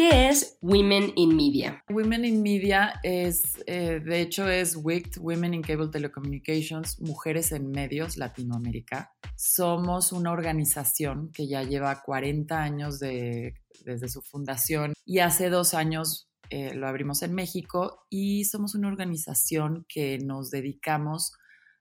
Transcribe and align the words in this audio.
¿Qué 0.00 0.30
es 0.30 0.56
Women 0.62 1.12
in 1.16 1.36
Media? 1.36 1.84
Women 1.90 2.24
in 2.24 2.42
Media 2.42 2.94
es, 3.02 3.62
eh, 3.66 4.00
de 4.02 4.22
hecho, 4.22 4.48
es 4.48 4.74
WICT, 4.74 5.18
Women 5.18 5.52
in 5.52 5.60
Cable 5.60 5.88
Telecommunications, 5.88 6.98
Mujeres 7.02 7.52
en 7.52 7.70
Medios 7.70 8.16
Latinoamérica. 8.16 9.12
Somos 9.36 10.12
una 10.12 10.32
organización 10.32 11.30
que 11.32 11.46
ya 11.46 11.64
lleva 11.64 12.00
40 12.00 12.62
años 12.62 12.98
de, 12.98 13.60
desde 13.84 14.08
su 14.08 14.22
fundación 14.22 14.94
y 15.04 15.18
hace 15.18 15.50
dos 15.50 15.74
años 15.74 16.30
eh, 16.48 16.72
lo 16.72 16.88
abrimos 16.88 17.20
en 17.22 17.34
México 17.34 18.06
y 18.08 18.46
somos 18.46 18.74
una 18.74 18.88
organización 18.88 19.84
que 19.86 20.16
nos 20.16 20.50
dedicamos 20.50 21.34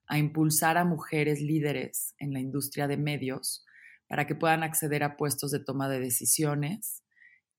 a 0.07 0.17
impulsar 0.17 0.77
a 0.77 0.83
mujeres 0.83 1.39
líderes 1.39 2.15
en 2.17 2.33
la 2.33 2.41
industria 2.41 2.89
de 2.89 2.97
medios 2.97 3.63
para 4.09 4.27
que 4.27 4.35
puedan 4.35 4.63
acceder 4.63 5.03
a 5.03 5.15
puestos 5.15 5.51
de 5.51 5.63
toma 5.63 5.87
de 5.87 6.01
decisiones 6.01 7.01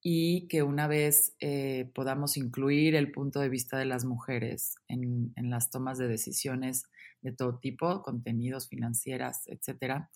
y 0.03 0.49
que 0.49 0.63
una 0.63 0.87
vez 0.87 1.37
eh, 1.41 1.91
podamos 1.95 2.37
incluir 2.37 2.95
el 2.95 3.13
punto 3.13 3.41
de 3.41 3.51
vista 3.51 3.77
de 3.77 3.85
las 3.85 4.05
mujeres 4.05 4.77
en, 4.89 5.33
en, 5.37 5.51
las 5.51 5.71
tomas 5.71 5.99
de 5.99 6.09
decisiones 6.09 6.85
de 7.21 7.33
todo 7.33 7.59
tipo, 7.59 8.03
contenidos, 8.03 8.69
financieras, 8.69 9.47
etcétera, 9.47 10.11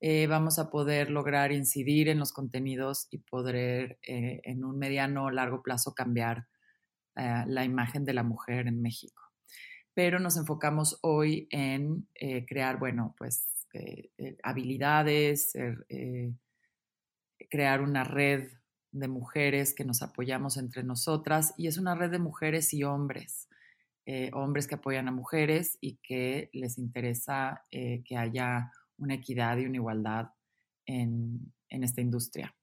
eh, 0.00 0.26
vamos 0.26 0.58
a 0.58 0.68
poder 0.68 1.10
lograr 1.10 1.52
incidir 1.52 2.08
en 2.08 2.18
los 2.18 2.32
contenidos 2.32 3.08
y 3.10 3.18
poder 3.18 3.98
eh, 4.02 4.40
en 4.44 4.64
un 4.64 4.78
mediano 4.78 5.24
o 5.24 5.30
largo 5.30 5.62
plazo 5.62 5.94
cambiar 5.94 6.46
la 7.14 7.62
imagen 7.62 8.06
de 8.06 8.14
la 8.14 8.22
mujer 8.22 8.66
en 8.68 8.80
México. 8.80 9.22
Pero 9.92 10.18
nos 10.18 10.38
enfocamos 10.38 10.98
hoy 11.02 11.46
en 11.50 12.08
crear, 12.46 12.78
bueno, 12.78 13.14
pues 13.18 13.66
habilidades, 14.42 15.52
crear 17.50 17.82
una 17.82 18.04
red 18.04 18.48
de 18.92 19.08
mujeres 19.08 19.74
que 19.74 19.84
nos 19.84 20.02
apoyamos 20.02 20.56
entre 20.56 20.84
nosotras 20.84 21.54
y 21.56 21.66
es 21.66 21.78
una 21.78 21.94
red 21.94 22.10
de 22.10 22.18
mujeres 22.18 22.72
y 22.74 22.84
hombres, 22.84 23.48
eh, 24.06 24.30
hombres 24.34 24.66
que 24.66 24.76
apoyan 24.76 25.08
a 25.08 25.12
mujeres 25.12 25.78
y 25.80 25.96
que 26.02 26.50
les 26.52 26.78
interesa 26.78 27.64
eh, 27.70 28.02
que 28.04 28.16
haya 28.16 28.70
una 28.98 29.14
equidad 29.14 29.56
y 29.58 29.66
una 29.66 29.76
igualdad 29.76 30.28
en, 30.86 31.52
en 31.68 31.84
esta 31.84 32.00
industria. 32.00 32.54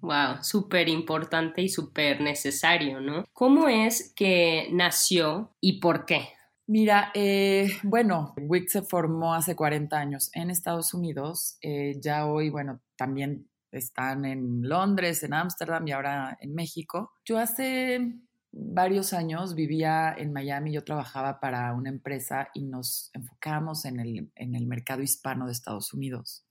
Wow, 0.00 0.42
súper 0.42 0.88
importante 0.88 1.60
y 1.62 1.68
súper 1.68 2.20
necesario, 2.20 3.00
¿no? 3.00 3.24
¿Cómo 3.32 3.68
es 3.68 4.12
que 4.14 4.68
nació 4.72 5.56
y 5.60 5.80
por 5.80 6.06
qué? 6.06 6.28
Mira, 6.68 7.10
eh, 7.14 7.70
bueno, 7.82 8.34
WIC 8.36 8.68
se 8.68 8.82
formó 8.82 9.32
hace 9.32 9.56
40 9.56 9.98
años 9.98 10.30
en 10.34 10.50
Estados 10.50 10.92
Unidos. 10.92 11.56
Eh, 11.62 11.98
ya 11.98 12.26
hoy, 12.26 12.50
bueno, 12.50 12.82
también 12.94 13.47
están 13.70 14.24
en 14.24 14.68
Londres, 14.68 15.22
en 15.22 15.34
Ámsterdam 15.34 15.86
y 15.86 15.92
ahora 15.92 16.38
en 16.40 16.54
México. 16.54 17.12
Yo 17.24 17.38
hace 17.38 18.14
varios 18.50 19.12
años 19.12 19.54
vivía 19.54 20.14
en 20.16 20.32
Miami, 20.32 20.72
yo 20.72 20.84
trabajaba 20.84 21.40
para 21.40 21.72
una 21.74 21.90
empresa 21.90 22.48
y 22.54 22.64
nos 22.64 23.10
enfocamos 23.14 23.84
en 23.84 24.00
el, 24.00 24.32
en 24.34 24.54
el 24.54 24.66
mercado 24.66 25.02
hispano 25.02 25.46
de 25.46 25.52
Estados 25.52 25.92
Unidos. 25.92 26.44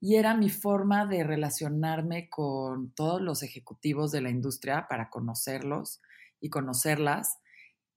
Y 0.00 0.16
era 0.16 0.34
mi 0.34 0.48
forma 0.48 1.04
de 1.04 1.24
relacionarme 1.24 2.30
con 2.30 2.92
todos 2.94 3.20
los 3.20 3.42
ejecutivos 3.42 4.10
de 4.12 4.22
la 4.22 4.30
industria 4.30 4.86
para 4.88 5.10
conocerlos 5.10 6.00
y 6.40 6.48
conocerlas. 6.48 7.38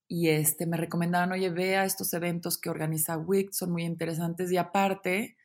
Y 0.10 0.30
este, 0.30 0.68
me 0.68 0.76
recomendaban, 0.76 1.32
oye, 1.32 1.50
vea 1.50 1.86
estos 1.86 2.14
eventos 2.14 2.60
que 2.60 2.70
organiza 2.70 3.18
WIC, 3.18 3.54
son 3.54 3.72
muy 3.72 3.84
interesantes 3.84 4.52
y 4.52 4.58
aparte, 4.58 5.38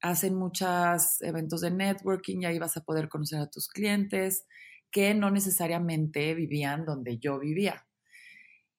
hacen 0.00 0.34
muchos 0.34 1.20
eventos 1.22 1.60
de 1.60 1.70
networking 1.70 2.42
y 2.42 2.46
ahí 2.46 2.58
vas 2.58 2.76
a 2.76 2.84
poder 2.84 3.08
conocer 3.08 3.40
a 3.40 3.50
tus 3.50 3.68
clientes 3.68 4.46
que 4.90 5.14
no 5.14 5.30
necesariamente 5.30 6.34
vivían 6.34 6.84
donde 6.84 7.18
yo 7.18 7.38
vivía. 7.38 7.86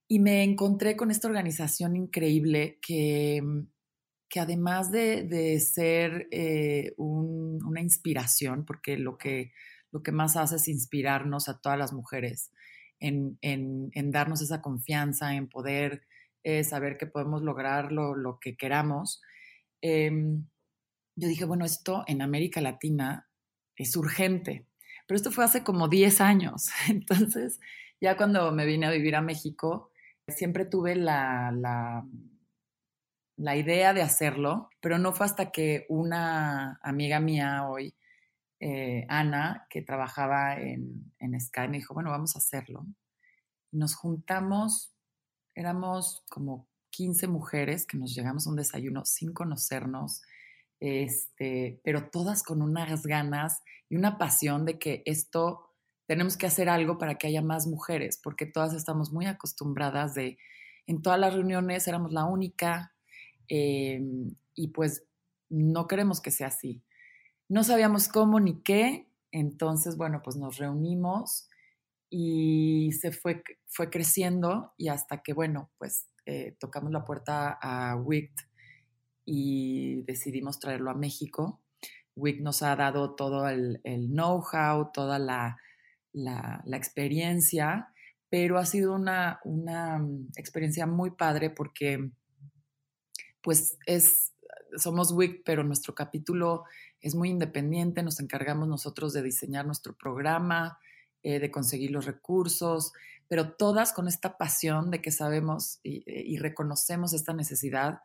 Y 0.07 0.19
me 0.19 0.44
encontré 0.44 0.96
con 0.96 1.12
esta 1.12 1.28
organización 1.28 1.96
increíble 1.96 2.80
que, 2.81 3.44
que 4.28 4.40
además 4.40 4.91
de, 4.91 5.24
de 5.24 5.59
ser 5.59 6.28
eh, 6.31 6.94
un, 6.97 7.63
una 7.63 7.81
inspiración, 7.81 8.66
porque 8.66 8.97
lo 8.97 9.18
que, 9.18 9.51
lo 9.91 10.01
que 10.01 10.12
más 10.12 10.36
hace 10.36 10.56
es 10.56 10.68
inspirarnos 10.68 11.47
a 11.47 11.59
todas 11.59 11.78
las 11.78 11.94
mujeres, 11.94 12.51
en, 13.00 13.38
en, 13.41 13.91
en 13.94 14.12
darnos 14.12 14.41
esa 14.41 14.62
confianza, 14.62 15.36
en 15.36 15.47
poder 15.47 16.01
eh, 16.44 16.63
saber 16.63 16.97
que 16.97 17.06
podemos 17.06 17.44
lograr 17.44 17.91
lo, 17.91 18.16
lo 18.16 18.40
que 18.40 18.57
queramos. 18.57 19.22
Eh, 19.81 20.12
yo 21.19 21.28
dije, 21.28 21.46
bueno, 21.46 21.66
esto 21.66 22.03
en 22.07 22.22
América 22.22 22.62
Latina 22.62 23.30
es 23.75 23.96
urgente, 23.96 24.66
pero 25.06 25.18
esto 25.18 25.31
fue 25.31 25.44
hace 25.44 25.63
como 25.63 25.88
10 25.88 26.22
años. 26.22 26.69
Entonces, 26.90 27.59
ya 28.00 28.16
cuando 28.16 28.52
me 28.52 28.66
vine 28.66 28.88
a 28.88 28.91
vivir 28.91 29.16
a 29.16 29.22
México, 29.22 29.91
siempre 30.28 30.66
tuve 30.66 30.96
la, 30.96 31.52
la, 31.52 32.06
la 33.35 33.56
idea 33.56 33.94
de 33.94 34.02
hacerlo, 34.02 34.69
pero 34.80 34.97
no 34.97 35.12
fue 35.13 35.25
hasta 35.25 35.52
que 35.52 35.85
una 35.90 36.80
amiga 36.81 37.19
mía 37.19 37.68
hoy, 37.68 37.96
eh, 38.62 39.06
Ana, 39.09 39.66
que 39.69 39.81
trabajaba 39.81 40.59
en, 40.59 41.13
en 41.19 41.40
Sky, 41.40 41.68
me 41.68 41.78
dijo, 41.78 41.94
bueno, 41.94 42.12
vamos 42.12 42.36
a 42.36 42.40
hacerlo. 42.40 42.86
Nos 43.72 43.96
juntamos, 43.96 44.94
éramos 45.56 46.24
como 46.30 46.69
15 46.91 47.28
mujeres 47.28 47.86
que 47.86 47.97
nos 47.97 48.13
llegamos 48.13 48.46
a 48.46 48.50
un 48.50 48.56
desayuno 48.56 49.06
sin 49.06 49.34
conocernos, 49.34 50.22
este, 50.80 51.82
pero 51.84 52.10
todas 52.10 52.44
con 52.44 52.62
unas 52.62 53.06
ganas 53.06 53.62
y 53.90 53.96
una 53.96 54.18
pasión 54.18 54.66
de 54.66 54.80
que 54.80 55.04
esto 55.06 55.66
tenemos 56.08 56.38
que 56.38 56.48
hacer 56.48 56.70
algo 56.70 56.98
para 56.98 57.16
que 57.16 57.28
haya 57.28 57.42
más 57.42 57.68
mujeres, 57.68 58.20
porque 58.24 58.46
todas 58.46 58.74
estamos 58.74 59.12
muy 59.12 59.26
acostumbradas 59.26 60.16
de, 60.16 60.38
en 60.88 61.02
todas 61.02 61.20
las 61.20 61.34
reuniones 61.34 61.88
éramos 61.88 62.12
la 62.12 62.26
única 62.26 62.94
eh, 63.48 64.02
y 64.56 64.68
pues 64.70 65.04
no 65.50 65.88
queremos 65.88 66.22
que 66.22 66.32
sea 66.32 66.48
así. 66.48 66.84
No 67.48 67.64
sabíamos 67.64 68.08
cómo 68.08 68.40
ni 68.40 68.62
qué, 68.62 69.08
entonces, 69.32 69.98
bueno, 69.98 70.22
pues 70.24 70.36
nos 70.36 70.58
reunimos 70.58 71.50
y 72.10 72.92
se 72.94 73.12
fue, 73.12 73.44
fue 73.68 73.90
creciendo 73.90 74.74
y 74.78 74.88
hasta 74.88 75.22
que, 75.22 75.34
bueno, 75.34 75.72
pues 75.78 76.08
eh, 76.25 76.56
tocamos 76.60 76.92
la 76.92 77.06
puerta 77.06 77.58
a 77.62 77.96
WICT 77.96 78.49
y 79.31 80.02
decidimos 80.08 80.60
traerlo 80.60 80.90
a 80.90 80.96
México. 80.96 81.62
WIC 82.16 82.42
nos 82.42 82.64
ha 82.64 82.76
dado 82.76 83.14
todo 83.14 83.48
el, 83.48 83.80
know-how, 83.84 84.92
toda 84.92 85.20
la, 85.20 85.58
la, 86.14 86.64
experiencia, 86.74 87.94
pero 88.28 88.58
ha 88.58 88.66
sido 88.66 88.96
una, 88.96 89.40
una 89.44 90.04
experiencia 90.36 90.88
muy 90.88 91.12
padre 91.12 91.52
porque 91.52 92.10
pues 93.44 93.78
es, 93.86 94.34
somos 94.76 95.12
WIC, 95.12 95.44
pero 95.46 95.64
nuestro 95.64 95.94
capítulo 95.94 96.64
es 97.00 97.14
muy 97.14 97.30
independiente, 97.30 98.02
nos 98.02 98.20
encargamos 98.20 98.68
nosotros 98.68 99.14
de 99.14 99.22
diseñar 99.22 99.68
nuestro 99.68 99.96
programa, 99.96 100.80
eh, 101.22 101.38
de 101.38 101.52
conseguir 101.52 101.92
los 101.92 102.08
recursos, 102.08 102.94
pero 103.28 103.54
todas 103.54 103.94
con 103.94 104.08
esta 104.08 104.38
pasión 104.38 104.90
de 104.90 105.04
que 105.04 105.12
sabemos 105.12 105.82
y 105.84 106.38
reconocemos 106.38 107.14
esta 107.14 107.34
necesidad 107.34 108.00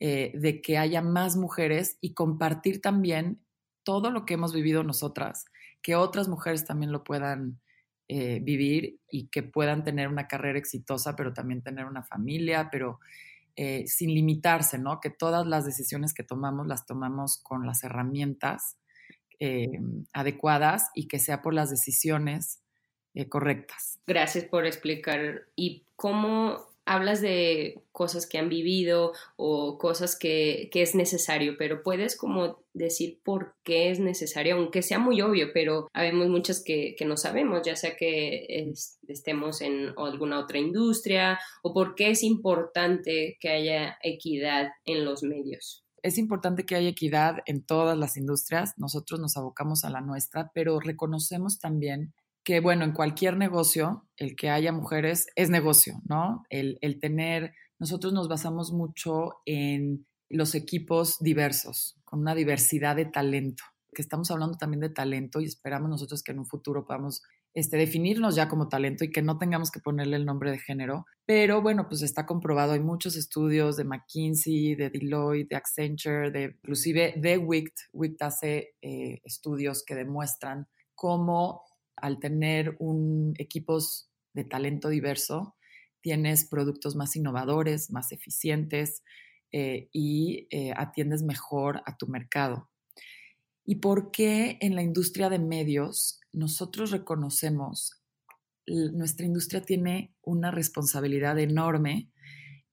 eh, 0.00 0.32
de 0.34 0.60
que 0.60 0.76
haya 0.76 1.02
más 1.02 1.36
mujeres 1.36 1.98
y 2.00 2.14
compartir 2.14 2.80
también 2.80 3.40
todo 3.84 4.10
lo 4.10 4.26
que 4.26 4.34
hemos 4.34 4.52
vivido 4.52 4.82
nosotras, 4.82 5.44
que 5.82 5.94
otras 5.94 6.28
mujeres 6.28 6.64
también 6.64 6.90
lo 6.90 7.04
puedan 7.04 7.60
eh, 8.08 8.40
vivir 8.42 8.98
y 9.08 9.28
que 9.28 9.42
puedan 9.42 9.84
tener 9.84 10.08
una 10.08 10.26
carrera 10.26 10.58
exitosa, 10.58 11.14
pero 11.14 11.32
también 11.32 11.62
tener 11.62 11.86
una 11.86 12.02
familia, 12.02 12.68
pero 12.72 12.98
eh, 13.56 13.84
sin 13.86 14.12
limitarse, 14.12 14.78
¿no? 14.78 15.00
Que 15.00 15.10
todas 15.10 15.46
las 15.46 15.64
decisiones 15.64 16.12
que 16.12 16.24
tomamos 16.24 16.66
las 16.66 16.86
tomamos 16.86 17.38
con 17.42 17.66
las 17.66 17.84
herramientas 17.84 18.76
adecuadas 20.14 20.88
y 20.94 21.06
que 21.06 21.18
sea 21.18 21.42
por 21.42 21.52
las 21.52 21.68
decisiones 21.68 22.62
correctas. 23.28 23.98
Gracias 24.06 24.44
por 24.44 24.64
explicar. 24.64 25.42
¿Y 25.54 25.86
cómo 25.96 26.73
hablas 26.86 27.20
de 27.20 27.82
cosas 27.92 28.26
que 28.26 28.38
han 28.38 28.48
vivido 28.48 29.12
o 29.36 29.78
cosas 29.78 30.18
que, 30.18 30.70
es 30.72 30.94
necesario, 30.94 31.54
pero 31.58 31.82
puedes 31.82 32.16
como 32.16 32.58
decir 32.72 33.20
por 33.24 33.54
qué 33.62 33.90
es 33.90 34.00
necesario, 34.00 34.56
aunque 34.56 34.82
sea 34.82 34.98
muy 34.98 35.20
obvio, 35.22 35.48
pero 35.54 35.88
habemos 35.92 36.28
muchas 36.28 36.62
que, 36.62 36.96
no 37.06 37.16
sabemos, 37.16 37.62
ya 37.64 37.76
sea 37.76 37.96
que 37.96 38.72
estemos 39.08 39.60
en 39.60 39.92
alguna 39.96 40.40
otra 40.40 40.58
industria 40.58 41.38
o 41.62 41.72
por 41.72 41.94
qué 41.94 42.10
es 42.10 42.22
importante 42.22 43.36
que 43.40 43.48
haya 43.50 43.98
equidad 44.02 44.68
en 44.84 45.04
los 45.04 45.22
medios 45.22 45.84
es 46.02 46.18
importante 46.18 46.66
que 46.66 46.74
haya 46.74 46.90
equidad 46.90 47.38
en 47.46 47.64
todas 47.64 47.96
las 47.96 48.18
industrias. 48.18 48.74
Nosotros 48.76 49.20
nos 49.20 49.38
abocamos 49.38 49.84
a 49.84 49.90
la 49.90 50.02
nuestra, 50.02 50.50
pero 50.52 50.78
reconocemos 50.78 51.58
también 51.58 52.12
que, 52.44 52.60
bueno, 52.60 52.84
en 52.84 52.92
cualquier 52.92 53.36
negocio, 53.36 54.06
el 54.16 54.36
que 54.36 54.50
haya 54.50 54.70
mujeres 54.70 55.26
es 55.34 55.48
negocio, 55.48 56.00
¿no? 56.06 56.44
El, 56.50 56.78
tener, 57.00 57.54
nosotros 57.78 58.12
nos 58.12 58.28
basamos 58.28 58.70
mucho 58.72 59.36
en 59.46 60.06
los 60.28 60.54
equipos 60.54 61.18
diversos, 61.20 61.96
con 62.04 62.20
una 62.20 62.34
diversidad 62.34 62.96
de 62.96 63.06
talento, 63.06 63.64
que 63.94 64.02
estamos 64.02 64.30
hablando 64.30 64.58
también 64.58 64.80
de 64.80 64.90
talento 64.90 65.40
y 65.40 65.46
esperamos 65.46 65.88
nosotros 65.88 66.22
que 66.22 66.32
en 66.32 66.40
un 66.40 66.46
futuro 66.46 66.84
podamos 66.84 67.22
este, 67.54 67.76
definirnos 67.76 68.34
ya 68.34 68.48
como 68.48 68.68
talento 68.68 69.04
y 69.04 69.10
que 69.10 69.22
no 69.22 69.38
tengamos 69.38 69.70
que 69.70 69.80
ponerle 69.80 70.16
el 70.16 70.26
nombre 70.26 70.50
de 70.50 70.58
género. 70.58 71.06
Pero 71.24 71.62
bueno, 71.62 71.88
pues 71.88 72.02
está 72.02 72.26
comprobado, 72.26 72.72
hay 72.72 72.80
muchos 72.80 73.16
estudios 73.16 73.76
de 73.76 73.84
McKinsey, 73.84 74.74
de 74.74 74.90
Deloitte, 74.90 75.50
de 75.50 75.56
Accenture, 75.56 76.30
de 76.30 76.56
inclusive 76.56 77.14
de 77.16 77.38
WICT. 77.38 77.74
WICT 77.92 78.22
hace 78.22 78.74
eh, 78.82 79.20
estudios 79.24 79.84
que 79.84 79.94
demuestran 79.94 80.66
cómo 80.94 81.62
al 81.96 82.18
tener 82.18 82.76
un, 82.78 83.34
equipos 83.38 84.10
de 84.32 84.44
talento 84.44 84.88
diverso, 84.88 85.56
tienes 86.04 86.44
productos 86.44 86.96
más 86.96 87.16
innovadores, 87.16 87.90
más 87.90 88.12
eficientes 88.12 89.02
eh, 89.52 89.88
y 89.90 90.46
eh, 90.50 90.72
atiendes 90.76 91.22
mejor 91.22 91.82
a 91.86 91.96
tu 91.96 92.08
mercado. 92.08 92.68
¿Y 93.64 93.76
por 93.76 94.10
qué 94.10 94.58
en 94.60 94.74
la 94.74 94.82
industria 94.82 95.30
de 95.30 95.38
medios 95.38 96.20
nosotros 96.32 96.90
reconocemos, 96.90 98.02
nuestra 98.66 99.24
industria 99.24 99.62
tiene 99.62 100.14
una 100.22 100.50
responsabilidad 100.50 101.38
enorme 101.38 102.10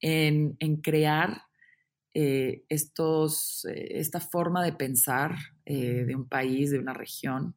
en, 0.02 0.58
crear 0.82 1.44
eh, 2.14 2.66
estos, 2.68 3.66
esta 3.74 4.20
forma 4.20 4.62
de 4.64 4.74
pensar 4.74 5.36
de 5.64 6.14
un 6.16 6.28
país, 6.28 6.72
de 6.72 6.80
una 6.80 6.94
región, 6.94 7.56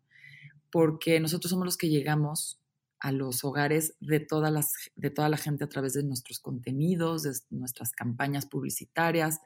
porque 0.75 1.21
nosotros 1.21 1.51
somos 1.51 1.67
los 1.67 1.77
que 1.77 1.89
llegamos 1.89 2.61
a 2.99 3.13
los 3.13 3.45
hogares 3.45 3.95
de, 4.01 4.19
todas 4.19 4.53
las, 4.53 4.73
de 4.97 5.09
toda 5.11 5.29
la 5.29 5.37
gente 5.37 5.63
a 5.63 5.69
través 5.69 5.93
de 5.93 6.03
nuestros 6.03 6.41
contenidos, 6.41 7.23
de 7.23 7.31
nuestras 7.51 7.93
campañas 7.93 8.47
publicitarias, 8.47 9.39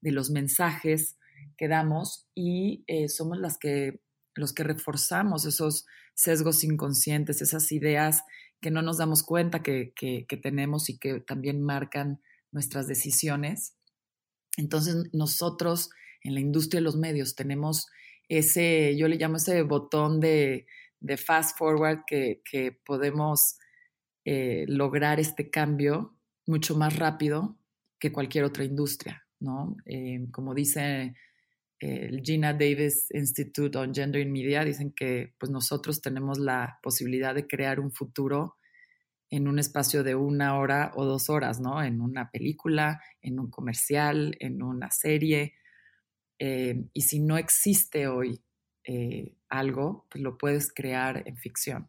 de 0.00 0.10
los 0.10 0.30
mensajes 0.30 1.16
que 1.56 1.68
damos 1.68 2.26
y 2.34 2.82
eh, 2.88 3.08
somos 3.08 3.38
las 3.38 3.56
que, 3.56 4.00
los 4.34 4.52
que 4.52 4.64
reforzamos 4.64 5.44
esos 5.44 5.86
sesgos 6.12 6.64
inconscientes, 6.64 7.40
esas 7.40 7.70
ideas 7.70 8.24
que 8.60 8.72
no 8.72 8.82
nos 8.82 8.98
damos 8.98 9.22
cuenta 9.22 9.62
que, 9.62 9.92
que 9.94 10.36
tenemos 10.42 10.90
y 10.90 10.98
que 10.98 11.20
también 11.20 11.62
marcan 11.62 12.20
nuestras 12.50 12.88
decisiones. 12.88 13.76
Entonces 14.56 15.08
nosotros 15.12 15.90
en 16.20 16.34
la 16.34 16.40
industria 16.40 16.80
de 16.80 16.84
los 16.84 16.96
medios 16.96 17.36
tenemos 17.36 17.86
ese, 18.28 18.96
yo 18.96 19.08
le 19.08 19.16
llamo 19.16 19.36
ese 19.36 19.62
botón 19.62 20.20
de, 20.20 20.66
fast 21.16 21.58
forward 21.58 22.04
que, 22.06 22.80
podemos 22.84 23.58
eh, 24.24 24.64
lograr 24.68 25.20
este 25.20 25.50
cambio 25.50 26.16
mucho 26.46 26.76
más 26.76 26.98
rápido 26.98 27.58
que 27.98 28.12
cualquier 28.12 28.44
otra 28.44 28.64
industria, 28.64 29.26
¿no? 29.40 29.76
Eh, 29.86 30.26
como 30.30 30.54
dice 30.54 31.14
el 31.80 32.22
Gina 32.22 32.52
Davis 32.52 33.08
Institute 33.10 33.76
on 33.76 33.94
Gender 33.94 34.22
in 34.22 34.32
Media, 34.32 34.64
dicen 34.64 34.92
que 34.92 35.34
pues 35.38 35.50
nosotros 35.50 36.00
tenemos 36.00 36.38
la 36.38 36.78
posibilidad 36.82 37.34
de 37.34 37.46
crear 37.46 37.78
un 37.80 37.92
futuro 37.92 38.56
en 39.30 39.48
un 39.48 39.58
espacio 39.58 40.02
de 40.02 40.14
una 40.14 40.58
hora 40.58 40.92
o 40.94 41.04
dos 41.04 41.28
horas, 41.28 41.60
¿no? 41.60 41.82
En 41.82 42.00
una 42.00 42.30
película, 42.30 43.02
en 43.20 43.38
un 43.40 43.50
comercial, 43.50 44.36
en 44.38 44.62
una 44.62 44.90
serie, 44.90 45.54
eh, 46.46 46.84
y 46.92 47.00
si 47.00 47.20
no 47.20 47.38
existe 47.38 48.06
hoy 48.06 48.38
eh, 48.86 49.34
algo, 49.48 50.06
pues 50.10 50.22
lo 50.22 50.36
puedes 50.36 50.74
crear 50.74 51.26
en 51.26 51.38
ficción 51.38 51.88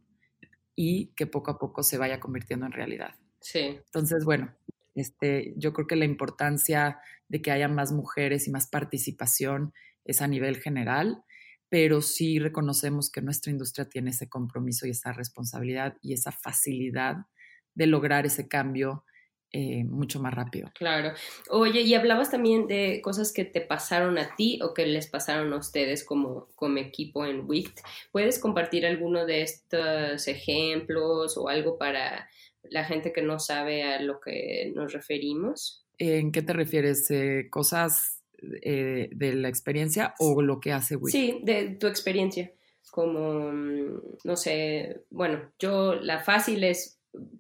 y 0.78 1.08
que 1.08 1.28
poco 1.28 1.52
a 1.52 1.60
poco 1.60 1.84
se 1.84 1.98
vaya 1.98 2.22
convirtiendo 2.22 2.66
en 2.66 2.72
realidad. 2.72 3.16
Sí. 3.42 3.60
Entonces, 3.60 4.24
bueno, 4.24 4.56
este, 4.94 5.54
yo 5.58 5.74
creo 5.74 5.88
que 5.88 5.98
la 5.98 6.06
importancia 6.06 7.00
de 7.28 7.42
que 7.42 7.52
haya 7.52 7.68
más 7.68 7.92
mujeres 7.92 8.48
y 8.48 8.52
más 8.52 8.68
participación 8.68 9.74
es 10.06 10.22
a 10.22 10.28
nivel 10.28 10.62
general, 10.62 11.26
pero 11.68 12.02
sí 12.02 12.40
reconocemos 12.40 13.12
que 13.12 13.22
nuestra 13.22 13.52
industria 13.52 13.90
tiene 13.90 14.12
ese 14.12 14.30
compromiso 14.30 14.88
y 14.88 14.92
esa 14.92 15.12
responsabilidad 15.12 15.98
y 16.02 16.14
esa 16.14 16.32
facilidad 16.32 17.26
de 17.74 17.88
lograr 17.88 18.26
ese 18.26 18.48
cambio 18.48 19.04
eh, 19.52 19.84
mucho 19.86 20.20
más 20.20 20.34
rápido. 20.34 20.70
Claro. 20.76 21.14
Oye, 21.50 21.82
y 21.82 21.94
hablabas 21.94 22.32
también 22.32 22.68
de 22.68 23.00
cosas 23.02 23.32
que 23.32 23.46
te 23.46 23.62
pasaron 23.62 24.18
a 24.18 24.36
ti 24.36 24.60
o 24.62 24.74
que 24.74 24.86
les 24.86 25.08
pasaron 25.08 25.54
a 25.54 25.58
ustedes 25.58 26.04
como, 26.04 26.48
como 26.56 26.78
equipo 26.80 27.26
en 27.26 27.48
WICT. 27.48 27.80
¿Puedes 28.12 28.40
compartir 28.40 28.86
alguno 28.86 29.26
de 29.26 29.44
estos 29.44 30.28
ejemplos 30.28 31.38
o 31.38 31.48
algo 31.48 31.78
para 31.78 32.30
la 32.64 32.84
gente 32.84 33.14
que 33.14 33.22
no 33.22 33.40
sabe 33.40 33.84
a 33.84 34.02
lo 34.02 34.20
que 34.20 34.72
nos 34.76 34.92
referimos? 34.92 35.86
¿En 35.98 36.32
qué 36.32 36.42
te 36.42 36.52
refieres? 36.54 37.10
Eh, 37.12 37.48
¿Cosas 37.50 38.24
eh, 38.62 39.10
de 39.12 39.36
la 39.36 39.48
experiencia 39.48 40.16
o 40.20 40.42
lo 40.42 40.60
que 40.60 40.74
hace 40.74 40.98
WICT? 40.98 41.12
Sí, 41.12 41.40
de 41.44 41.70
tu 41.80 41.88
experiencia 41.88 42.52
como, 42.96 43.52
mm, 43.52 44.02
no 44.24 44.36
sé, 44.38 45.02
bueno, 45.10 45.52
yo 45.60 45.96
la 45.96 46.20
fácil 46.20 46.64
es 46.64 46.98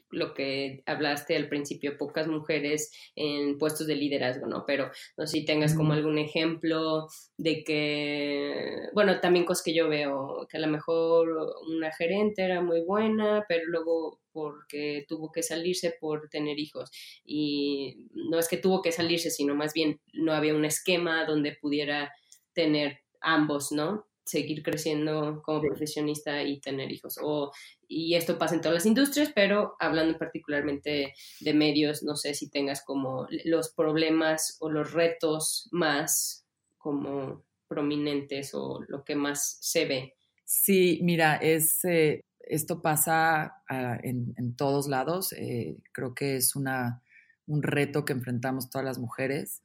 lo 0.09 0.33
que 0.33 0.83
hablaste 0.85 1.35
al 1.35 1.49
principio, 1.49 1.97
pocas 1.97 2.27
mujeres 2.27 2.91
en 3.15 3.57
puestos 3.57 3.87
de 3.87 3.95
liderazgo, 3.95 4.47
¿no? 4.47 4.65
Pero 4.65 4.89
no 5.17 5.27
sé 5.27 5.39
si 5.39 5.45
tengas 5.45 5.75
como 5.75 5.93
algún 5.93 6.17
ejemplo 6.17 7.07
de 7.37 7.63
que, 7.63 8.89
bueno, 8.93 9.19
también 9.19 9.45
cosas 9.45 9.63
que 9.63 9.75
yo 9.75 9.89
veo, 9.89 10.47
que 10.49 10.57
a 10.57 10.61
lo 10.61 10.67
mejor 10.67 11.29
una 11.67 11.91
gerente 11.91 12.43
era 12.43 12.61
muy 12.61 12.81
buena, 12.81 13.45
pero 13.47 13.65
luego 13.67 14.19
porque 14.31 15.05
tuvo 15.07 15.31
que 15.31 15.43
salirse 15.43 15.95
por 15.99 16.29
tener 16.29 16.59
hijos. 16.59 16.91
Y 17.23 18.09
no 18.13 18.37
es 18.37 18.49
que 18.49 18.57
tuvo 18.57 18.81
que 18.81 18.91
salirse, 18.91 19.31
sino 19.31 19.55
más 19.55 19.73
bien 19.73 20.01
no 20.13 20.33
había 20.33 20.55
un 20.55 20.65
esquema 20.65 21.25
donde 21.25 21.57
pudiera 21.59 22.13
tener 22.53 22.99
ambos, 23.21 23.71
¿no? 23.71 24.05
Seguir 24.25 24.63
creciendo 24.63 25.41
como 25.43 25.61
profesionista 25.61 26.41
y 26.43 26.59
tener 26.59 26.91
hijos. 26.91 27.19
O, 27.21 27.51
y 27.87 28.15
esto 28.15 28.37
pasa 28.37 28.55
en 28.55 28.61
todas 28.61 28.75
las 28.75 28.85
industrias, 28.85 29.31
pero 29.33 29.75
hablando 29.79 30.17
particularmente 30.17 31.13
de 31.39 31.53
medios, 31.53 32.03
no 32.03 32.15
sé 32.15 32.33
si 32.33 32.49
tengas 32.49 32.83
como 32.83 33.27
los 33.45 33.73
problemas 33.73 34.57
o 34.59 34.69
los 34.69 34.93
retos 34.93 35.69
más 35.71 36.45
como 36.77 37.45
prominentes 37.67 38.53
o 38.53 38.81
lo 38.87 39.03
que 39.03 39.15
más 39.15 39.57
se 39.61 39.85
ve. 39.85 40.13
Sí, 40.43 40.99
mira, 41.03 41.35
es, 41.37 41.83
eh, 41.85 42.21
esto 42.39 42.81
pasa 42.81 43.63
ah, 43.69 43.97
en, 44.03 44.55
todos 44.55 44.87
lados. 44.87 45.33
Eh, 45.33 45.77
creo 45.91 46.13
que 46.13 46.35
es 46.35 46.55
una, 46.55 47.03
un 47.45 47.63
reto 47.63 48.05
que 48.05 48.13
enfrentamos 48.13 48.69
todas 48.69 48.85
las 48.85 48.99
mujeres 48.99 49.63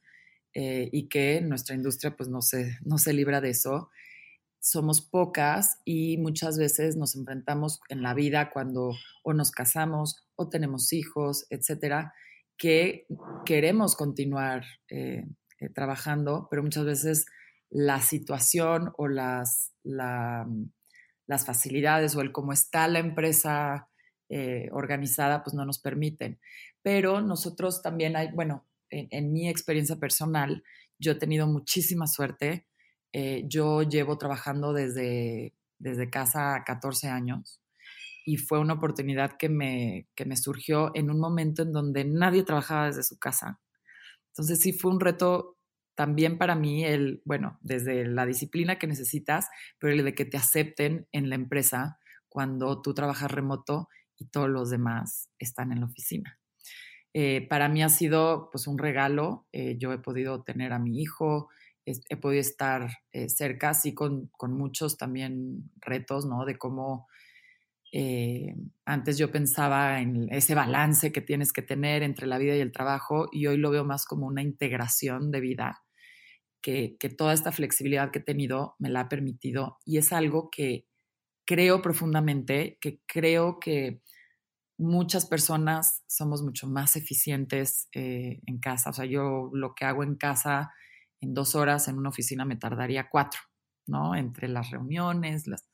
eh, 0.53 0.89
y 0.91 1.07
que 1.07 1.41
nuestra 1.41 1.75
industria 1.75 2.15
pues 2.15 2.29
no 2.29 2.41
se, 2.41 2.77
no 2.83 2.97
se 2.97 3.13
libra 3.13 3.41
de 3.41 3.51
eso 3.51 3.89
somos 4.61 5.01
pocas 5.01 5.79
y 5.85 6.17
muchas 6.19 6.57
veces 6.57 6.95
nos 6.95 7.15
enfrentamos 7.15 7.81
en 7.89 8.03
la 8.03 8.13
vida 8.13 8.51
cuando 8.51 8.91
o 9.23 9.33
nos 9.33 9.51
casamos 9.51 10.27
o 10.35 10.49
tenemos 10.49 10.93
hijos, 10.93 11.47
etcétera, 11.49 12.13
que 12.57 13.07
queremos 13.43 13.95
continuar 13.95 14.63
eh, 14.89 15.25
eh, 15.59 15.69
trabajando, 15.73 16.47
pero 16.49 16.61
muchas 16.61 16.85
veces 16.85 17.25
la 17.71 18.01
situación 18.01 18.93
o 18.97 19.07
las, 19.07 19.73
las 19.83 21.45
facilidades 21.45 22.15
o 22.15 22.21
el 22.21 22.31
cómo 22.31 22.53
está 22.53 22.87
la 22.87 22.99
empresa 22.99 23.89
eh, 24.29 24.69
organizada, 24.73 25.43
pues 25.43 25.55
no 25.55 25.65
nos 25.65 25.79
permiten. 25.79 26.39
Pero 26.83 27.21
nosotros 27.21 27.81
también 27.81 28.15
hay, 28.15 28.31
bueno, 28.31 28.67
en 28.89 29.31
mi 29.31 29.47
experiencia 29.47 29.95
personal, 29.95 30.63
yo 30.99 31.13
he 31.13 31.15
tenido 31.15 31.47
muchísima 31.47 32.07
suerte 32.07 32.67
eh, 33.13 33.43
yo 33.47 33.83
llevo 33.83 34.17
trabajando 34.17 34.73
desde, 34.73 35.53
desde 35.79 36.09
casa 36.09 36.63
14 36.65 37.09
años 37.09 37.61
y 38.25 38.37
fue 38.37 38.59
una 38.59 38.73
oportunidad 38.73 39.37
que 39.37 39.49
me, 39.49 40.07
que 40.15 40.25
me 40.25 40.37
surgió 40.37 40.91
en 40.95 41.09
un 41.09 41.19
momento 41.19 41.63
en 41.63 41.71
donde 41.71 42.05
nadie 42.05 42.43
trabajaba 42.43 42.87
desde 42.87 43.03
su 43.03 43.17
casa. 43.17 43.59
Entonces 44.27 44.59
sí 44.59 44.73
fue 44.73 44.91
un 44.91 44.99
reto 44.99 45.57
también 45.95 46.37
para 46.37 46.55
mí 46.55 46.85
el, 46.85 47.21
bueno, 47.25 47.57
desde 47.61 48.05
la 48.05 48.25
disciplina 48.25 48.79
que 48.79 48.87
necesitas, 48.87 49.49
pero 49.77 49.93
el 49.93 50.03
de 50.05 50.15
que 50.15 50.25
te 50.25 50.37
acepten 50.37 51.07
en 51.11 51.29
la 51.29 51.35
empresa 51.35 51.99
cuando 52.29 52.81
tú 52.81 52.93
trabajas 52.93 53.31
remoto 53.31 53.89
y 54.17 54.25
todos 54.25 54.49
los 54.49 54.69
demás 54.69 55.29
están 55.37 55.71
en 55.71 55.81
la 55.81 55.87
oficina. 55.87 56.39
Eh, 57.13 57.45
para 57.49 57.67
mí 57.67 57.83
ha 57.83 57.89
sido 57.89 58.49
pues 58.51 58.67
un 58.67 58.77
regalo. 58.77 59.47
Eh, 59.51 59.77
yo 59.77 59.91
he 59.91 59.97
podido 59.97 60.43
tener 60.43 60.71
a 60.73 60.79
mi 60.79 61.01
hijo, 61.01 61.49
he 61.85 62.17
podido 62.17 62.41
estar 62.41 62.89
eh, 63.11 63.29
cerca, 63.29 63.69
así 63.69 63.93
con, 63.93 64.27
con, 64.37 64.53
muchos 64.57 64.97
también 64.97 65.71
retos, 65.77 66.25
¿no? 66.25 66.45
De 66.45 66.57
cómo 66.57 67.07
antes 68.85 69.17
yo 69.17 69.33
pensaba 69.33 69.99
en 69.99 70.31
ese 70.31 70.55
balance 70.55 71.11
que 71.11 71.19
tienes 71.19 71.51
que 71.51 71.61
tener 71.61 72.03
entre 72.03 72.25
la 72.25 72.37
vida 72.37 72.55
y 72.55 72.61
el 72.61 72.71
trabajo 72.71 73.27
y 73.33 73.47
hoy 73.47 73.57
lo 73.57 73.69
veo 73.69 73.83
más 73.83 74.05
como 74.05 74.27
una 74.27 74.41
integración 74.41 75.29
de 75.29 75.41
vida, 75.41 75.83
que, 76.61 76.95
que 76.97 77.09
toda 77.09 77.33
esta 77.33 77.51
flexibilidad 77.51 78.11
que 78.11 78.19
he 78.19 78.23
tenido 78.23 78.75
me 78.79 78.89
la 78.89 79.01
ha 79.01 79.09
permitido 79.09 79.77
y 79.83 79.97
es 79.97 80.13
algo 80.13 80.49
que 80.49 80.85
creo 81.45 81.81
profundamente, 81.81 82.77
que 82.79 83.01
creo 83.05 83.59
que 83.59 84.01
muchas 84.77 85.25
personas 85.25 86.03
somos 86.07 86.41
mucho 86.41 86.67
más 86.67 86.95
eficientes 86.95 87.87
eh, 87.93 88.39
en 88.45 88.59
casa. 88.59 88.89
O 88.89 88.93
sea, 88.93 89.05
yo 89.05 89.49
lo 89.53 89.75
que 89.75 89.85
hago 89.85 90.03
en 90.03 90.15
casa 90.15 90.71
en 91.21 91.33
dos 91.33 91.55
horas 91.55 91.87
en 91.87 91.97
una 91.97 92.09
oficina 92.09 92.45
me 92.45 92.57
tardaría 92.57 93.09
cuatro, 93.09 93.39
¿no? 93.87 94.15
Entre 94.15 94.47
las 94.47 94.69
reuniones, 94.71 95.47
las... 95.47 95.67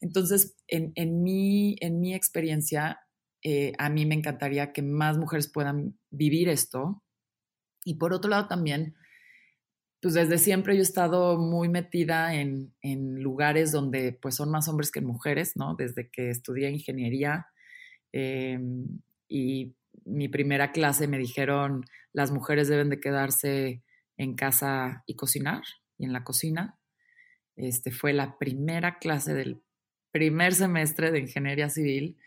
Entonces, 0.00 0.56
en, 0.68 0.92
en, 0.94 1.22
mi, 1.22 1.76
en 1.80 2.00
mi 2.00 2.14
experiencia, 2.14 3.00
eh, 3.42 3.72
a 3.78 3.88
mí 3.88 4.06
me 4.06 4.14
encantaría 4.14 4.72
que 4.72 4.82
más 4.82 5.18
mujeres 5.18 5.50
puedan 5.50 5.98
vivir 6.10 6.48
esto. 6.48 7.02
Y 7.84 7.94
por 7.94 8.12
otro 8.12 8.30
lado 8.30 8.48
también, 8.48 8.94
pues 10.02 10.14
desde 10.14 10.38
siempre 10.38 10.74
yo 10.74 10.80
he 10.80 10.82
estado 10.82 11.38
muy 11.38 11.68
metida 11.68 12.34
en, 12.34 12.74
en 12.82 13.22
lugares 13.22 13.72
donde 13.72 14.12
pues 14.12 14.34
son 14.36 14.50
más 14.50 14.68
hombres 14.68 14.90
que 14.90 15.00
mujeres, 15.00 15.52
¿no? 15.56 15.74
Desde 15.76 16.10
que 16.10 16.30
estudié 16.30 16.70
ingeniería, 16.70 17.46
Em, 18.12 19.00
y 19.28 19.74
mi 20.04 20.28
primera 20.28 20.72
clase 20.72 21.06
me 21.06 21.18
dijeron, 21.18 21.84
las 22.12 22.32
mujeres 22.32 22.68
deben 22.68 22.90
de 22.90 23.00
quedarse 23.00 23.82
en 24.20 24.34
casa 24.34 25.02
y 25.06 25.14
cocinar, 25.14 25.62
y 25.96 26.04
en 26.04 26.12
la 26.12 26.24
cocina. 26.24 26.78
Este, 27.56 27.90
fue 27.90 28.12
la 28.12 28.36
primera 28.38 28.98
clase 28.98 29.32
del 29.32 29.62
primer 30.10 30.54
semestre 30.54 31.10
de 31.10 31.20
ingeniería 31.20 31.70
civil. 31.70 32.18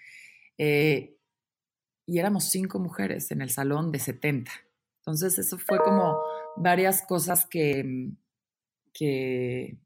Eh, 0.57 1.15
y 2.07 2.17
éramos 2.17 2.49
cinco 2.49 2.79
mujeres 2.79 3.29
en 3.29 3.41
el 3.41 3.51
salón 3.51 3.91
de 3.91 3.99
70. 3.99 4.51
Entonces, 5.01 5.37
eso 5.37 5.59
fue 5.59 5.77
como 5.77 6.17
varias 6.57 7.03
cosas 7.03 7.45
que, 7.45 8.09
que, 8.91 9.77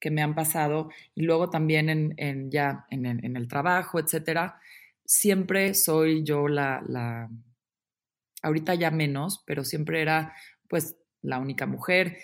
que 0.00 0.10
me 0.10 0.22
han 0.22 0.34
pasado. 0.34 0.90
Y 1.14 1.22
luego 1.22 1.50
también 1.50 1.88
en, 2.16 2.50
ya 2.50 2.84
en, 2.90 3.06
en, 3.06 3.36
el 3.36 3.46
trabajo, 3.46 4.00
etcétera 4.00 4.60
siempre 5.04 5.72
soy 5.74 6.24
yo 6.24 6.48
la, 6.48 6.82
la, 6.88 7.30
ahorita 8.42 8.74
ya 8.74 8.90
menos, 8.90 9.44
pero 9.46 9.62
siempre 9.62 10.02
era 10.02 10.34
pues 10.68 10.96
la 11.22 11.38
única 11.38 11.66
mujer. 11.66 12.18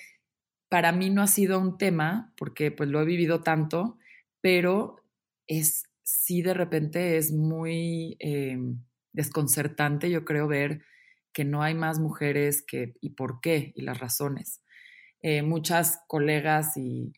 Para 0.69 0.93
mí 0.93 1.11
no 1.11 1.23
ha 1.23 1.27
sido 1.27 1.61
un 1.61 1.79
tema 1.79 2.33
porque 2.37 2.71
pues 2.71 2.89
lo 2.89 3.01
he 3.01 3.05
vivido 3.05 3.43
tanto, 3.43 3.99
pero 4.41 4.97
es 5.47 5.85
sí 6.03 6.43
de 6.43 6.55
repente 6.55 7.17
es 7.17 7.33
muy 7.33 8.17
eh, 8.21 8.59
desconcertante, 9.13 10.11
yo 10.11 10.25
creo, 10.25 10.49
ver 10.49 10.83
que 11.33 11.45
no 11.45 11.63
hay 11.63 11.75
más 11.75 11.99
mujeres 11.99 12.63
que, 12.63 12.95
y 13.01 13.11
por 13.11 13.41
qué, 13.41 13.73
y 13.75 13.83
las 13.83 13.99
razones. 13.99 14.63
Eh, 15.23 15.43
muchas 15.43 16.01
colegas 16.09 16.77
y, 16.77 17.13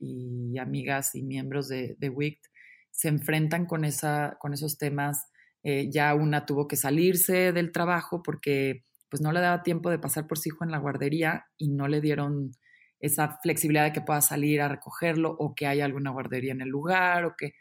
amigas 0.59 1.15
y 1.15 1.23
miembros 1.23 1.69
de, 1.69 1.97
de 1.99 2.09
WICT 2.11 2.45
se 2.91 3.09
enfrentan 3.09 3.67
con, 3.67 3.85
esa, 3.85 4.37
con 4.39 4.53
esos 4.53 4.79
temas 4.79 5.27
eh, 5.65 5.89
ya 5.91 6.15
una 6.15 6.45
tuvo 6.45 6.69
que 6.69 6.77
salirse 6.77 7.53
del 7.53 7.73
trabajo 7.73 8.23
porque 8.23 8.85
pues 9.15 9.23
no 9.23 9.31
le 9.31 9.39
daba 9.39 9.63
tiempo 9.63 9.91
de 9.91 10.01
pasar 10.01 10.27
por 10.27 10.41
su 10.41 10.49
hijo 10.49 10.65
en 10.65 10.73
la 10.73 10.79
guardería 10.79 11.47
y 11.57 11.69
no 11.69 11.87
le 11.87 12.01
dieron 12.01 12.51
esa 12.99 13.39
flexibilidad 13.45 13.85
de 13.85 13.93
que 13.93 14.01
pueda 14.01 14.21
salir 14.21 14.61
a 14.61 14.67
recogerlo 14.67 15.37
o 15.39 15.55
que 15.55 15.69
haya 15.69 15.85
alguna 15.85 16.11
guardería 16.11 16.51
en 16.51 16.61
el 16.61 16.69
lugar 16.69 17.25
o 17.25 17.37
que... 17.39 17.53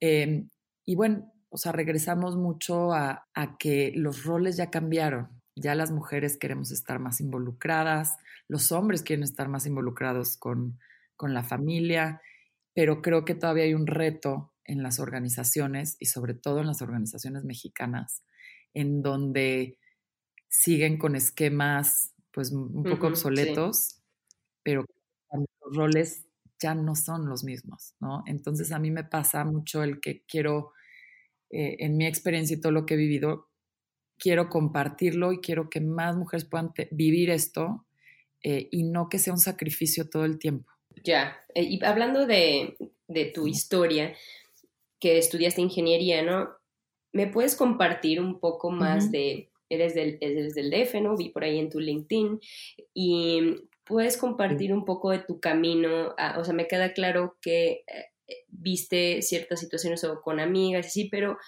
Em, 0.00 0.50
y 0.84 0.96
bueno, 0.96 1.32
o 1.48 1.58
sea, 1.58 1.70
regresamos 1.70 2.36
mucho 2.36 2.92
a, 2.92 3.28
a, 3.34 3.56
que 3.56 3.92
los 3.94 4.24
roles 4.24 4.56
ya 4.56 4.68
cambiaron. 4.68 5.28
Ya 5.54 5.76
las 5.76 5.92
mujeres 5.92 6.36
queremos 6.36 6.72
estar 6.72 6.98
más 6.98 7.20
involucradas, 7.20 8.16
los 8.48 8.72
hombres 8.72 9.04
quieren 9.04 9.22
estar 9.22 9.48
más 9.48 9.66
involucrados 9.66 10.36
con, 10.38 10.80
con 11.14 11.34
la 11.34 11.44
familia, 11.44 12.20
pero 12.74 13.00
creo 13.00 13.24
que 13.24 13.36
todavía 13.36 13.62
hay 13.62 13.74
un 13.74 13.86
reto 13.86 14.52
en 14.64 14.82
las 14.82 14.98
organizaciones 14.98 15.96
y 16.00 16.06
sobre 16.06 16.34
todo 16.34 16.58
en 16.58 16.66
las 16.66 16.82
organizaciones 16.82 17.44
mexicanas, 17.44 18.24
en 18.74 19.02
donde 19.02 19.78
siguen 20.50 20.98
con 20.98 21.16
esquemas 21.16 22.12
pues 22.32 22.52
un 22.52 22.84
poco 22.84 23.06
obsoletos, 23.06 24.02
pero 24.62 24.84
los 25.32 25.76
roles 25.76 26.26
ya 26.60 26.74
no 26.74 26.94
son 26.94 27.28
los 27.28 27.42
mismos, 27.42 27.94
¿no? 28.00 28.22
Entonces 28.26 28.70
a 28.72 28.78
mí 28.78 28.90
me 28.90 29.04
pasa 29.04 29.44
mucho 29.44 29.82
el 29.82 30.00
que 30.00 30.24
quiero, 30.26 30.72
eh, 31.50 31.76
en 31.80 31.96
mi 31.96 32.06
experiencia 32.06 32.56
y 32.56 32.60
todo 32.60 32.72
lo 32.72 32.84
que 32.84 32.94
he 32.94 32.98
vivido, 32.98 33.48
quiero 34.18 34.48
compartirlo 34.48 35.32
y 35.32 35.40
quiero 35.40 35.70
que 35.70 35.80
más 35.80 36.16
mujeres 36.16 36.44
puedan 36.44 36.72
vivir 36.90 37.30
esto 37.30 37.86
eh, 38.42 38.68
y 38.70 38.84
no 38.84 39.08
que 39.08 39.18
sea 39.18 39.32
un 39.32 39.40
sacrificio 39.40 40.10
todo 40.10 40.24
el 40.24 40.38
tiempo. 40.38 40.70
Ya, 41.02 41.38
eh, 41.54 41.62
y 41.62 41.84
hablando 41.84 42.26
de, 42.26 42.76
de 43.08 43.24
tu 43.26 43.46
historia, 43.46 44.14
que 45.00 45.18
estudiaste 45.18 45.62
ingeniería, 45.62 46.22
¿no? 46.22 46.50
¿Me 47.12 47.26
puedes 47.26 47.56
compartir 47.56 48.20
un 48.20 48.38
poco 48.38 48.70
más 48.70 49.10
de, 49.10 49.49
eres 49.70 49.94
del, 49.94 50.18
eres 50.20 50.54
del 50.54 50.70
DF, 50.70 51.00
¿no? 51.00 51.16
Vi 51.16 51.30
por 51.30 51.44
ahí 51.44 51.58
en 51.58 51.70
tu 51.70 51.80
LinkedIn 51.80 52.38
y 52.92 53.56
puedes 53.84 54.16
compartir 54.16 54.72
un 54.74 54.84
poco 54.84 55.10
de 55.10 55.20
tu 55.20 55.40
camino, 55.40 56.14
ah, 56.18 56.36
o 56.38 56.44
sea, 56.44 56.54
me 56.54 56.68
queda 56.68 56.92
claro 56.92 57.38
que 57.40 57.84
eh, 57.86 58.34
viste 58.48 59.22
ciertas 59.22 59.60
situaciones 59.60 60.04
o 60.04 60.20
con 60.20 60.40
amigas, 60.40 60.86
así, 60.86 61.08
pero 61.08 61.38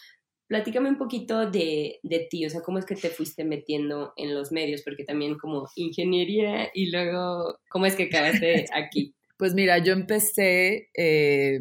platícame 0.47 0.89
un 0.89 0.99
poquito 0.99 1.51
de, 1.51 2.01
de, 2.03 2.27
ti, 2.31 2.45
o 2.45 2.51
sea, 2.51 2.61
cómo 2.61 2.79
es 2.79 2.85
que 2.85 2.95
te 2.95 3.09
fuiste 3.09 3.45
metiendo 3.45 4.13
en 4.17 4.35
los 4.35 4.53
medios, 4.53 4.83
porque 4.83 5.05
también 5.05 5.37
como 5.39 5.69
ingeniería 5.77 6.71
y 6.75 6.91
luego, 6.91 7.59
¿cómo 7.71 7.87
es 7.87 7.97
que 7.97 8.05
acabaste 8.05 8.67
aquí? 8.75 9.15
Pues 9.39 9.55
mira, 9.55 9.79
yo 9.79 9.93
empecé 9.93 10.91
eh, 10.95 11.59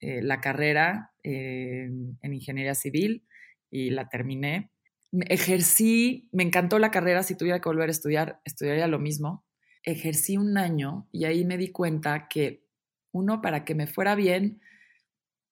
eh, 0.00 0.22
la 0.22 0.40
carrera 0.40 1.12
eh, 1.22 1.88
en 2.22 2.34
ingeniería 2.34 2.74
civil 2.74 3.24
y 3.70 3.90
la 3.90 4.08
terminé. 4.08 4.70
Ejercí, 5.28 6.28
me 6.32 6.42
encantó 6.42 6.78
la 6.78 6.90
carrera, 6.90 7.22
si 7.22 7.36
tuviera 7.36 7.60
que 7.60 7.68
volver 7.68 7.88
a 7.88 7.92
estudiar, 7.92 8.40
estudiaría 8.44 8.86
lo 8.88 8.98
mismo. 8.98 9.44
Ejercí 9.82 10.36
un 10.36 10.56
año 10.58 11.08
y 11.12 11.24
ahí 11.24 11.44
me 11.44 11.56
di 11.56 11.70
cuenta 11.70 12.26
que 12.28 12.64
uno, 13.12 13.40
para 13.40 13.64
que 13.64 13.74
me 13.74 13.86
fuera 13.86 14.14
bien, 14.14 14.60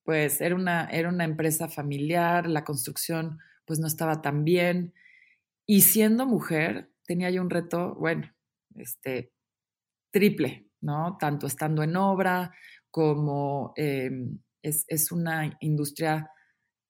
pues 0.04 0.40
era 0.40 0.54
una, 0.54 0.86
era 0.86 1.08
una 1.08 1.24
empresa 1.24 1.68
familiar, 1.68 2.48
la 2.48 2.64
construcción 2.64 3.38
pues 3.64 3.78
no 3.78 3.86
estaba 3.86 4.20
tan 4.20 4.44
bien. 4.44 4.94
Y 5.66 5.82
siendo 5.82 6.26
mujer, 6.26 6.90
tenía 7.06 7.30
yo 7.30 7.40
un 7.42 7.50
reto, 7.50 7.94
bueno, 7.94 8.32
este, 8.74 9.32
triple, 10.10 10.68
¿no? 10.80 11.16
Tanto 11.18 11.46
estando 11.46 11.82
en 11.82 11.96
obra 11.96 12.52
como 12.90 13.72
em, 13.76 14.38
es, 14.62 15.12
una 15.12 15.56
industria 15.60 16.30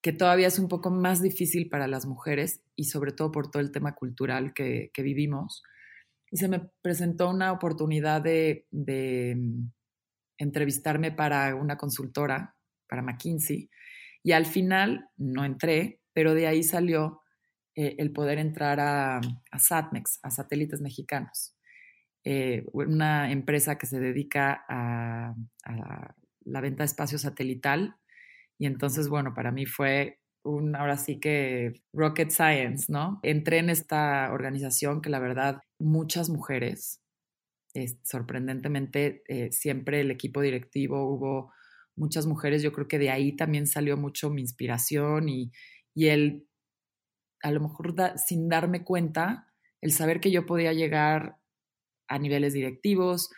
que 0.03 0.13
todavía 0.13 0.49
es 0.49 0.59
un 0.59 0.69
poco 0.69 0.91
más 0.91 1.23
difícil 1.23 1.69
para 1.69 1.87
las 1.87 2.07
mujeres 2.07 2.63
y 2.77 2.85
sobre 2.85 3.13
todo 3.13 3.31
por 3.31 3.51
todo 3.51 3.63
el 3.63 3.71
tema 3.73 3.95
cultural 3.95 4.53
que, 4.53 4.91
vivimos. 4.99 5.63
Y 6.31 6.39
se 6.39 6.49
me 6.49 6.69
presentó 6.83 7.31
una 7.31 7.53
oportunidad 7.53 8.21
de, 8.23 8.67
em, 8.73 9.71
entrevistarme 10.39 11.13
para 11.13 11.55
una 11.55 11.77
consultora, 11.77 12.57
para 12.89 13.03
McKinsey, 13.03 13.71
y 14.25 14.33
al 14.33 14.47
final 14.47 15.09
no 15.17 15.45
entré, 15.45 16.01
pero 16.13 16.35
de 16.35 16.47
ahí 16.47 16.63
salió 16.63 17.21
eh, 17.75 17.97
el 17.99 18.13
poder 18.13 18.39
entrar 18.39 18.81
a, 18.81 19.19
a 19.19 19.59
SATMEX, 19.59 20.19
a 20.23 20.31
Satélites 20.31 20.81
Mexicanos. 20.81 21.55
Eh, 22.25 22.65
una 22.73 23.33
empresa 23.33 23.77
que 23.79 23.87
se 23.87 23.99
dedica 23.99 24.65
a, 24.69 25.35
la 26.45 26.61
venta 26.61 26.83
de 26.83 26.87
espacio 26.87 27.19
satelital. 27.19 27.97
Y 28.63 28.67
entonces, 28.67 29.09
bueno, 29.09 29.35
para 29.35 29.51
mí 29.51 29.67
fue 29.67 30.21
un, 30.45 30.77
ahora 30.77 30.97
sí 30.97 31.19
que 31.19 31.73
rocket 31.93 32.31
science, 32.31 32.93
¿no? 32.93 33.19
Entré 33.25 33.59
en 33.59 33.71
esta 33.71 34.31
organización 34.33 35.03
que 35.03 35.11
la 35.11 35.19
verdad 35.19 35.59
muchas 35.81 36.31
mujeres, 36.31 37.03
sorprendentemente, 38.05 39.25
eh, 39.27 39.51
siempre 39.51 40.01
el 40.01 40.13
equipo 40.13 40.41
directivo 40.43 41.09
hubo 41.13 41.53
muchas 41.97 42.27
mujeres, 42.27 42.63
yo 42.63 42.73
creo 42.73 42.87
que 42.87 43.01
de 43.01 43.11
ahí 43.11 43.35
también 43.35 43.67
salió 43.67 43.97
mucho 43.97 44.31
mi 44.31 44.43
inspiración 44.43 45.29
y, 45.29 45.51
y 45.93 46.07
el, 46.07 46.47
a 47.43 47.51
lo 47.51 47.63
mejor 47.63 47.97
sin 48.17 48.49
darme 48.49 48.85
cuenta, 48.85 49.53
el 49.81 49.91
saber 49.91 50.21
que 50.21 50.31
yo 50.31 50.47
podía 50.47 50.73
llegar 50.73 51.37
a 52.07 52.21
niveles 52.21 52.53
directivos, 52.53 53.29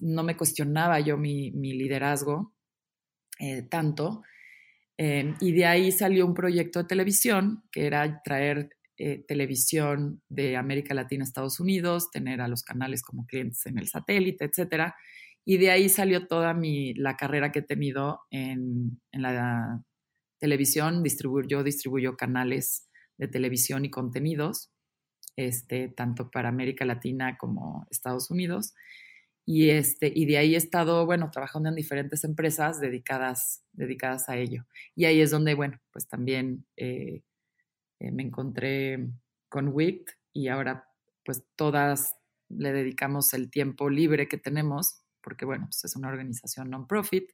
no 0.00 0.22
me 0.22 0.36
cuestionaba 0.36 1.00
yo 1.00 1.16
mi, 1.16 1.50
liderazgo 1.50 2.54
eh, 3.40 3.62
tanto. 3.62 4.22
Eh, 4.98 5.34
y 5.40 5.52
de 5.52 5.64
ahí 5.64 5.92
salió 5.92 6.26
un 6.26 6.34
proyecto 6.34 6.80
de 6.80 6.88
televisión 6.88 7.64
que 7.72 7.86
era 7.86 8.20
traer 8.22 8.68
eh, 8.98 9.24
televisión 9.26 10.20
de 10.28 10.58
América 10.58 10.92
Latina 10.92 11.24
a 11.24 11.26
Estados 11.26 11.58
Unidos, 11.58 12.10
tener 12.10 12.42
a 12.42 12.48
los 12.48 12.62
canales 12.62 13.02
como 13.02 13.24
clientes 13.24 13.64
en 13.64 13.78
el 13.78 13.88
satélite, 13.88 14.44
etcétera. 14.44 14.94
Y 15.42 15.56
de 15.56 15.70
ahí 15.70 15.88
salió 15.88 16.26
toda 16.26 16.52
mi, 16.52 16.92
la 16.92 17.16
carrera 17.16 17.50
que 17.50 17.60
he 17.60 17.62
tenido 17.62 18.20
en, 18.30 19.00
en 19.10 19.22
la 19.22 19.82
televisión. 20.38 21.02
Distribuir, 21.02 21.46
yo 21.48 21.64
distribuyo 21.64 22.18
canales 22.18 22.86
de 23.16 23.26
televisión 23.26 23.86
y 23.86 23.90
contenidos, 23.90 24.70
este, 25.36 25.88
tanto 25.88 26.30
para 26.30 26.50
América 26.50 26.84
Latina 26.84 27.38
como 27.38 27.86
Estados 27.90 28.30
Unidos. 28.30 28.74
Y, 29.52 29.70
este, 29.70 30.12
y 30.14 30.26
de 30.26 30.38
ahí 30.38 30.54
he 30.54 30.56
estado, 30.56 31.04
bueno, 31.06 31.28
trabajando 31.32 31.68
en 31.68 31.74
diferentes 31.74 32.22
empresas 32.22 32.80
dedicadas, 32.80 33.64
dedicadas 33.72 34.28
a 34.28 34.36
ello. 34.36 34.64
Y 34.94 35.06
ahí 35.06 35.20
es 35.20 35.32
donde, 35.32 35.54
bueno, 35.54 35.80
pues 35.90 36.06
también 36.06 36.66
eh, 36.76 37.24
eh, 37.98 38.12
me 38.12 38.22
encontré 38.22 39.10
con 39.48 39.70
WICT 39.70 40.08
y 40.32 40.46
ahora 40.46 40.88
pues 41.24 41.42
todas 41.56 42.14
le 42.48 42.72
dedicamos 42.72 43.34
el 43.34 43.50
tiempo 43.50 43.90
libre 43.90 44.28
que 44.28 44.38
tenemos, 44.38 45.02
porque 45.20 45.44
bueno, 45.44 45.64
pues 45.66 45.84
es 45.84 45.96
una 45.96 46.10
organización 46.10 46.70
non-profit 46.70 47.28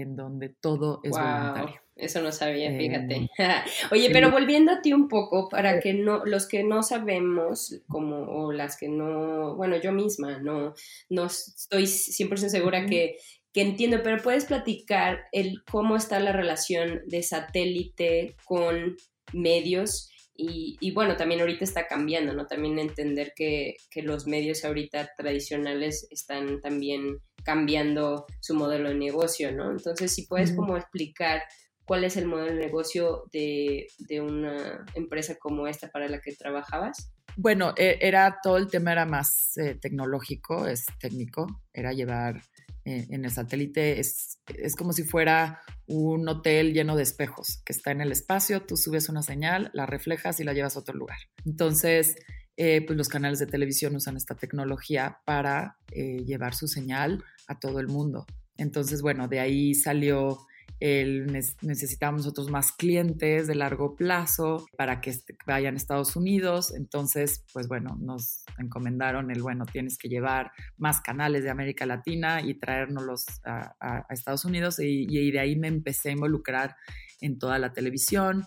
en 0.00 0.16
donde 0.16 0.48
todo 0.48 1.00
es 1.02 1.10
voluntario. 1.10 1.80
Eso 1.96 2.20
no 2.20 2.32
sabía, 2.32 2.76
fíjate. 2.76 3.14
Em, 3.14 3.28
Oye, 3.92 4.10
pero 4.10 4.32
volviendo 4.32 4.72
a 4.72 4.82
ti 4.82 4.92
un 4.92 5.08
poco, 5.08 5.48
para 5.48 5.78
que 5.78 5.94
no, 5.94 6.24
los 6.24 6.48
que 6.48 6.64
no 6.64 6.82
sabemos, 6.82 7.80
como, 7.88 8.24
o 8.24 8.52
las 8.52 8.76
que 8.76 8.88
no, 8.88 9.54
bueno, 9.54 9.76
yo 9.76 9.92
misma 9.92 10.38
no, 10.38 10.74
no 11.08 11.26
estoy 11.26 11.84
100% 11.84 12.48
segura 12.48 12.86
que, 12.86 13.16
que 13.52 13.62
entiendo, 13.62 14.00
pero 14.02 14.20
puedes 14.22 14.46
platicar 14.46 15.26
el 15.30 15.62
cómo 15.70 15.94
está 15.94 16.18
la 16.18 16.32
relación 16.32 17.02
de 17.06 17.22
satélite 17.22 18.34
con 18.44 18.96
medios 19.32 20.10
y, 20.36 20.76
y, 20.80 20.90
bueno, 20.90 21.16
también 21.16 21.40
ahorita 21.42 21.62
está 21.62 21.86
cambiando, 21.86 22.32
¿no? 22.34 22.48
También 22.48 22.80
entender 22.80 23.34
que, 23.36 23.76
que, 23.88 24.02
los 24.02 24.26
medios 24.26 24.64
ahorita 24.64 25.12
tradicionales 25.16 26.08
están 26.10 26.60
también 26.60 27.20
cambiando 27.44 28.26
su 28.40 28.54
modelo 28.54 28.88
de 28.88 28.96
negocio, 28.96 29.52
¿no? 29.52 29.70
Entonces, 29.70 30.12
si 30.12 30.26
puedes 30.26 30.52
como 30.52 30.76
explicar 30.76 31.42
cuál 31.84 32.04
es 32.04 32.16
el 32.16 32.26
modelo 32.26 32.52
de 32.52 32.66
negocio 32.66 33.24
de, 33.32 33.86
de, 33.98 34.20
una 34.20 34.84
empresa 34.94 35.36
como 35.38 35.66
esta 35.66 35.88
para 35.90 36.08
la 36.08 36.20
que 36.20 36.34
trabajabas. 36.34 37.12
Bueno, 37.36 37.74
e, 37.76 37.98
era 38.00 38.38
todo 38.42 38.56
el 38.56 38.68
tema 38.68 38.92
era 38.92 39.06
más 39.06 39.56
eh, 39.58 39.76
tecnológico, 39.80 40.66
es 40.66 40.86
técnico, 40.98 41.46
era 41.72 41.92
llevar 41.92 42.40
eh, 42.86 43.06
en 43.10 43.24
el 43.24 43.30
satélite 43.30 43.98
es, 43.98 44.38
es 44.58 44.76
como 44.76 44.92
si 44.92 45.04
fuera 45.04 45.62
un 45.86 46.28
hotel 46.28 46.74
lleno 46.74 46.96
de 46.96 47.02
espejos 47.02 47.62
que 47.64 47.72
está 47.72 47.92
en 47.92 48.02
el 48.02 48.12
espacio, 48.12 48.62
tú 48.62 48.76
subes 48.76 49.08
una 49.08 49.22
señal, 49.22 49.70
la 49.72 49.86
reflejas 49.86 50.38
y 50.40 50.44
la 50.44 50.52
llevas 50.52 50.76
a 50.76 50.80
otro 50.80 50.94
lugar. 50.94 51.16
Entonces, 51.46 52.16
eh, 52.56 52.84
pues 52.86 52.96
los 52.96 53.08
canales 53.08 53.38
de 53.38 53.46
televisión 53.46 53.96
usan 53.96 54.16
esta 54.16 54.34
tecnología 54.34 55.18
para 55.24 55.76
eh, 55.90 56.22
llevar 56.24 56.54
su 56.54 56.68
señal 56.68 57.24
a 57.48 57.58
todo 57.58 57.80
el 57.80 57.88
mundo. 57.88 58.26
Entonces, 58.56 59.02
bueno, 59.02 59.26
de 59.26 59.40
ahí 59.40 59.74
salió 59.74 60.38
el, 60.80 61.26
necesitamos 61.62 62.22
nosotros 62.22 62.50
más 62.50 62.72
clientes 62.72 63.46
de 63.46 63.54
largo 63.54 63.96
plazo 63.96 64.66
para 64.76 65.00
que 65.00 65.14
vayan 65.46 65.74
a 65.74 65.76
Estados 65.76 66.14
Unidos. 66.14 66.74
Entonces, 66.74 67.44
pues 67.52 67.68
bueno, 67.68 67.96
nos 68.00 68.44
encomendaron 68.58 69.30
el, 69.30 69.42
bueno, 69.42 69.66
tienes 69.66 69.98
que 69.98 70.08
llevar 70.08 70.52
más 70.76 71.00
canales 71.00 71.42
de 71.42 71.50
América 71.50 71.86
Latina 71.86 72.42
y 72.42 72.54
traérnoslos 72.54 73.24
a, 73.44 73.74
a, 73.80 74.06
Estados 74.10 74.44
Unidos. 74.44 74.78
Y, 74.78 75.06
y, 75.08 75.30
de 75.30 75.40
ahí 75.40 75.56
me 75.56 75.68
empecé 75.68 76.10
a 76.10 76.12
involucrar 76.12 76.76
en 77.20 77.38
toda 77.38 77.58
la 77.58 77.72
televisión. 77.72 78.44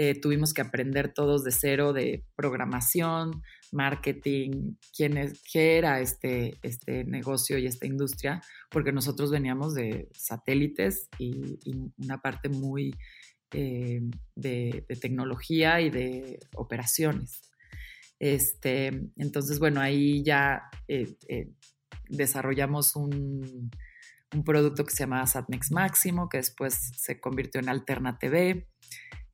Eh, 0.00 0.14
tuvimos 0.14 0.54
que 0.54 0.60
aprender 0.60 1.12
todos 1.12 1.42
de 1.42 1.50
cero 1.50 1.92
de 1.92 2.24
programación, 2.36 3.42
marketing, 3.72 4.76
quién 4.96 5.16
es, 5.18 5.42
qué 5.52 5.76
era 5.76 6.00
este, 6.00 6.56
este 6.62 7.02
negocio 7.02 7.58
y 7.58 7.66
esta 7.66 7.84
industria, 7.84 8.40
porque 8.70 8.92
nosotros 8.92 9.32
veníamos 9.32 9.74
de 9.74 10.08
satélites 10.14 11.08
y, 11.18 11.58
una 11.98 12.22
parte 12.22 12.48
muy 12.48 12.94
eh, 13.50 14.00
de, 14.36 14.84
tecnología 15.00 15.80
y 15.80 15.90
de 15.90 16.38
operaciones. 16.54 17.50
Este, 18.20 18.86
entonces, 19.16 19.58
bueno, 19.58 19.80
ahí 19.80 20.22
ya 20.22 20.70
eh, 20.86 21.16
desarrollamos 22.08 22.94
un, 22.94 23.72
un, 24.32 24.44
producto 24.44 24.84
que 24.84 24.94
se 24.94 25.02
llamaba 25.02 25.26
Satnex 25.26 25.72
Máximo, 25.72 26.28
que 26.28 26.36
después 26.36 26.92
se 26.96 27.18
convirtió 27.18 27.60
en 27.60 27.68
Alterna 27.68 28.16
TV. 28.16 28.68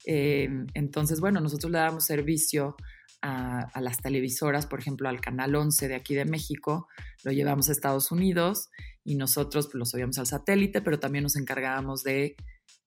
Entonces, 0.06 1.20
bueno, 1.20 1.40
nosotros 1.40 1.72
le 1.72 1.78
damos 1.78 2.04
servicio 2.04 2.76
a, 3.24 3.80
las 3.80 4.02
televisoras, 4.02 4.66
por 4.66 4.80
ejemplo, 4.80 5.08
al 5.08 5.20
Canal 5.20 5.54
11 5.54 5.88
de 5.88 5.94
aquí 5.94 6.14
de 6.14 6.26
México, 6.26 6.88
lo 7.22 7.32
llevamos 7.32 7.68
a 7.68 7.72
Estados 7.72 8.12
Unidos 8.12 8.68
y 9.02 9.14
nosotros 9.16 9.66
pues, 9.66 9.76
lo 9.76 9.86
subíamos 9.86 10.18
al 10.18 10.26
satélite, 10.26 10.82
pero 10.82 11.00
también 11.00 11.22
nos 11.22 11.36
encargábamos 11.36 12.02
de 12.02 12.36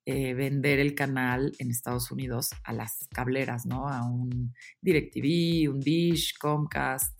eh, 0.05 0.33
vender 0.35 0.79
el 0.79 0.93
canal 0.93 1.53
en 1.57 1.71
Estados 1.71 2.11
Unidos 2.11 2.51
a 2.63 2.71
las 2.71 3.07
cableras, 3.11 3.65
¿no? 3.65 3.89
A 3.89 4.07
un 4.07 4.53
DirecTV, 4.81 5.71
un 5.73 5.79
Dish, 5.79 6.37
Comcast, 6.37 7.19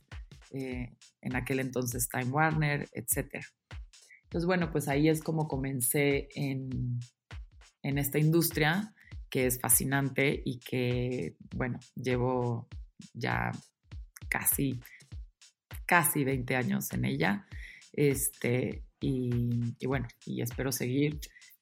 eh, 0.52 0.96
en 1.22 1.36
aquel 1.36 1.60
entonces 1.60 2.08
Time 2.08 2.32
Warner, 2.32 2.88
etc. 2.94 3.44
Entonces, 4.24 4.46
bueno, 4.46 4.72
pues 4.72 4.88
ahí 4.88 5.10
es 5.10 5.24
como 5.24 5.48
comencé 5.48 6.30
en, 6.36 7.00
en 7.82 7.98
esta 7.98 8.20
industria 8.20 8.94
que 9.30 9.46
es 9.46 9.60
fascinante 9.60 10.42
y 10.46 10.60
que, 10.60 11.36
bueno, 11.56 11.80
llevo 11.96 12.68
ya 13.14 13.52
casi, 14.30 14.80
casi 15.86 16.24
20 16.24 16.56
años 16.56 16.92
en 16.94 17.06
ella. 17.06 17.46
Este, 17.94 18.84
y, 19.00 19.86
bueno, 19.86 20.08
y 20.26 20.42
espero 20.42 20.72
seguir 20.72 21.20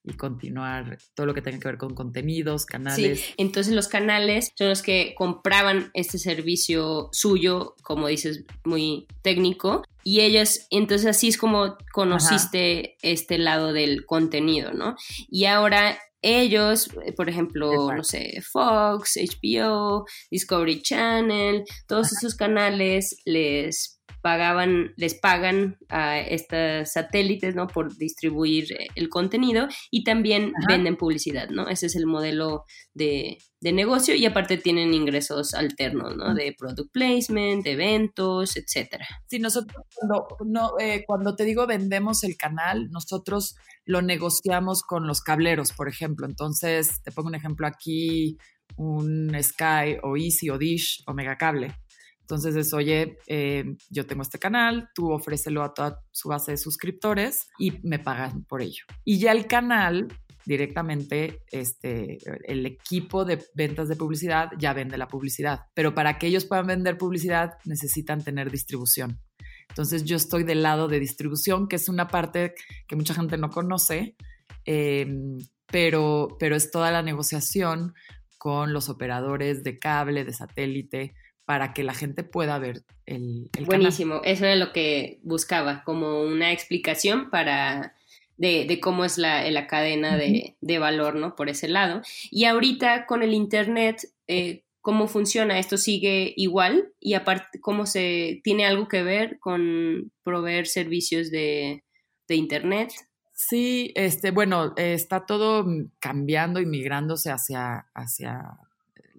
y 0.08 0.14
continuar 0.14 1.00
todo 1.16 1.26
lo 1.26 1.34
que 1.34 1.42
tenga 1.42 1.60
que 1.60 1.68
ver 1.68 1.78
con 1.80 1.96
contenidos, 1.96 2.66
canales. 2.68 3.20
Sí, 3.20 3.34
entonces 3.38 3.74
los 3.74 3.88
canales 3.88 4.52
son 4.56 4.70
los 4.70 4.84
que 4.84 5.16
compraban 5.18 5.90
este 5.96 6.20
servicio 6.20 7.10
suyo, 7.12 7.76
como 7.82 8.08
dices, 8.08 8.46
muy 8.64 9.08
técnico, 9.24 9.84
y 10.04 10.22
ellos, 10.22 10.68
entonces 10.70 11.08
así 11.08 11.30
es 11.30 11.40
como 11.40 11.78
conociste 11.92 12.98
este 13.02 13.40
lado 13.40 13.74
del 13.74 14.06
contenido, 14.06 14.74
¿no? 14.74 14.96
Y 15.28 15.46
ahora 15.46 15.98
ellos, 16.26 16.90
eh, 17.06 17.14
por 17.14 17.30
ejemplo, 17.30 17.94
no 17.94 18.04
sé, 18.04 18.42
Fox, 18.52 19.18
HBO, 19.18 20.06
Discovery 20.32 20.82
Channel, 20.82 21.64
todos 21.88 22.12
esos 22.12 22.36
canales 22.36 23.16
les 23.26 23.95
pagaban, 24.26 24.92
les 24.98 25.14
pagan 25.14 25.78
a 25.88 26.18
estos 26.18 26.92
satélites, 26.92 27.54
¿no? 27.54 27.68
Por 27.68 27.96
distribuir 27.96 28.74
eh, 28.74 28.88
el 28.96 29.08
contenido 29.08 29.68
y 29.92 30.04
también 30.04 30.52
venden 30.68 30.98
publicidad, 30.98 31.50
¿no? 31.50 31.68
Ese 31.68 31.86
es 31.86 31.96
el 31.96 32.08
modelo 32.08 32.64
de, 32.96 33.38
negocio 33.62 34.14
y 34.14 34.26
aparte 34.26 34.58
tienen 34.58 34.94
ingresos 34.94 35.54
alternos, 35.54 36.16
¿no? 36.16 36.34
De 36.34 36.56
product 36.58 36.92
placement, 36.92 37.64
de 37.64 37.72
eventos, 37.72 38.58
etcétera. 38.58 39.08
Sí, 39.28 39.40
nosotros 39.40 39.84
cuando, 39.94 40.28
no, 40.46 40.72
eh, 40.80 41.04
cuando 41.06 41.36
te 41.36 41.46
digo 41.46 41.68
vendemos 41.68 42.24
el 42.24 42.36
canal, 42.36 42.90
nosotros 42.92 43.56
lo 43.86 44.02
negociamos 44.02 44.82
con 44.82 45.08
los 45.08 45.22
cableros, 45.22 45.72
por 45.72 45.88
ejemplo. 45.88 46.28
Entonces, 46.28 47.02
te 47.04 47.12
pongo 47.12 47.30
un 47.30 47.36
ejemplo 47.36 47.68
aquí, 47.68 48.38
un 48.76 49.32
Sky 49.42 49.98
o 50.02 50.18
Easy 50.18 50.50
o 50.50 50.58
Dish 50.58 51.04
o 51.08 51.14
Megacable 51.14 51.76
entonces 52.26 52.56
es, 52.56 52.74
oye, 52.74 53.20
eh, 53.28 53.76
yo 53.92 54.08
tengo 54.08 54.24
este 54.24 54.40
canal, 54.40 54.90
tú 54.96 55.12
ofrécelo 55.12 55.62
a 55.62 55.76
toda 55.76 56.02
su 56.10 56.30
base 56.30 56.54
de 56.54 56.58
suscriptores 56.58 57.50
y 57.60 57.74
me 57.88 58.00
pagan 58.00 58.46
por 58.46 58.64
ello. 58.64 58.84
Y 59.04 59.20
ya 59.20 59.32
el 59.32 59.46
canal 59.46 60.08
directamente 60.44 61.44
este, 61.52 62.18
el 62.52 62.66
equipo 62.66 63.26
de 63.26 63.46
ventas 63.54 63.90
de 63.90 63.96
publicidad 63.96 64.50
ya 64.58 64.74
vende 64.74 64.98
la 64.98 65.08
publicidad, 65.08 65.68
pero 65.76 65.94
para 65.94 66.18
que 66.18 66.26
ellos 66.26 66.46
puedan 66.46 66.66
vender 66.66 66.98
publicidad 66.98 67.60
necesitan 67.64 68.24
tener 68.24 68.50
distribución. 68.50 69.22
Entonces 69.70 70.04
yo 70.04 70.16
estoy 70.16 70.44
del 70.44 70.64
lado 70.64 70.88
de 70.88 71.00
distribución, 71.00 71.68
que 71.68 71.76
es 71.76 71.90
una 71.90 72.08
parte 72.08 72.56
que 72.88 72.96
mucha 72.96 73.14
gente 73.14 73.38
no 73.38 73.52
conoce, 73.52 74.16
em, 74.66 75.38
pero, 75.68 76.38
pero 76.40 76.56
es 76.56 76.72
toda 76.72 76.90
la 76.90 77.04
negociación 77.04 77.94
con 78.40 78.74
los 78.74 78.90
operadores 78.90 79.64
de 79.64 79.78
cable, 79.78 80.26
de 80.26 80.34
satélite, 80.34 81.14
para 81.46 81.74
que 81.74 81.84
la 81.84 81.94
gente 81.94 82.24
pueda 82.24 82.58
ver 82.58 82.84
el, 83.06 83.50
Buenísimo, 83.66 84.22
eso 84.24 84.46
es 84.46 84.58
lo 84.58 84.74
que 84.74 85.20
buscaba, 85.24 85.84
como 85.84 86.24
una 86.24 86.52
explicación 86.52 87.30
para 87.30 87.96
de, 88.38 88.80
cómo 88.82 89.06
es 89.06 89.18
la, 89.18 89.50
la 89.52 89.68
cadena 89.68 90.18
de, 90.18 90.58
de, 90.60 90.80
valor, 90.80 91.16
¿no? 91.16 91.36
Por 91.36 91.50
ese 91.50 91.68
lado. 91.68 92.02
Y 92.32 92.46
ahorita 92.46 93.06
con 93.06 93.24
el 93.24 93.34
Internet, 93.34 94.10
eh, 94.28 94.64
¿cómo 94.82 95.08
funciona? 95.08 95.60
¿Esto 95.60 95.78
sigue 95.78 96.34
igual? 96.36 96.94
Y 97.00 97.14
aparte, 97.14 97.62
¿cómo 97.62 97.86
se 97.86 98.42
tiene 98.44 98.66
algo 98.66 98.88
que 98.88 99.04
ver 99.04 99.40
con 99.40 100.12
proveer 100.24 100.68
servicios 100.68 101.32
de, 101.32 101.84
de 102.28 102.36
Internet? 102.36 102.92
Sí, 103.34 103.92
este, 103.96 104.32
bueno, 104.32 104.74
está 104.78 105.26
todo 105.26 105.66
cambiando 106.00 106.60
y 106.62 106.66
migrándose 106.66 107.32
hacia, 107.32 107.88
hacia 107.94 108.58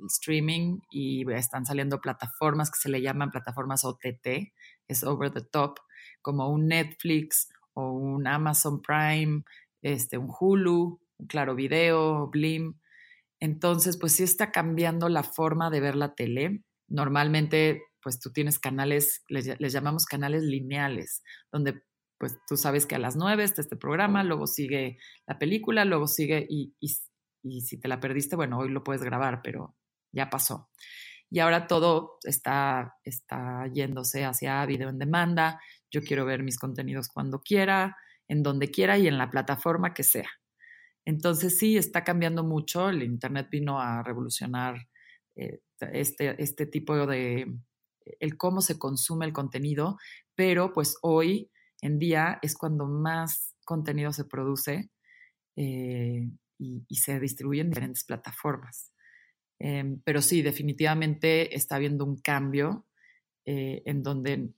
streaming 0.09 0.81
y 0.91 1.31
están 1.33 1.67
saliendo 1.67 2.01
plataformas 2.01 2.71
que 2.71 2.79
se 2.79 2.89
le 2.89 3.01
llaman 3.01 3.31
plataformas 3.31 3.85
OTT, 3.85 4.53
es 4.89 5.05
over 5.05 5.31
the 5.31 5.43
top, 5.43 5.79
como 6.23 6.49
un 6.49 6.69
Netflix 6.69 7.49
o 7.75 7.93
un 7.93 8.27
Amazon 8.27 8.83
Prime, 8.83 9.45
este, 9.83 10.19
un 10.19 10.33
Hulu, 10.39 11.01
un 11.19 11.27
Claro 11.27 11.55
Video, 11.55 12.29
Blim. 12.29 12.75
Entonces, 13.39 13.97
pues 13.99 14.13
sí 14.13 14.23
está 14.23 14.51
cambiando 14.51 15.09
la 15.09 15.23
forma 15.23 15.71
de 15.71 15.81
ver 15.81 15.95
la 15.95 16.15
tele. 16.15 16.63
Normalmente, 16.89 17.83
pues 18.03 18.19
tú 18.19 18.33
tienes 18.33 18.59
canales, 18.59 19.25
les, 19.29 19.47
llamamos 19.73 20.07
canales 20.07 20.43
lineales, 20.43 21.23
donde 21.53 21.83
pues 22.19 22.39
tú 22.49 22.57
sabes 22.57 22.87
que 22.87 22.95
a 22.95 22.99
las 22.99 23.15
9 23.15 23.45
está 23.45 23.61
este 23.61 23.77
programa, 23.77 24.25
luego 24.25 24.47
sigue 24.47 24.99
la 25.27 25.39
película, 25.39 25.85
luego 25.85 26.07
sigue 26.07 26.47
y, 26.49 26.75
y, 26.81 27.61
si 27.61 27.79
te 27.79 27.89
la 27.89 28.01
perdiste, 28.01 28.35
bueno, 28.35 28.59
hoy 28.59 28.71
lo 28.71 28.83
puedes 28.83 29.03
grabar, 29.03 29.43
pero 29.43 29.76
ya 30.17 30.31
pasó. 30.31 30.71
Y 31.31 31.41
ahora 31.41 31.67
todo 31.67 32.19
está, 32.23 32.97
está 33.05 33.69
yéndose 33.73 34.25
hacia 34.25 34.65
video 34.67 34.89
en 34.89 34.99
demanda. 34.99 35.61
Yo 35.91 36.01
quiero 36.03 36.25
ver 36.25 36.43
mis 36.43 36.59
contenidos 36.59 37.09
cuando 37.09 37.41
quiera, 37.41 37.97
en 38.29 38.43
donde 38.43 38.71
quiera 38.71 38.99
y 38.99 39.07
en 39.07 39.19
la 39.19 39.31
plataforma 39.31 39.93
que 39.93 40.03
sea. 40.03 40.31
Entonces 41.05 41.59
sí, 41.59 41.77
está 41.77 42.05
cambiando 42.05 42.45
mucho. 42.45 42.89
El 42.89 43.03
Internet 43.03 43.49
vino 43.51 43.81
a 43.81 44.03
revolucionar 44.03 44.89
eh, 45.37 45.61
este, 45.93 46.43
este 46.43 46.67
tipo 46.67 47.07
de, 47.07 47.47
el 48.21 48.37
cómo 48.37 48.61
se 48.61 48.79
consume 48.79 49.27
el 49.27 49.33
contenido, 49.33 49.99
pero 50.35 50.73
pues 50.73 50.97
hoy 51.03 51.51
en 51.81 51.99
día 51.99 52.39
es 52.43 52.57
cuando 52.57 52.87
más 52.87 53.55
contenido 53.65 54.13
se 54.13 54.25
produce 54.25 54.91
eh, 55.57 56.31
y, 56.59 56.97
se 56.97 57.21
distribuye 57.21 57.61
en 57.61 57.71
diferentes 57.71 58.05
plataformas. 58.05 58.93
Em, 59.59 60.01
pero 60.05 60.23
sí, 60.23 60.43
definitivamente 60.43 61.57
está 61.57 61.77
habiendo 61.77 62.05
un 62.05 62.17
cambio 62.17 62.85
eh, 63.45 63.83
en 63.87 64.03
donde 64.03 64.51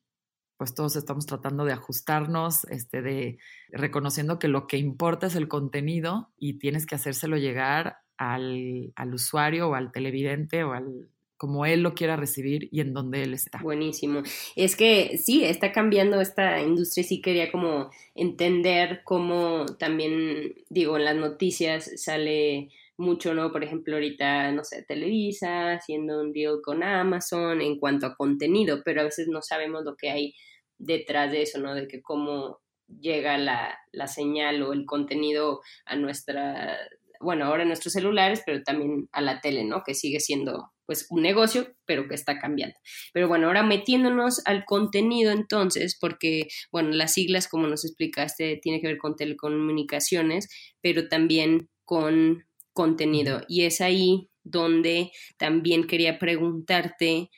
pues 0.57 0.75
todos 0.75 0.97
estamos 0.97 1.25
tratando 1.25 1.65
de 1.65 1.73
ajustarnos, 1.73 2.65
este, 2.65 3.01
de 3.01 3.39
reconociendo 3.71 4.41
que 4.41 4.49
lo 4.49 4.67
que 4.67 4.77
importa 4.77 5.29
es 5.29 5.37
el 5.37 5.47
contenido 5.47 6.33
y 6.37 6.59
tienes 6.59 6.85
que 6.85 6.97
hacérselo 6.97 7.37
llegar 7.37 7.99
al, 8.17 8.93
al 8.97 9.15
usuario 9.15 9.69
o 9.69 9.75
al 9.75 9.93
televidente 9.93 10.65
o 10.65 10.73
al, 10.73 11.09
como 11.39 11.65
él 11.65 11.83
lo 11.83 11.95
quiera 11.95 12.17
recibir 12.17 12.69
y 12.73 12.81
en 12.81 12.93
donde 12.93 13.23
él 13.23 13.33
está. 13.33 13.61
Buenísimo. 13.63 14.23
Es 14.57 14.75
que 14.75 15.17
sí, 15.19 15.45
está 15.45 15.71
cambiando 15.71 16.21
esta 16.21 16.61
industria 16.61 17.05
sí 17.05 17.23
quería 17.23 17.53
como 17.53 17.91
entender 18.17 19.03
cómo 19.05 19.65
también, 19.79 20.55
digo, 20.69 20.97
en 20.97 21.05
las 21.05 21.17
noticias 21.17 21.93
sale 21.95 22.71
mucho, 22.99 23.33
¿no? 23.33 23.53
Por 23.53 23.65
ejemplo, 23.65 23.95
ahorita, 23.95 24.53
no 24.53 24.65
sé, 24.65 24.85
Televisa 24.87 25.73
haciendo 25.73 26.21
un 26.21 26.33
deal 26.33 26.61
con 26.63 26.83
Amazon 26.83 27.61
en 27.61 27.79
cuanto 27.79 28.07
a 28.07 28.17
contenido, 28.17 28.83
pero 28.85 29.01
a 29.01 29.05
veces 29.05 29.29
no 29.29 29.41
sabemos 29.41 29.85
lo 29.85 29.97
que 29.97 30.11
hay 30.11 30.35
detrás 30.79 31.31
de 31.33 31.43
eso, 31.43 31.59
¿no? 31.61 31.75
De 31.75 31.87
que 31.89 32.03
cómo 32.03 32.61
llega 32.89 33.39
la, 33.39 33.79
la 33.93 34.07
señal 34.09 34.63
o 34.63 34.73
el 34.73 34.85
contenido 34.85 35.61
a 35.87 35.97
nuestra, 35.97 36.77
bueno, 37.21 37.45
ahora 37.47 37.63
a 37.63 37.67
nuestros 37.67 37.93
celulares, 37.93 38.43
pero 38.45 38.63
también 38.63 39.09
a 39.13 39.21
la 39.21 39.41
tele, 39.41 39.65
¿no? 39.65 39.83
Que 39.85 39.95
sigue 39.95 40.21
siendo 40.21 40.73
pues 40.87 41.07
un 41.11 41.23
negocio, 41.23 41.77
pero 41.85 42.09
que 42.09 42.15
está 42.15 42.39
cambiando. 42.39 42.75
Pero 43.13 43.29
bueno, 43.29 43.47
ahora 43.47 43.63
metiéndonos 43.63 44.41
al 44.47 44.65
contenido 44.65 45.33
entonces, 45.33 45.99
porque 46.01 46.49
bueno, 46.73 46.91
las 46.91 47.13
siglas, 47.13 47.47
como 47.47 47.67
nos 47.67 47.85
explicaste, 47.85 48.59
tiene 48.63 48.81
que 48.81 48.87
ver 48.87 48.99
con 48.99 49.15
telecomunicaciones, 49.15 50.49
pero 50.81 51.09
también 51.09 51.69
con 51.85 52.48
contenido. 52.79 53.41
Y 53.49 53.65
es 53.65 53.81
ahí 53.81 54.31
donde 54.45 55.11
también 55.37 55.89
quería 55.89 56.21
preguntarte 56.21 57.29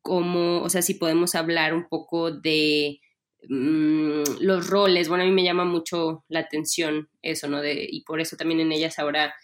cómo, 0.00 0.62
o 0.62 0.70
sea, 0.70 0.80
si 0.80 0.94
podemos 0.94 1.34
hablar 1.34 1.74
un 1.74 1.86
poco 1.86 2.30
de 2.30 3.02
mm, 3.46 4.22
los 4.40 4.70
roles. 4.70 5.10
Bueno, 5.10 5.24
a 5.24 5.26
mí 5.26 5.32
me 5.32 5.44
llama 5.44 5.66
mucho 5.66 6.24
la 6.28 6.40
atención 6.40 7.10
eso, 7.20 7.46
¿no? 7.46 7.60
De, 7.60 7.86
y 7.86 8.04
por 8.04 8.22
eso 8.22 8.38
también 8.38 8.60
en 8.60 8.72
ellas 8.72 8.98
ahora 8.98 9.34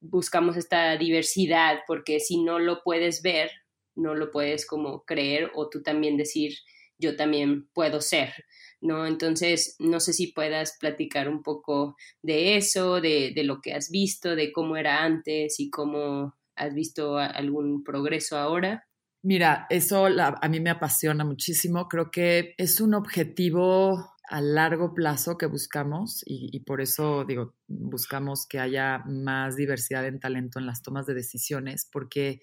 buscamos 0.00 0.56
esta 0.56 0.96
diversidad, 0.96 1.82
porque 1.86 2.18
si 2.18 2.42
no 2.42 2.58
lo 2.58 2.82
puedes 2.82 3.22
ver, 3.22 3.52
no 3.94 4.16
lo 4.16 4.32
puedes 4.32 4.66
como 4.66 5.04
creer 5.04 5.52
o 5.54 5.68
tú 5.68 5.84
también 5.84 6.16
decir, 6.16 6.54
yo 6.98 7.14
también 7.14 7.68
puedo 7.72 8.00
ser, 8.00 8.34
¿no? 8.80 9.06
Entonces, 9.06 9.76
no 9.78 10.00
sé 10.00 10.12
si 10.12 10.32
puedas 10.32 10.76
platicar 10.78 11.28
un 11.28 11.42
poco 11.42 11.96
de 12.22 12.56
eso, 12.56 13.00
de, 13.00 13.32
de 13.34 13.44
lo 13.44 13.60
que 13.60 13.72
has 13.72 13.90
visto, 13.90 14.36
de 14.36 14.52
cómo 14.52 14.76
era 14.76 15.04
antes 15.04 15.58
y 15.60 15.70
cómo 15.70 16.34
has 16.56 16.74
visto 16.74 17.18
algún 17.18 17.84
progreso 17.84 18.36
ahora. 18.38 18.86
Mira, 19.22 19.66
eso 19.70 20.06
a 20.06 20.48
mí 20.48 20.60
me 20.60 20.70
apasiona 20.70 21.24
muchísimo. 21.24 21.88
Creo 21.88 22.10
que 22.10 22.54
es 22.58 22.80
un 22.80 22.94
objetivo 22.94 24.12
a 24.28 24.40
largo 24.40 24.94
plazo 24.94 25.38
que 25.38 25.46
buscamos 25.46 26.22
y, 26.26 26.60
por 26.60 26.80
eso 26.80 27.24
digo, 27.24 27.54
buscamos 27.66 28.46
que 28.46 28.58
haya 28.58 29.02
más 29.06 29.56
diversidad 29.56 30.06
en 30.06 30.20
talento 30.20 30.58
en 30.58 30.66
las 30.66 30.82
tomas 30.82 31.06
de 31.06 31.14
decisiones, 31.14 31.88
porque 31.90 32.40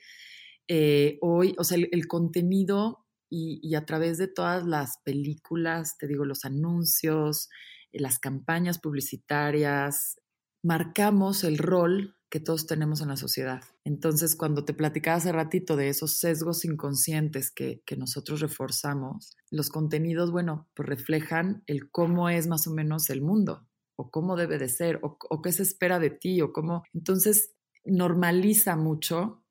eh, 0.67 1.17
hoy, 1.21 1.55
o 1.57 1.63
sea, 1.63 1.77
el, 1.77 2.07
contenido 2.07 3.02
y, 3.35 3.75
a 3.75 3.85
través 3.85 4.19
de 4.19 4.27
todas 4.27 4.65
las 4.65 4.99
películas, 5.03 5.97
te 5.97 6.07
digo, 6.07 6.23
los 6.23 6.45
anuncios, 6.45 7.49
eh, 7.91 7.99
las 7.99 8.19
campañas 8.19 8.77
publicitarias, 8.77 10.17
marcamos 10.63 11.43
el 11.43 11.57
rol 11.57 12.15
que 12.29 12.39
todos 12.39 12.67
tenemos 12.67 13.01
en 13.01 13.09
la 13.09 13.17
sociedad. 13.17 13.63
Entonces, 13.83 14.35
cuando 14.35 14.65
te 14.65 14.73
platicaba 14.73 15.17
hace 15.17 15.31
ratito 15.31 15.75
de 15.75 15.89
esos 15.89 16.17
sesgos 16.17 16.63
inconscientes 16.65 17.51
que, 17.51 17.83
nosotros 17.97 18.39
reforzamos, 18.39 19.35
los 19.51 19.69
contenidos, 19.69 20.31
bueno, 20.31 20.67
pues 20.75 20.87
reflejan 20.89 21.63
el 21.67 21.91
cómo 21.91 22.29
es 22.29 22.47
más 22.47 22.67
o 22.67 22.71
menos 22.71 23.09
el 23.09 23.21
mundo, 23.21 23.67
o 23.95 24.09
cómo 24.09 24.35
debe 24.35 24.57
de 24.57 24.69
ser, 24.69 24.99
o, 25.01 25.41
qué 25.41 25.51
se 25.51 25.63
espera 25.63 25.99
de 25.99 26.09
ti, 26.09 26.41
o 26.41 26.53
cómo... 26.53 26.83
Entonces, 26.93 27.53
normaliza 27.83 28.75
mucho 28.75 29.43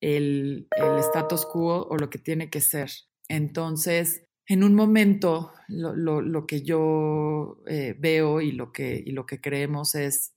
el, 0.00 0.68
status 0.98 1.46
quo 1.46 1.86
o 1.88 1.96
lo 1.96 2.10
que 2.10 2.18
tiene 2.18 2.50
que 2.50 2.60
ser. 2.60 2.90
Entonces, 3.28 4.24
en 4.46 4.64
un 4.64 4.74
momento, 4.74 5.52
lo, 5.68 6.46
que 6.46 6.62
yo 6.62 7.62
eh, 7.66 7.94
veo 7.98 8.40
y 8.40 8.52
lo 8.52 8.72
que, 8.72 9.02
y 9.04 9.12
lo 9.12 9.26
que 9.26 9.40
creemos 9.40 9.94
es 9.94 10.34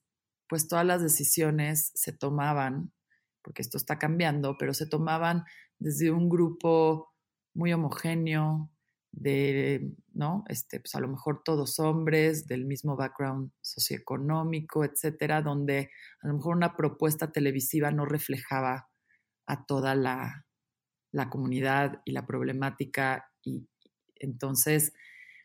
pues 0.50 0.68
todas 0.68 0.86
las 0.86 1.02
decisiones 1.02 1.92
se 1.96 2.12
tomaban, 2.12 2.92
porque 3.42 3.62
esto 3.62 3.78
está 3.78 3.98
cambiando, 3.98 4.58
pero 4.58 4.74
se 4.74 4.86
tomaban 4.86 5.46
desde 5.80 6.12
un 6.12 6.28
grupo 6.28 7.14
muy 7.56 7.72
homogéneo, 7.72 8.70
de, 9.14 9.94
¿no? 10.14 10.44
Este, 10.48 10.82
pues 10.82 10.94
a 10.96 11.00
lo 11.00 11.08
mejor 11.08 11.42
todos 11.44 11.80
hombres, 11.80 12.48
del 12.48 12.66
mismo 12.66 12.98
background 12.98 13.52
socioeconómico, 13.62 14.84
etcétera, 14.84 15.42
donde 15.42 15.90
a 16.22 16.28
lo 16.28 16.34
mejor 16.34 16.58
una 16.58 16.76
propuesta 16.76 17.32
televisiva 17.32 17.92
no 17.92 18.06
reflejaba 18.06 18.90
a 19.48 19.66
toda 19.66 19.96
la, 19.96 20.46
la 21.12 21.30
comunidad 21.30 22.02
y 22.06 22.12
la 22.12 22.26
problemática. 22.26 23.30
Y 23.44 23.68
entonces, 24.16 24.94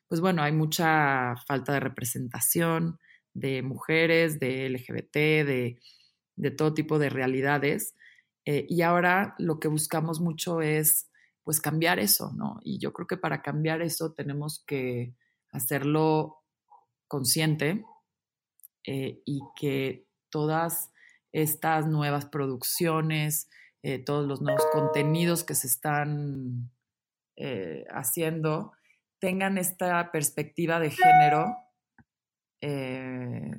pues 0.09 0.21
bueno, 0.21 0.43
hay 0.43 0.53
mucha 0.53 1.35
falta 1.47 1.73
de 1.73 1.81
representación, 1.81 2.99
de 3.35 3.63
mujeres, 3.63 4.39
de 4.39 4.69
LGBT, 4.71 5.15
de, 5.15 5.81
de 6.37 6.51
todo 6.51 6.75
tipo 6.75 6.99
de 6.99 7.11
realidades. 7.11 7.95
Eh, 8.45 8.67
y 8.69 8.83
ahora 8.83 9.35
lo 9.39 9.59
que 9.59 9.69
buscamos 9.69 10.21
mucho 10.21 10.61
es 10.61 11.11
pues 11.43 11.61
cambiar 11.61 11.99
eso, 11.99 12.33
¿no? 12.35 12.59
Y 12.63 12.79
yo 12.79 12.93
creo 12.93 13.07
que 13.07 13.17
para 13.17 13.43
cambiar 13.43 13.83
eso 13.83 14.13
tenemos 14.13 14.65
que 14.67 15.15
hacerlo 15.53 16.43
consciente 17.07 17.85
eh, 18.85 19.21
y 19.25 19.41
que 19.55 20.07
todas 20.29 20.91
estas 21.33 21.87
nuevas 21.87 22.27
producciones, 22.27 23.49
eh, 23.87 23.99
todos 23.99 24.27
los 24.27 24.41
nuevos 24.43 24.65
contenidos 24.73 25.45
que 25.45 25.55
se 25.55 25.67
están 25.67 26.71
haciendo, 27.91 28.73
tengan 29.19 29.59
esta 29.59 30.11
perspectiva 30.11 30.81
de 30.81 30.91
género 30.91 31.55
eh, 32.61 33.51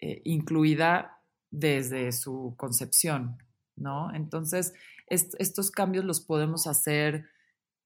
eh, 0.00 0.22
incluida 0.24 1.22
desde 1.50 2.12
su 2.12 2.54
concepción, 2.56 3.38
¿no? 3.76 4.14
Entonces, 4.14 4.74
estos 5.06 5.70
cambios 5.70 6.04
los 6.04 6.20
podemos 6.20 6.66
hacer, 6.66 7.28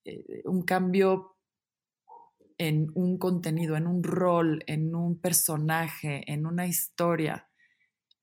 eh, 0.05 0.43
un 0.45 0.62
cambio 0.62 1.37
en 2.59 2.90
un 2.95 3.19
contenido, 3.19 3.77
en 3.77 3.87
un 3.87 4.03
rol, 4.03 4.62
en 4.67 4.95
un 4.95 5.21
personaje, 5.21 6.25
en 6.33 6.47
una 6.47 6.67
historia, 6.67 7.49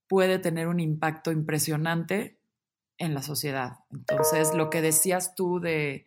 puede 0.07 0.39
tener 0.39 0.67
un 0.67 0.79
impacto 0.79 1.31
impresionante 1.31 2.40
en 3.01 3.13
la 3.13 3.21
sociedad. 3.21 3.79
Entonces, 3.91 4.53
lo 4.53 4.69
que 4.69 4.81
decías 4.81 5.35
tú 5.35 5.59
de 5.59 6.05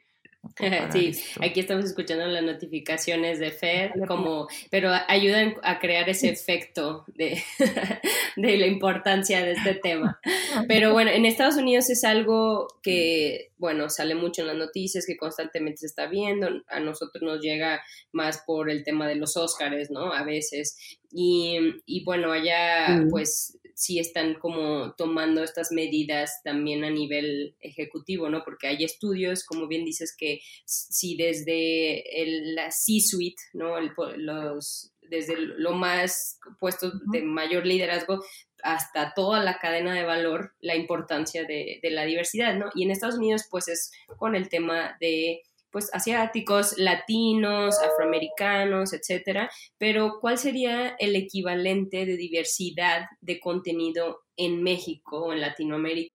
Sí, 0.92 1.12
aquí 1.40 1.60
estamos 1.60 1.84
escuchando 1.84 2.26
las 2.26 2.42
notificaciones 2.42 3.38
de 3.38 3.50
Fed, 3.50 3.90
como, 4.06 4.48
pero 4.70 4.90
ayudan 5.08 5.54
a 5.62 5.78
crear 5.78 6.08
ese 6.08 6.28
efecto 6.28 7.04
de, 7.08 7.42
de, 8.36 8.56
la 8.56 8.66
importancia 8.66 9.42
de 9.44 9.52
este 9.52 9.74
tema. 9.74 10.20
Pero 10.68 10.92
bueno, 10.92 11.10
en 11.10 11.24
Estados 11.24 11.56
Unidos 11.56 11.90
es 11.90 12.04
algo 12.04 12.68
que, 12.82 13.50
bueno, 13.58 13.88
sale 13.90 14.14
mucho 14.14 14.42
en 14.42 14.48
las 14.48 14.56
noticias, 14.56 15.06
que 15.06 15.16
constantemente 15.16 15.78
se 15.78 15.86
está 15.86 16.06
viendo. 16.06 16.48
A 16.68 16.80
nosotros 16.80 17.22
nos 17.22 17.40
llega 17.40 17.82
más 18.12 18.42
por 18.46 18.70
el 18.70 18.84
tema 18.84 19.08
de 19.08 19.16
los 19.16 19.36
Óscares, 19.36 19.90
¿no? 19.90 20.12
A 20.12 20.22
veces. 20.24 20.98
Y, 21.10 21.58
y 21.86 22.04
bueno, 22.04 22.32
allá, 22.32 23.04
pues 23.10 23.58
sí 23.74 23.98
están 23.98 24.34
como 24.34 24.94
tomando 24.94 25.42
estas 25.42 25.72
medidas 25.72 26.40
también 26.44 26.84
a 26.84 26.90
nivel 26.90 27.56
ejecutivo, 27.60 28.28
¿no? 28.28 28.42
Porque 28.44 28.68
hay 28.68 28.84
estudios, 28.84 29.44
como 29.44 29.66
bien 29.66 29.84
dices, 29.84 30.14
que 30.16 30.40
si 30.64 31.16
desde 31.16 32.22
el, 32.22 32.54
la 32.54 32.70
C-suite, 32.70 33.42
¿no? 33.52 33.74
los, 34.16 34.92
desde 35.02 35.36
lo 35.36 35.72
más 35.72 36.38
puesto 36.60 36.92
de 37.12 37.22
mayor 37.22 37.66
liderazgo 37.66 38.24
hasta 38.62 39.12
toda 39.14 39.42
la 39.42 39.58
cadena 39.58 39.94
de 39.94 40.04
valor, 40.04 40.54
la 40.60 40.74
importancia 40.74 41.44
de, 41.44 41.80
de 41.82 41.90
la 41.90 42.04
diversidad, 42.04 42.56
¿no? 42.56 42.70
Y 42.74 42.84
en 42.84 42.90
Estados 42.90 43.16
Unidos, 43.16 43.42
pues 43.50 43.68
es 43.68 43.92
con 44.16 44.34
el 44.34 44.48
tema 44.48 44.96
de 45.00 45.42
pues 45.74 45.90
asiáticos, 45.92 46.78
latinos, 46.78 47.74
afroamericanos, 47.82 48.92
etcétera, 48.92 49.50
pero 49.76 50.20
¿cuál 50.20 50.38
sería 50.38 50.94
el 51.00 51.16
equivalente 51.16 52.06
de 52.06 52.16
diversidad 52.16 53.06
de 53.20 53.40
contenido 53.40 54.20
en 54.36 54.62
México 54.62 55.26
o 55.26 55.32
en 55.32 55.40
Latinoamérica? 55.40 56.14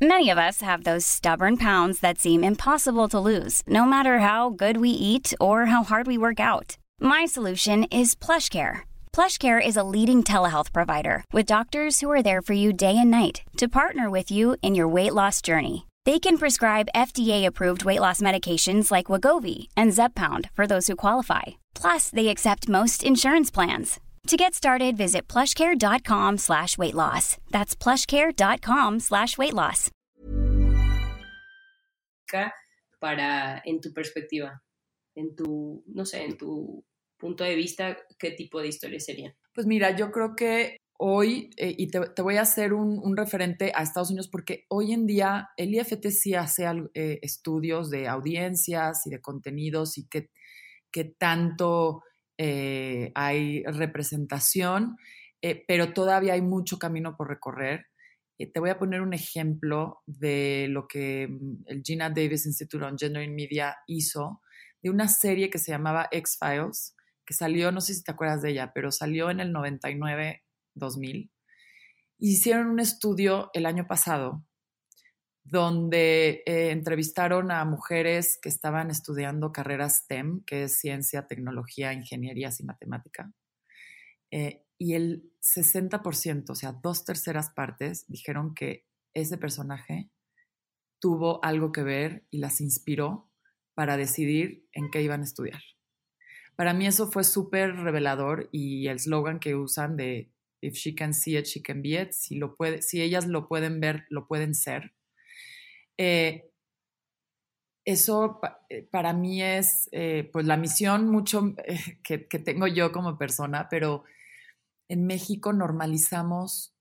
Many 0.00 0.30
of 0.30 0.38
us 0.38 0.60
have 0.60 0.84
those 0.84 1.04
stubborn 1.04 1.56
pounds 1.56 1.98
that 2.00 2.18
seem 2.18 2.44
impossible 2.44 3.08
to 3.08 3.18
lose, 3.18 3.62
no 3.66 3.84
matter 3.86 4.20
how 4.20 4.50
good 4.50 4.76
we 4.76 4.90
eat 4.90 5.34
or 5.40 5.66
how 5.66 5.82
hard 5.82 6.06
we 6.06 6.18
work 6.18 6.38
out. 6.38 6.76
My 7.00 7.24
solution 7.24 7.84
is 7.90 8.14
PlushCare. 8.14 8.82
PlushCare 9.12 9.58
is 9.58 9.76
a 9.76 9.82
leading 9.82 10.22
telehealth 10.22 10.72
provider 10.72 11.24
with 11.32 11.46
doctors 11.46 12.00
who 12.00 12.10
are 12.10 12.22
there 12.22 12.42
for 12.42 12.52
you 12.52 12.72
day 12.72 12.96
and 12.96 13.10
night 13.10 13.40
to 13.56 13.66
partner 13.68 14.10
with 14.10 14.30
you 14.30 14.56
in 14.62 14.74
your 14.74 14.86
weight 14.86 15.14
loss 15.14 15.40
journey. 15.40 15.85
They 16.06 16.20
can 16.20 16.38
prescribe 16.38 16.88
FDA-approved 16.94 17.84
weight 17.84 17.98
loss 17.98 18.20
medications 18.20 18.92
like 18.92 19.10
Wagovi 19.10 19.66
and 19.76 19.90
Zepbound 19.90 20.50
for 20.54 20.64
those 20.64 20.86
who 20.86 20.94
qualify. 20.94 21.42
Plus, 21.74 22.10
they 22.10 22.28
accept 22.28 22.68
most 22.68 23.02
insurance 23.02 23.50
plans. 23.50 23.98
To 24.28 24.36
get 24.36 24.54
started, 24.54 24.96
visit 24.96 25.26
plushcare.com 25.26 26.38
slash 26.38 26.78
weight 26.78 26.94
loss. 26.94 27.38
That's 27.50 27.74
plushcare.com 27.74 29.00
slash 29.00 29.36
weight 29.36 29.52
loss. 29.52 29.90
Para, 33.00 33.62
en 33.66 33.80
tu 33.80 33.92
perspectiva, 33.92 34.62
en 35.16 35.34
tu, 35.34 35.82
no 35.88 36.04
sé, 36.04 36.22
en 36.22 36.36
tu 36.38 36.84
punto 37.18 37.42
de 37.42 37.56
vista, 37.56 37.96
¿qué 38.16 38.30
tipo 38.30 38.60
de 38.60 38.68
historia 38.68 39.00
sería? 39.00 39.34
Pues 39.52 39.66
mira, 39.66 39.96
yo 39.96 40.12
creo 40.12 40.36
que 40.36 40.76
hoy, 40.98 41.50
eh, 41.56 41.74
y 41.76 41.88
te, 41.88 42.22
voy 42.22 42.36
a 42.36 42.42
hacer 42.42 42.72
un, 42.72 43.16
referente 43.16 43.72
a 43.74 43.82
Estados 43.82 44.10
Unidos, 44.10 44.28
porque 44.28 44.64
hoy 44.68 44.92
en 44.92 45.06
día 45.06 45.50
el 45.56 45.74
IFT 45.74 46.08
sí 46.08 46.34
hace 46.34 46.64
eh, 46.94 47.18
estudios 47.22 47.90
de 47.90 48.08
audiencias 48.08 49.06
y 49.06 49.10
de 49.10 49.20
contenidos 49.20 49.98
y 49.98 50.08
que, 50.08 50.30
tanto 51.18 52.02
eh, 52.38 53.12
hay 53.14 53.62
representación, 53.64 54.96
pero 55.68 55.92
todavía 55.92 56.32
hay 56.32 56.40
mucho 56.40 56.78
camino 56.78 57.18
por 57.18 57.28
recorrer. 57.28 57.84
te 58.38 58.60
voy 58.60 58.70
a 58.70 58.78
poner 58.78 59.02
un 59.02 59.12
ejemplo 59.12 60.00
de 60.06 60.68
lo 60.70 60.88
que 60.88 61.28
mm, 61.28 61.64
el 61.66 61.82
Gina 61.82 62.08
Davis 62.08 62.46
Institute 62.46 62.82
on 62.82 62.96
Gender 62.96 63.22
in 63.22 63.34
Media 63.34 63.76
hizo, 63.86 64.40
de 64.82 64.88
una 64.88 65.08
serie 65.08 65.50
que 65.50 65.58
se 65.58 65.70
llamaba 65.70 66.08
X-Files, 66.10 66.96
que 67.26 67.34
salió, 67.34 67.70
no 67.72 67.82
sé 67.82 67.92
si 67.92 68.02
te 68.02 68.12
acuerdas 68.12 68.40
de 68.40 68.52
ella, 68.52 68.72
pero 68.74 68.90
salió 68.90 69.30
en 69.30 69.40
el 69.40 69.52
99 69.52 70.45
2000, 70.76 71.30
hicieron 72.18 72.68
un 72.68 72.80
estudio 72.80 73.50
el 73.52 73.66
año 73.66 73.86
pasado 73.86 74.44
donde 75.48 76.42
eh, 76.44 76.70
entrevistaron 76.70 77.52
a 77.52 77.64
mujeres 77.64 78.38
que 78.42 78.48
estaban 78.48 78.90
estudiando 78.90 79.52
carreras 79.52 79.98
STEM, 79.98 80.42
que 80.44 80.64
es 80.64 80.78
ciencia, 80.78 81.28
tecnología, 81.28 81.92
ingenierías 81.92 82.58
y 82.60 82.64
matemática. 82.64 83.32
Eh, 84.32 84.64
y 84.76 84.94
el 84.94 85.30
60%, 85.40 86.50
o 86.50 86.54
sea, 86.54 86.72
dos 86.72 87.04
terceras 87.04 87.50
partes, 87.50 88.06
dijeron 88.08 88.54
que 88.54 88.86
ese 89.14 89.38
personaje 89.38 90.10
tuvo 91.00 91.42
algo 91.44 91.70
que 91.70 91.84
ver 91.84 92.26
y 92.30 92.38
las 92.38 92.60
inspiró 92.60 93.30
para 93.74 93.96
decidir 93.96 94.66
en 94.72 94.90
qué 94.90 95.02
iban 95.02 95.20
a 95.20 95.24
estudiar. 95.24 95.62
Para 96.56 96.72
mí 96.72 96.86
eso 96.86 97.10
fue 97.10 97.22
súper 97.22 97.76
revelador 97.76 98.48
y 98.50 98.88
el 98.88 98.98
slogan 98.98 99.38
que 99.38 99.54
usan 99.54 99.96
de 99.96 100.32
If 100.66 100.76
she 100.76 100.94
can 100.94 101.14
see 101.14 101.36
it, 101.36 101.46
she 101.46 101.62
can 101.62 101.80
be 101.80 101.96
it. 101.96 102.12
Si, 102.12 102.34
lo 102.34 102.56
puede, 102.56 102.82
si 102.82 103.00
ellas 103.00 103.26
lo 103.26 103.46
pueden 103.46 103.78
ver, 103.80 104.04
lo 104.10 104.26
pueden 104.26 104.54
ser. 104.54 104.92
Eh, 105.96 106.50
eso 107.84 108.40
eh, 108.68 108.82
para 108.82 109.12
mí 109.12 109.42
es 109.42 109.88
eh, 109.92 110.28
pues 110.32 110.44
la 110.44 110.56
misión 110.56 111.08
mucho 111.08 111.54
que, 112.02 112.26
que, 112.26 112.38
tengo 112.40 112.66
yo 112.66 112.90
como 112.90 113.16
persona, 113.16 113.68
pero 113.70 114.02
en 114.88 115.06
México 115.06 115.52
normalizamos 115.52 116.74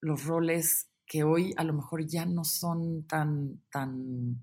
los 0.00 0.24
roles 0.24 0.88
que 1.06 1.22
hoy 1.22 1.52
a 1.58 1.64
lo 1.64 1.74
mejor 1.74 2.06
ya 2.06 2.24
no 2.24 2.44
son 2.44 3.06
tan, 3.06 3.62
tan, 3.70 4.42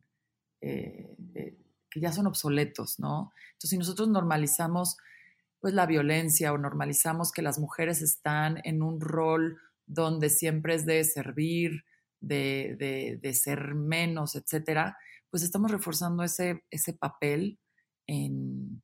que 0.62 2.00
ya 2.00 2.12
son 2.12 2.28
obsoletos, 2.28 3.00
¿no? 3.00 3.34
Entonces, 3.54 3.72
si 3.72 3.78
nosotros 3.80 4.10
normalizamos 4.10 4.98
pues 5.60 5.74
la 5.74 5.86
violencia 5.86 6.54
o 6.54 6.58
normalizamos 6.58 7.32
que 7.32 7.42
las 7.42 7.60
mujeres 7.60 8.02
están 8.02 8.60
en 8.64 8.82
un 8.82 9.02
rol 9.02 9.60
donde 9.86 10.30
siempre 10.30 10.76
es 10.76 10.86
de 10.86 11.04
servir, 11.04 11.84
de, 12.22 13.32
ser 13.34 13.76
menos, 13.76 14.36
etcétera, 14.36 14.98
pues 15.30 15.44
estamos 15.44 15.72
reforzando 15.72 16.24
ese, 16.24 16.64
ese 16.70 16.94
papel 16.94 17.60
en, 18.08 18.82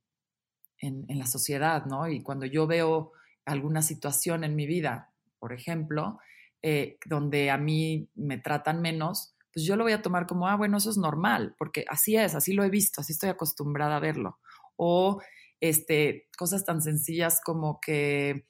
en, 0.80 1.18
la 1.18 1.26
sociedad, 1.26 1.86
¿no? 1.86 2.08
Y 2.08 2.22
cuando 2.22 2.46
yo 2.46 2.66
veo 2.66 3.12
alguna 3.44 3.82
situación 3.82 4.44
en 4.44 4.54
mi 4.54 4.66
vida, 4.66 5.12
por 5.38 5.52
ejemplo, 5.52 6.18
eh, 6.62 6.98
donde 7.06 7.50
a 7.50 7.58
mí 7.58 8.08
me 8.14 8.38
tratan 8.38 8.80
menos, 8.80 9.34
pues 9.52 9.64
yo 9.64 9.76
lo 9.76 9.84
voy 9.84 9.92
a 9.92 10.02
tomar 10.02 10.26
como, 10.26 10.48
ah, 10.48 10.56
bueno, 10.56 10.76
eso 10.76 10.90
es 10.90 10.98
normal, 10.98 11.54
porque 11.58 11.84
así 11.88 12.16
es, 12.16 12.34
así 12.34 12.52
lo 12.52 12.64
he 12.64 12.70
visto, 12.70 13.00
así 13.00 13.12
estoy 13.12 13.30
acostumbrada 13.30 13.96
a 13.96 14.00
verlo. 14.00 14.38
O 14.76 15.20
este, 15.60 16.28
cosas 16.36 16.64
tan 16.64 16.82
sencillas 16.82 17.40
como 17.44 17.80
que 17.80 18.46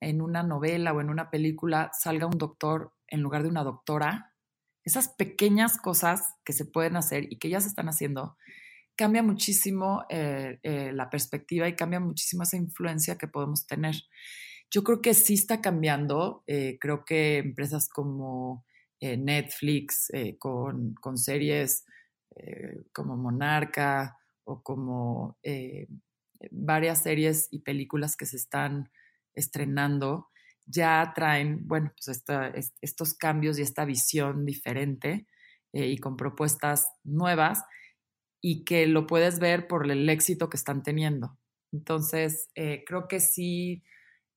en 0.00 0.20
una 0.20 0.42
novela 0.42 0.92
o 0.92 1.00
en 1.00 1.10
una 1.10 1.30
película 1.30 1.90
salga 1.98 2.26
un 2.26 2.38
doctor 2.38 2.92
en 3.06 3.20
lugar 3.20 3.42
de 3.42 3.48
una 3.48 3.64
doctora. 3.64 4.34
Esas 4.84 5.08
pequeñas 5.08 5.78
cosas 5.78 6.34
que 6.44 6.52
se 6.52 6.64
pueden 6.64 6.96
hacer 6.96 7.30
y 7.30 7.38
que 7.38 7.50
ya 7.50 7.60
se 7.60 7.68
están 7.68 7.88
haciendo, 7.88 8.36
cambia 8.96 9.22
muchísimo 9.22 10.04
eh, 10.08 10.58
eh, 10.62 10.92
la 10.92 11.10
perspectiva 11.10 11.68
y 11.68 11.76
cambia 11.76 12.00
muchísimo 12.00 12.42
esa 12.42 12.56
influencia 12.56 13.16
que 13.16 13.28
podemos 13.28 13.66
tener. 13.66 13.94
Yo 14.70 14.82
creo 14.82 15.00
que 15.00 15.14
sí 15.14 15.34
está 15.34 15.60
cambiando. 15.60 16.42
Eh, 16.46 16.78
creo 16.80 17.04
que 17.04 17.38
empresas 17.38 17.88
como 17.88 18.64
Netflix, 19.00 20.10
con, 20.40 20.94
con, 20.94 21.16
series 21.16 21.84
como 22.92 23.16
Monarca 23.16 24.18
o 24.42 24.60
como 24.60 25.38
varias 26.50 27.02
series 27.02 27.48
y 27.50 27.60
películas 27.60 28.16
que 28.16 28.26
se 28.26 28.36
están 28.36 28.90
estrenando 29.34 30.28
ya 30.68 31.12
traen, 31.14 31.66
bueno, 31.66 31.92
pues 31.96 32.22
estos 32.82 33.14
cambios 33.14 33.58
y 33.58 33.62
esta 33.62 33.84
visión 33.84 34.44
diferente 34.44 35.26
eh, 35.72 35.86
y 35.86 35.98
con 35.98 36.16
propuestas 36.16 36.88
nuevas 37.04 37.62
y 38.40 38.64
que 38.64 38.86
lo 38.86 39.06
puedes 39.06 39.38
ver 39.38 39.66
por 39.66 39.90
el 39.90 40.08
éxito 40.08 40.50
que 40.50 40.58
están 40.58 40.82
teniendo. 40.82 41.38
Entonces, 41.72 42.50
eh, 42.54 42.84
creo 42.86 43.08
que 43.08 43.20
sí 43.20 43.82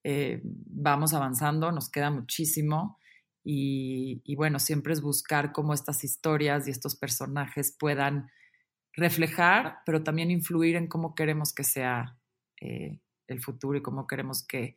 eh, 0.03 0.41
vamos 0.43 1.13
avanzando, 1.13 1.71
nos 1.71 1.89
queda 1.89 2.09
muchísimo 2.09 2.97
y, 3.43 4.21
y, 4.23 4.35
bueno, 4.35 4.59
siempre 4.59 4.93
es 4.93 5.01
buscar 5.01 5.51
cómo 5.51 5.73
estas 5.73 6.03
historias 6.03 6.67
y 6.67 6.71
estos 6.71 6.95
personajes 6.95 7.75
puedan 7.77 8.29
reflejar, 8.93 9.79
pero 9.85 10.03
también 10.03 10.31
influir 10.31 10.75
en 10.75 10.87
cómo 10.87 11.15
queremos 11.15 11.53
que 11.53 11.63
sea 11.63 12.17
eh, 12.59 12.99
el 13.27 13.41
futuro 13.41 13.77
y 13.77 13.81
cómo 13.81 14.07
queremos 14.07 14.45
que 14.45 14.75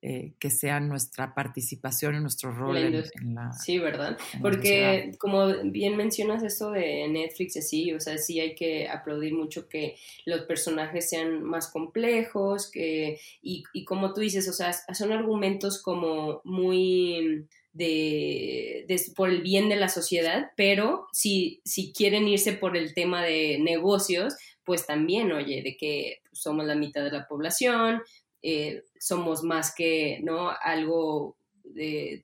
eh, 0.00 0.34
que 0.38 0.48
sea 0.48 0.78
nuestra 0.78 1.34
participación 1.34 2.14
y 2.14 2.20
nuestro 2.20 2.52
rol 2.52 2.76
en, 2.76 3.34
la... 3.34 3.52
Sí, 3.52 3.80
¿verdad? 3.80 4.16
Porque 4.40 5.10
como 5.18 5.48
bien 5.64 5.96
mencionas 5.96 6.44
esto 6.44 6.70
de 6.70 7.08
Netflix, 7.08 7.54
sí, 7.68 7.92
o 7.92 7.98
sea, 7.98 8.16
sí 8.16 8.38
hay 8.38 8.54
que 8.54 8.88
aplaudir 8.88 9.34
mucho 9.34 9.68
que 9.68 9.96
los 10.24 10.42
personajes 10.42 11.10
sean 11.10 11.42
más 11.42 11.66
complejos, 11.66 12.70
que, 12.70 13.18
y, 13.42 13.64
y 13.72 13.84
como 13.84 14.14
tú 14.14 14.20
dices, 14.20 14.48
o 14.48 14.52
sea, 14.52 14.72
son 14.72 15.10
argumentos 15.10 15.82
como 15.82 16.42
muy... 16.44 17.48
De, 17.72 18.86
por 19.14 19.28
el 19.28 19.42
bien 19.42 19.68
de 19.68 19.76
la 19.76 19.88
sociedad, 19.88 20.50
pero 20.56 21.06
si, 21.12 21.60
si 21.64 21.92
quieren 21.92 22.26
irse 22.26 22.52
por 22.52 22.76
el 22.76 22.92
tema 22.92 23.22
de 23.22 23.58
negocios, 23.60 24.34
pues 24.64 24.84
también, 24.84 25.30
oye, 25.30 25.62
de 25.62 25.76
que 25.76 26.22
somos 26.32 26.66
la 26.66 26.74
mitad 26.74 27.04
de 27.04 27.12
la 27.12 27.28
población, 27.28 28.02
eh, 28.42 28.82
somos 28.98 29.42
más 29.42 29.74
que, 29.74 30.18
¿no? 30.22 30.50
Algo 30.50 31.36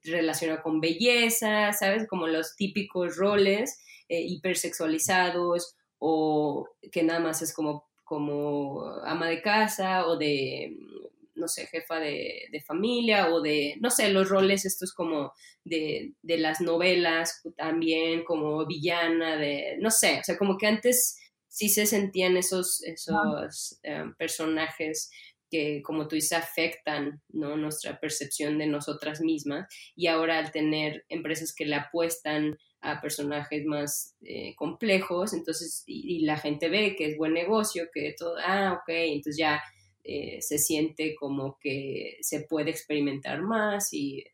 relacionado 0.05 0.63
con 0.63 0.81
belleza, 0.81 1.73
¿sabes? 1.73 2.07
Como 2.09 2.27
los 2.27 2.57
típicos 2.57 3.17
roles 3.17 3.79
eh, 4.09 4.21
hipersexualizados 4.21 5.77
o 5.99 6.69
que 6.93 7.03
nada 7.03 7.21
más 7.21 7.43
es 7.43 7.55
como, 7.55 7.87
como 8.05 8.85
ama 9.05 9.29
de 9.29 9.43
casa 9.43 10.07
o 10.07 10.17
de, 10.17 10.77
no 11.45 11.49
sé, 11.49 11.67
jefa 11.67 12.01
de, 12.01 12.49
familia 12.67 13.29
o 13.29 13.43
de, 13.43 13.77
no 13.81 13.91
sé, 13.91 14.09
los 14.09 14.31
roles 14.31 14.65
estos 14.65 14.95
como 14.95 15.35
de, 15.63 16.15
las 16.23 16.63
novelas 16.63 17.43
también, 17.55 18.25
como 18.25 18.65
villana, 18.65 19.37
de, 19.37 19.77
no 19.79 19.91
sé, 19.91 20.21
o 20.21 20.25
sea, 20.25 20.39
como 20.39 20.57
que 20.57 20.67
antes 20.67 21.19
sí 21.49 21.69
se 21.69 21.85
sentían 21.85 22.39
esos, 22.39 22.83
esos 22.83 23.79
eh, 23.83 24.05
personajes 24.17 25.11
que, 25.51 25.83
como 25.83 26.09
tú 26.09 26.17
dices, 26.17 26.33
afectan 26.33 27.23
¿no? 27.29 27.59
nuestra 27.59 28.01
percepción 28.01 28.57
de 28.57 28.67
nosotras 28.67 29.21
mismas. 29.21 29.69
Y 29.95 30.07
ahora 30.07 30.39
al 30.39 30.51
tener 30.51 31.05
empresas 31.09 31.55
que 31.55 31.67
le 31.67 31.77
apuestan 31.77 32.57
a 32.81 33.01
personajes 33.03 33.65
más 33.67 34.17
eh, 34.23 34.55
complejos, 34.57 35.35
entonces, 35.35 35.85
y, 35.87 36.25
la 36.25 36.39
gente 36.39 36.71
ve 36.71 36.97
que 36.97 37.07
es 37.07 37.17
buen 37.19 37.35
negocio, 37.35 37.89
que 37.93 38.15
todo, 38.19 38.37
ah, 38.45 38.81
ok, 38.81 38.89
entonces 38.89 39.37
ya 39.39 39.63
eh, 40.05 40.41
se 40.41 40.59
siente 40.59 41.15
como 41.17 41.59
que 41.61 42.19
se 42.21 42.43
puede 42.43 42.71
experimentar 42.71 43.43
más 43.43 43.93
y 43.93 44.25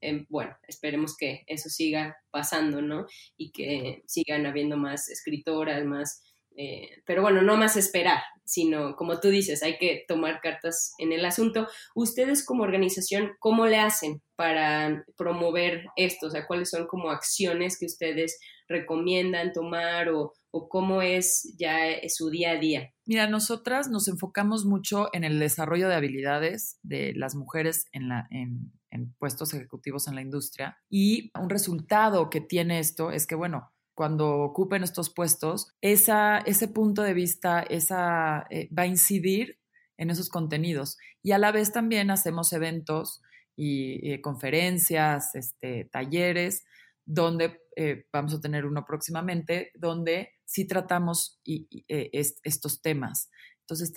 em, 0.00 0.26
bueno, 0.28 0.56
esperemos 0.68 1.16
que 1.16 1.42
eso 1.46 1.68
siga 1.68 2.16
pasando, 2.30 2.82
¿no? 2.82 3.06
Y 3.36 3.50
que 3.50 4.02
sigan 4.06 4.46
habiendo 4.46 4.76
más 4.76 5.08
escritoras, 5.08 5.84
más 5.84 6.22
eh, 6.56 7.02
pero 7.04 7.22
bueno, 7.22 7.42
no 7.42 7.56
más 7.56 7.76
esperar, 7.76 8.22
sino 8.44 8.94
como 8.94 9.18
tú 9.18 9.28
dices, 9.28 9.62
hay 9.62 9.76
que 9.76 10.04
tomar 10.06 10.40
cartas 10.40 10.94
en 10.98 11.12
el 11.12 11.24
asunto. 11.24 11.66
Ustedes 11.94 12.44
como 12.44 12.62
organización, 12.62 13.32
¿cómo 13.40 13.66
le 13.66 13.78
hacen 13.78 14.22
para 14.36 15.04
promover 15.16 15.86
esto? 15.96 16.28
O 16.28 16.30
sea, 16.30 16.46
¿cuáles 16.46 16.70
son 16.70 16.86
como 16.86 17.10
acciones 17.10 17.78
que 17.78 17.86
ustedes 17.86 18.38
recomiendan 18.68 19.52
tomar 19.52 20.10
o, 20.10 20.32
cómo 20.68 21.02
es 21.02 21.54
ya 21.58 21.76
su 22.08 22.30
día 22.30 22.52
a 22.52 22.58
día? 22.58 22.92
Mira, 23.06 23.28
nosotras 23.28 23.88
nos 23.88 24.08
enfocamos 24.08 24.64
mucho 24.64 25.08
en 25.12 25.24
el 25.24 25.38
desarrollo 25.38 25.88
de 25.88 25.94
habilidades 25.94 26.78
de 26.82 27.12
las 27.14 27.34
mujeres 27.34 27.86
en, 27.92 28.08
la, 28.08 28.26
en, 28.30 28.72
en 28.90 29.12
puestos 29.14 29.52
ejecutivos 29.54 30.08
en 30.08 30.14
la 30.14 30.22
industria 30.22 30.78
y 30.88 31.30
un 31.38 31.50
resultado 31.50 32.30
que 32.30 32.40
tiene 32.40 32.78
esto 32.78 33.10
es 33.10 33.26
que, 33.26 33.34
bueno, 33.34 33.74
cuando 33.94 34.40
ocupen 34.40 34.82
estos 34.82 35.12
puestos, 35.12 35.72
esa, 35.80 36.38
ese 36.38 36.68
punto 36.68 37.02
de 37.02 37.14
vista 37.14 37.60
esa, 37.62 38.46
eh, 38.50 38.68
va 38.76 38.82
a 38.82 38.86
incidir 38.86 39.58
en 39.96 40.10
esos 40.10 40.28
contenidos. 40.28 40.98
Y 41.22 41.32
a 41.32 41.38
la 41.38 41.52
vez 41.52 41.72
también 41.72 42.10
hacemos 42.10 42.52
eventos 42.52 43.22
y, 43.56 44.20
conferencias, 44.20 45.34
este, 45.34 45.88
talleres, 45.92 46.64
donde 47.06 47.60
eh, 47.76 48.06
vamos 48.12 48.34
a 48.34 48.40
tener 48.40 48.66
uno 48.66 48.84
próximamente, 48.84 49.70
donde 49.74 50.30
sí 50.54 50.66
tratamos 50.66 51.40
y, 51.44 51.84
eh, 51.88 52.10
estos 52.12 52.80
temas. 52.80 53.30
Entonces 53.60 53.92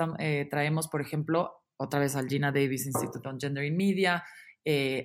traemos, 0.50 0.88
por 0.88 1.02
ejemplo, 1.02 1.52
otra 1.78 2.00
vez 2.00 2.16
al 2.16 2.28
Gina 2.28 2.52
Davis 2.52 2.86
Institute 2.86 3.28
on 3.28 3.40
Gender 3.40 3.66
in 3.66 3.76
Media, 3.76 4.24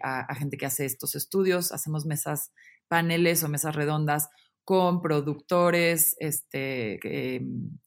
a 0.03 0.35
gente 0.37 0.57
que 0.57 0.67
hace 0.67 0.85
estos 0.85 1.17
estudios, 1.17 1.73
hacemos 1.73 2.07
mesas, 2.07 2.53
paneles 2.89 3.43
o 3.43 3.49
mesas 3.49 3.75
redondas 3.75 4.29
con 4.65 5.03
productores, 5.03 6.17
este, 6.19 6.99
em, 7.03 7.79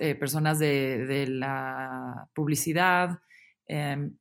eh, 0.00 0.14
personas 0.16 0.58
de, 0.58 1.26
la 1.28 2.28
publicidad, 2.34 3.20
em, 3.66 4.16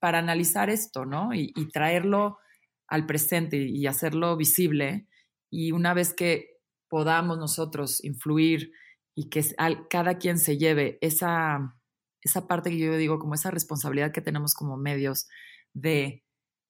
para 0.00 0.18
analizar 0.18 0.70
esto, 0.70 1.04
¿no? 1.04 1.34
Y, 1.34 1.52
traerlo 1.72 2.38
al 2.86 3.06
presente 3.06 3.56
y 3.56 3.86
hacerlo 3.86 4.36
visible. 4.36 5.08
Y 5.50 5.72
una 5.72 5.94
vez 5.94 6.14
que 6.14 6.57
podamos 6.88 7.38
nosotros 7.38 8.02
influir 8.04 8.72
y 9.14 9.28
que 9.30 9.44
cada 9.90 10.18
quien 10.18 10.38
se 10.38 10.58
lleve 10.58 10.98
esa, 11.00 11.76
esa 12.22 12.46
parte 12.46 12.70
que 12.70 12.78
yo 12.78 12.96
digo, 12.96 13.18
como 13.18 13.34
esa 13.34 13.50
responsabilidad 13.50 14.12
que 14.12 14.20
tenemos 14.20 14.54
como 14.54 14.76
medios 14.76 15.28
de 15.74 16.24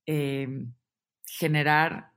em, 0.06 0.72
generar 1.26 2.12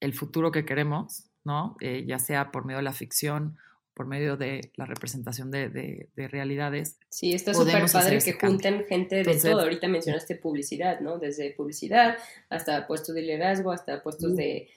el 0.00 0.14
futuro 0.14 0.52
que 0.52 0.64
queremos, 0.64 1.30
¿no? 1.44 1.76
Eh, 1.80 2.04
ya 2.06 2.18
sea 2.18 2.52
por 2.52 2.64
medio 2.64 2.78
de 2.78 2.84
la 2.84 2.92
ficción, 2.92 3.56
por 3.94 4.06
medio 4.06 4.36
de 4.36 4.72
la 4.76 4.84
representación 4.84 5.50
de, 5.50 6.08
realidades. 6.14 6.98
Sí, 7.08 7.32
está 7.32 7.54
súper 7.54 7.90
padre 7.90 8.18
que 8.18 8.34
junten 8.34 8.84
gente 8.86 9.22
de 9.24 9.40
todo. 9.40 9.62
Ahorita 9.62 9.88
mencionaste 9.88 10.36
publicidad, 10.36 11.00
¿no? 11.00 11.18
Desde 11.18 11.50
publicidad 11.52 12.18
hasta 12.50 12.86
puestos 12.86 13.14
de 13.14 13.22
liderazgo, 13.22 13.72
hasta 13.72 14.02
puestos 14.02 14.36
de, 14.36 14.68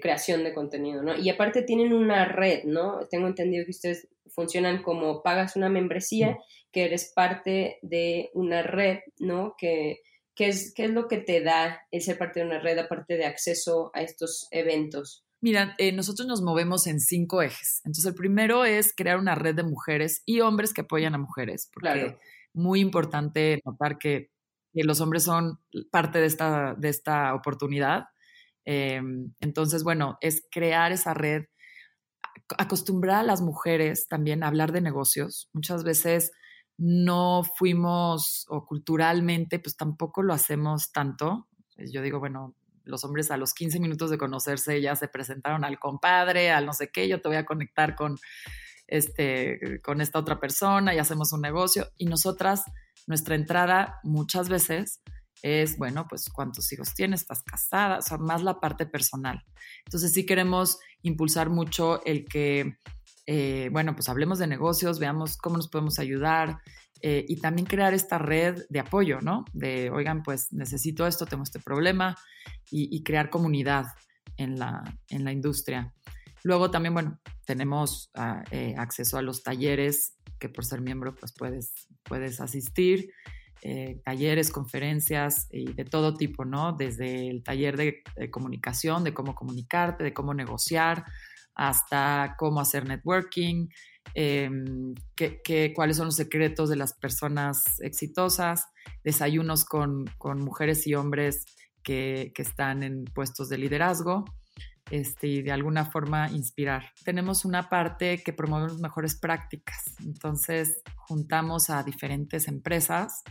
creación 0.00 0.44
de 0.44 0.54
contenido, 0.54 1.02
¿no? 1.02 1.16
Y 1.16 1.28
aparte 1.28 1.62
tienen 1.62 1.92
una 1.92 2.24
red, 2.24 2.64
¿no? 2.64 3.06
Tengo 3.08 3.26
entendido 3.26 3.64
que 3.64 3.72
ustedes 3.72 4.08
funcionan 4.28 4.82
como 4.82 5.22
pagas 5.22 5.56
una 5.56 5.68
membresía, 5.68 6.38
que 6.70 6.84
eres 6.84 7.12
parte 7.14 7.78
de 7.82 8.30
una 8.34 8.62
red, 8.62 8.98
¿no? 9.18 9.54
Que 9.58 10.00
¿Qué 10.40 10.48
es, 10.48 10.72
¿Qué 10.74 10.86
es 10.86 10.90
lo 10.90 11.06
que 11.06 11.18
te 11.18 11.42
da 11.42 11.82
el 11.90 12.00
ser 12.00 12.16
parte 12.16 12.40
de 12.40 12.46
una 12.46 12.60
red 12.60 12.78
aparte 12.78 13.18
de 13.18 13.26
acceso 13.26 13.90
a 13.94 14.00
estos 14.00 14.48
eventos? 14.50 15.24
Mira, 15.42 15.74
eh, 15.76 15.92
nosotros 15.92 16.26
nos 16.26 16.40
movemos 16.40 16.86
en 16.86 17.00
cinco 17.00 17.42
ejes. 17.42 17.80
Entonces, 17.84 18.06
el 18.06 18.14
primero 18.14 18.64
es 18.64 18.94
crear 18.94 19.18
una 19.18 19.34
red 19.34 19.54
de 19.54 19.64
mujeres 19.64 20.22
y 20.24 20.40
hombres 20.40 20.72
que 20.72 20.82
apoyan 20.82 21.14
a 21.14 21.18
mujeres, 21.18 21.68
porque 21.72 22.06
es 22.06 22.14
muy 22.54 22.80
importante 22.80 23.60
notar 23.66 23.98
que, 23.98 24.30
los 24.72 25.00
hombres 25.00 25.24
son 25.24 25.58
parte 25.90 26.20
de 26.20 26.26
esta, 26.26 26.74
de 26.78 26.88
esta 26.88 27.34
oportunidad. 27.34 28.04
Em, 28.64 29.32
entonces, 29.40 29.84
bueno, 29.84 30.18
es 30.20 30.42
crear 30.50 30.92
esa 30.92 31.14
red, 31.14 31.44
acostumbrar 32.58 33.20
a 33.20 33.22
las 33.22 33.40
mujeres 33.40 34.08
también 34.08 34.42
a 34.42 34.48
hablar 34.48 34.72
de 34.72 34.80
negocios. 34.80 35.48
Muchas 35.52 35.84
veces 35.84 36.32
no 36.76 37.42
fuimos 37.44 38.46
o 38.48 38.64
culturalmente 38.64 39.58
pues 39.58 39.76
tampoco 39.76 40.22
lo 40.22 40.32
hacemos 40.32 40.92
tanto. 40.92 41.48
Yo 41.76 42.02
digo, 42.02 42.18
bueno, 42.18 42.54
los 42.84 43.04
hombres 43.04 43.30
a 43.30 43.36
los 43.36 43.54
15 43.54 43.80
minutos 43.80 44.10
de 44.10 44.18
conocerse 44.18 44.80
ya 44.80 44.96
se 44.96 45.08
presentaron 45.08 45.64
al 45.64 45.78
compadre, 45.78 46.50
al 46.50 46.66
no 46.66 46.72
sé 46.72 46.90
qué, 46.90 47.08
yo 47.08 47.20
te 47.20 47.28
voy 47.28 47.36
a 47.36 47.44
conectar 47.44 47.94
con, 47.94 48.16
este, 48.86 49.80
con 49.82 50.00
esta 50.00 50.18
otra 50.18 50.40
persona 50.40 50.94
y 50.94 50.98
hacemos 50.98 51.32
un 51.32 51.42
negocio. 51.42 51.88
Y 51.96 52.06
nosotras, 52.06 52.64
nuestra 53.06 53.34
entrada 53.34 54.00
muchas 54.02 54.48
veces 54.48 55.02
es, 55.42 55.78
bueno, 55.78 56.06
pues 56.08 56.28
cuántos 56.30 56.72
hijos 56.72 56.94
tienes, 56.94 57.22
estás 57.22 57.42
casada, 57.42 57.98
o 57.98 58.02
sea, 58.02 58.18
más 58.18 58.42
la 58.42 58.60
parte 58.60 58.86
personal. 58.86 59.44
Entonces 59.84 60.12
sí 60.12 60.26
queremos 60.26 60.78
impulsar 61.02 61.50
mucho 61.50 62.04
el 62.04 62.24
que 62.24 62.76
eh, 63.32 63.68
bueno, 63.70 63.94
pues 63.94 64.08
hablemos 64.08 64.40
de 64.40 64.48
negocios, 64.48 64.98
veamos 64.98 65.36
cómo 65.36 65.56
nos 65.56 65.68
podemos 65.68 66.00
ayudar 66.00 66.60
eh, 67.00 67.24
y 67.28 67.36
también 67.36 67.64
crear 67.64 67.94
esta 67.94 68.18
red 68.18 68.64
de 68.68 68.80
apoyo, 68.80 69.20
¿no? 69.20 69.44
De, 69.52 69.88
oigan, 69.90 70.24
pues 70.24 70.52
necesito 70.52 71.06
esto, 71.06 71.26
tengo 71.26 71.44
este 71.44 71.60
problema 71.60 72.16
y, 72.72 73.02
crear 73.04 73.30
comunidad 73.30 73.86
en 74.36 74.58
la, 74.58 74.82
en 75.10 75.24
la 75.24 75.30
industria. 75.30 75.94
Luego 76.42 76.72
también, 76.72 76.94
bueno, 76.94 77.20
tenemos 77.44 78.10
ah, 78.14 78.42
eh, 78.50 78.74
acceso 78.76 79.16
a 79.16 79.22
los 79.22 79.44
talleres 79.44 80.16
que 80.40 80.48
por 80.48 80.64
ser 80.64 80.80
miembro 80.80 81.14
pues 81.14 81.32
puedes, 81.32 81.86
puedes 82.02 82.40
asistir. 82.40 83.12
Talleres, 84.04 84.50
conferencias 84.50 85.48
de 85.50 85.84
todo 85.84 86.14
tipo, 86.14 86.44
¿no? 86.44 86.72
Desde 86.72 87.28
el 87.28 87.42
taller 87.42 87.76
de, 87.76 88.02
comunicación, 88.30 89.04
de 89.04 89.12
cómo 89.12 89.34
comunicarte, 89.34 90.04
de 90.04 90.14
cómo 90.14 90.34
negociar, 90.34 91.04
hasta 91.54 92.36
cómo 92.38 92.60
hacer 92.60 92.86
networking, 92.86 93.68
em, 94.14 94.94
cuáles 95.74 95.96
son 95.96 96.06
los 96.06 96.16
secretos 96.16 96.70
de 96.70 96.76
las 96.76 96.94
personas 96.94 97.80
exitosas, 97.80 98.66
desayunos 99.04 99.64
con, 99.64 100.06
mujeres 100.38 100.86
y 100.86 100.94
hombres 100.94 101.44
que, 101.82 102.32
están 102.36 102.82
en 102.82 103.04
puestos 103.04 103.48
de 103.48 103.58
liderazgo. 103.58 104.24
Este, 104.90 105.28
y 105.28 105.42
de 105.42 105.52
alguna 105.52 105.84
forma 105.84 106.28
inspirar. 106.30 106.90
Tenemos 107.04 107.44
una 107.44 107.68
parte 107.68 108.24
que 108.24 108.32
promueve 108.32 108.72
mejores 108.80 109.14
prácticas, 109.14 109.94
entonces 110.00 110.82
juntamos 110.96 111.70
a 111.70 111.84
diferentes 111.84 112.48
empresas 112.48 113.22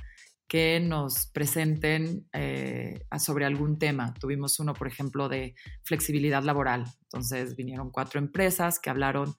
que 0.49 0.79
nos 0.79 1.27
presenten 1.27 2.27
eh, 2.33 3.05
sobre 3.19 3.45
algún 3.45 3.77
tema. 3.77 4.15
Tuvimos 4.15 4.59
uno, 4.59 4.73
por 4.73 4.87
ejemplo, 4.87 5.29
de 5.29 5.53
flexibilidad 5.83 6.43
laboral. 6.43 6.85
Entonces 7.03 7.55
vinieron 7.55 7.91
cuatro 7.91 8.19
empresas 8.19 8.79
que 8.79 8.89
hablaron 8.89 9.35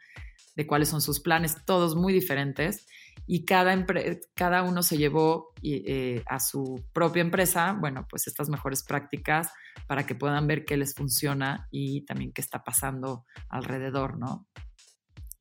de 0.55 0.67
cuáles 0.69 0.89
son 0.89 1.03
sus 1.03 1.21
planes, 1.21 1.57
todos 1.67 1.97
muy 1.97 2.13
diferentes, 2.13 2.87
y 3.27 3.45
cada, 3.45 3.87
cada 4.35 4.63
uno 4.63 4.83
se 4.83 4.99
llevó 4.99 5.53
eh, 5.63 6.23
a 6.27 6.41
su 6.41 6.85
propia 6.93 7.23
empresa, 7.23 7.77
bueno, 7.79 8.07
pues 8.09 8.27
estas 8.27 8.49
mejores 8.49 8.83
prácticas 8.83 9.51
para 9.87 10.07
que 10.07 10.15
puedan 10.15 10.47
ver 10.47 10.65
qué 10.65 10.77
les 10.77 10.95
funciona 10.95 11.69
y 11.71 12.05
también 12.07 12.33
qué 12.33 12.41
está 12.41 12.63
pasando 12.63 13.25
alrededor, 13.49 14.19
¿no? 14.19 14.49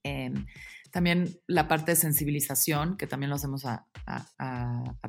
Em, 0.04 0.46
también 0.92 1.40
la 1.48 1.68
parte 1.68 1.92
de 1.92 1.96
sensibilización, 1.96 2.98
que 2.98 3.08
también 3.08 3.30
lo 3.30 3.36
hacemos 3.36 3.66
a, 3.66 3.86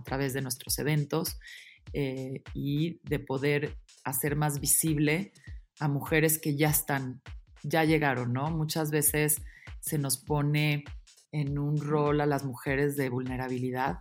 través 0.05 0.33
de 0.33 0.43
nuestros 0.43 0.79
eventos 0.79 1.39
eh, 1.93 2.43
y 2.55 3.01
de 3.09 3.19
poder 3.19 3.77
hacer 4.05 4.37
más 4.37 4.61
visible 4.61 5.33
a 5.79 5.89
mujeres 5.89 6.39
que 6.39 6.57
ya 6.57 6.71
están, 6.71 7.23
ya 7.63 7.85
llegaron, 7.85 8.33
¿no? 8.33 8.51
Muchas 8.51 8.91
veces 8.91 9.43
se 9.81 9.99
nos 9.99 10.19
pone 10.19 10.85
en 11.33 11.59
un 11.59 11.81
rol 11.81 12.21
a 12.21 12.27
las 12.27 12.45
mujeres 12.45 12.97
de 12.97 13.09
vulnerabilidad, 13.09 14.01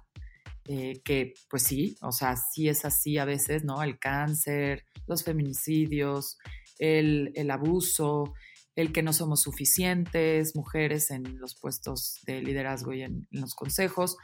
eh, 0.67 1.01
que 1.03 1.34
pues 1.49 1.63
sí, 1.63 1.97
o 2.01 2.11
sea, 2.11 2.36
sí 2.36 2.67
es 2.69 2.86
así 2.86 3.17
a 3.17 3.25
veces, 3.25 3.63
¿no? 3.63 3.82
El 3.82 3.97
cáncer, 3.97 4.86
los 5.07 5.23
feminicidios, 5.23 6.38
el, 6.77 7.32
el 7.36 7.51
abuso, 7.51 8.34
el 8.80 8.93
que 8.93 9.03
no 9.03 9.11
somos 9.11 9.41
suficientes, 9.41 10.55
mujeres 10.55 11.11
en 11.11 11.38
los 11.38 11.53
puestos 11.53 12.21
de 12.25 12.41
liderazgo 12.41 12.93
y 12.93 13.01
en, 13.01 13.27
los 13.30 13.53
consejos, 13.53 14.15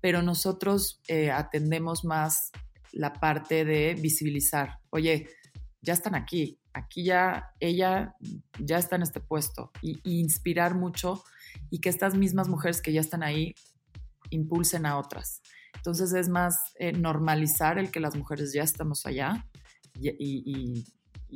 pero 0.00 0.22
nosotros 0.22 1.02
eh, 1.08 1.30
atendemos 1.30 2.06
más 2.06 2.50
la 2.92 3.12
parte 3.12 3.66
de 3.66 3.94
visibilizar, 4.00 4.78
oye, 4.88 5.28
ya 5.82 5.92
están 5.92 6.14
aquí, 6.14 6.58
aquí 6.72 7.04
ya 7.04 7.50
ella 7.60 8.14
ya 8.58 8.78
está 8.78 8.96
en 8.96 9.02
este 9.02 9.20
puesto 9.20 9.72
y, 9.82 10.00
inspirar 10.04 10.74
mucho 10.74 11.22
y 11.68 11.80
que 11.80 11.90
estas 11.90 12.14
mismas 12.14 12.48
mujeres 12.48 12.80
que 12.80 12.94
ya 12.94 13.02
están 13.02 13.22
ahí 13.22 13.54
impulsen 14.30 14.86
a 14.86 14.96
otras. 14.98 15.42
Entonces 15.74 16.14
es 16.14 16.30
más 16.30 16.58
eh, 16.78 16.92
normalizar 16.92 17.78
el 17.78 17.90
que 17.90 18.00
las 18.00 18.16
mujeres 18.16 18.54
ya 18.54 18.62
estamos 18.62 19.04
allá 19.04 19.46
y, 20.00 20.08
y 20.18 20.84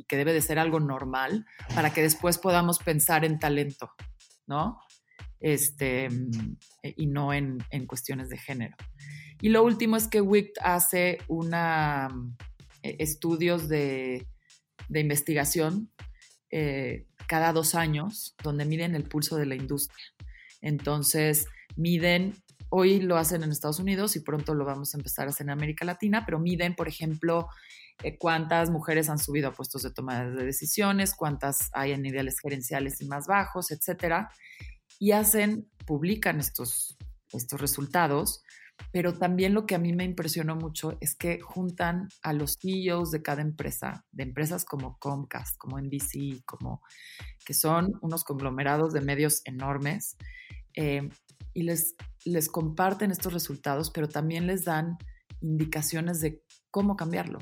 que 0.07 0.17
debe 0.17 0.33
de 0.33 0.41
ser 0.41 0.59
algo 0.59 0.79
normal 0.79 1.45
para 1.75 1.93
que 1.93 2.01
después 2.01 2.37
podamos 2.37 2.79
pensar 2.79 3.25
en 3.25 3.39
talento, 3.39 3.91
¿no? 4.47 4.79
Este, 5.39 6.05
eh, 6.83 6.93
y 6.95 7.07
no 7.07 7.33
en, 7.33 7.59
cuestiones 7.85 8.29
de 8.29 8.37
género. 8.37 8.75
Y 9.41 9.49
lo 9.49 9.63
último 9.63 9.97
es 9.97 10.07
que 10.07 10.21
WICT 10.21 10.57
hace 10.61 11.17
una, 11.27 12.07
eh, 12.81 12.95
estudios 12.99 13.67
de, 13.67 14.25
investigación 14.93 15.91
eh, 16.49 17.07
cada 17.27 17.51
dos 17.51 17.73
años 17.73 18.35
donde 18.43 18.63
miden 18.63 18.95
el 18.95 19.03
pulso 19.03 19.35
de 19.37 19.45
la 19.45 19.55
industria. 19.55 20.05
Entonces, 20.61 21.47
miden, 21.75 22.35
hoy 22.69 23.01
lo 23.01 23.17
hacen 23.17 23.43
en 23.43 23.51
Estados 23.51 23.79
Unidos 23.79 24.15
y 24.15 24.21
pronto 24.21 24.53
lo 24.53 24.63
vamos 24.63 24.93
a 24.93 24.97
empezar 24.97 25.27
a 25.27 25.31
hacer 25.31 25.45
en 25.45 25.51
América 25.51 25.83
Latina, 25.83 26.23
pero 26.25 26.39
miden, 26.39 26.73
por 26.73 26.87
ejemplo, 26.87 27.49
cuántas 28.19 28.69
mujeres 28.69 29.09
han 29.09 29.17
subido 29.17 29.49
a 29.49 29.53
puestos 29.53 29.83
de 29.83 29.91
toma 29.91 30.25
de 30.25 30.45
decisiones, 30.45 31.15
cuántas 31.15 31.69
hay 31.73 31.93
en 31.93 32.01
niveles 32.01 32.39
gerenciales 32.39 33.01
y 33.01 33.07
más 33.07 33.27
bajos, 33.27 33.71
etcétera. 33.71 34.29
Y 34.99 35.11
hacen, 35.11 35.69
publican 35.85 36.39
estos, 36.39 36.97
estos 37.31 37.59
resultados, 37.61 38.43
pero 38.91 39.13
también 39.17 39.53
lo 39.53 39.65
que 39.65 39.75
a 39.75 39.79
mí 39.79 39.93
me 39.93 40.03
impresionó 40.03 40.55
mucho 40.55 40.97
es 40.99 41.15
que 41.15 41.39
juntan 41.39 42.09
a 42.21 42.33
los 42.33 42.57
CEOs 42.59 43.11
de 43.11 43.21
cada 43.21 43.41
empresa, 43.41 44.05
de 44.11 44.23
empresas 44.23 44.65
como 44.65 44.97
Comcast, 44.99 45.57
como 45.57 45.79
NBC, 45.79 46.43
como 46.45 46.81
que 47.45 47.53
son 47.53 47.93
unos 48.01 48.23
conglomerados 48.23 48.93
de 48.93 49.01
medios 49.01 49.41
enormes, 49.45 50.17
eh, 50.75 51.09
y 51.53 51.63
les, 51.63 51.95
les 52.25 52.49
comparten 52.49 53.11
estos 53.11 53.31
resultados, 53.31 53.91
pero 53.91 54.09
también 54.09 54.47
les 54.47 54.65
dan 54.65 54.97
indicaciones 55.39 56.19
de 56.19 56.41
cómo 56.71 56.95
cambiarlo 56.95 57.39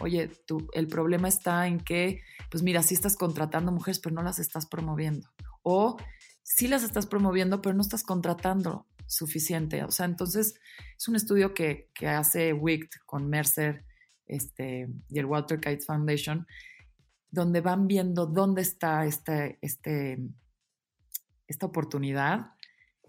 oye, 0.00 0.28
tú, 0.46 0.68
el 0.72 0.88
problema 0.88 1.28
está 1.28 1.66
en 1.66 1.80
que, 1.80 2.22
pues 2.50 2.62
mira, 2.62 2.82
sí 2.82 2.94
estás 2.94 3.16
contratando 3.16 3.72
mujeres, 3.72 4.00
pero 4.00 4.14
no 4.14 4.22
las 4.22 4.38
estás 4.38 4.66
promoviendo. 4.66 5.28
O 5.62 5.96
sí 6.42 6.68
las 6.68 6.82
estás 6.82 7.06
promoviendo, 7.06 7.62
pero 7.62 7.74
no 7.74 7.82
estás 7.82 8.02
contratando 8.02 8.86
suficiente. 9.06 9.84
O 9.84 9.90
sea, 9.90 10.06
entonces 10.06 10.54
es 10.96 11.08
un 11.08 11.16
estudio 11.16 11.54
que, 11.54 11.90
hace 12.06 12.52
WICT 12.52 12.94
con 13.06 13.28
Mercer 13.28 13.84
este, 14.26 14.88
y 15.08 15.18
el 15.18 15.26
Walter 15.26 15.60
Kite 15.60 15.84
Foundation, 15.84 16.46
donde 17.30 17.60
van 17.60 17.86
viendo 17.86 18.26
dónde 18.26 18.62
está 18.62 19.04
este, 19.04 19.58
este, 19.62 20.18
esta 21.46 21.66
oportunidad, 21.66 22.52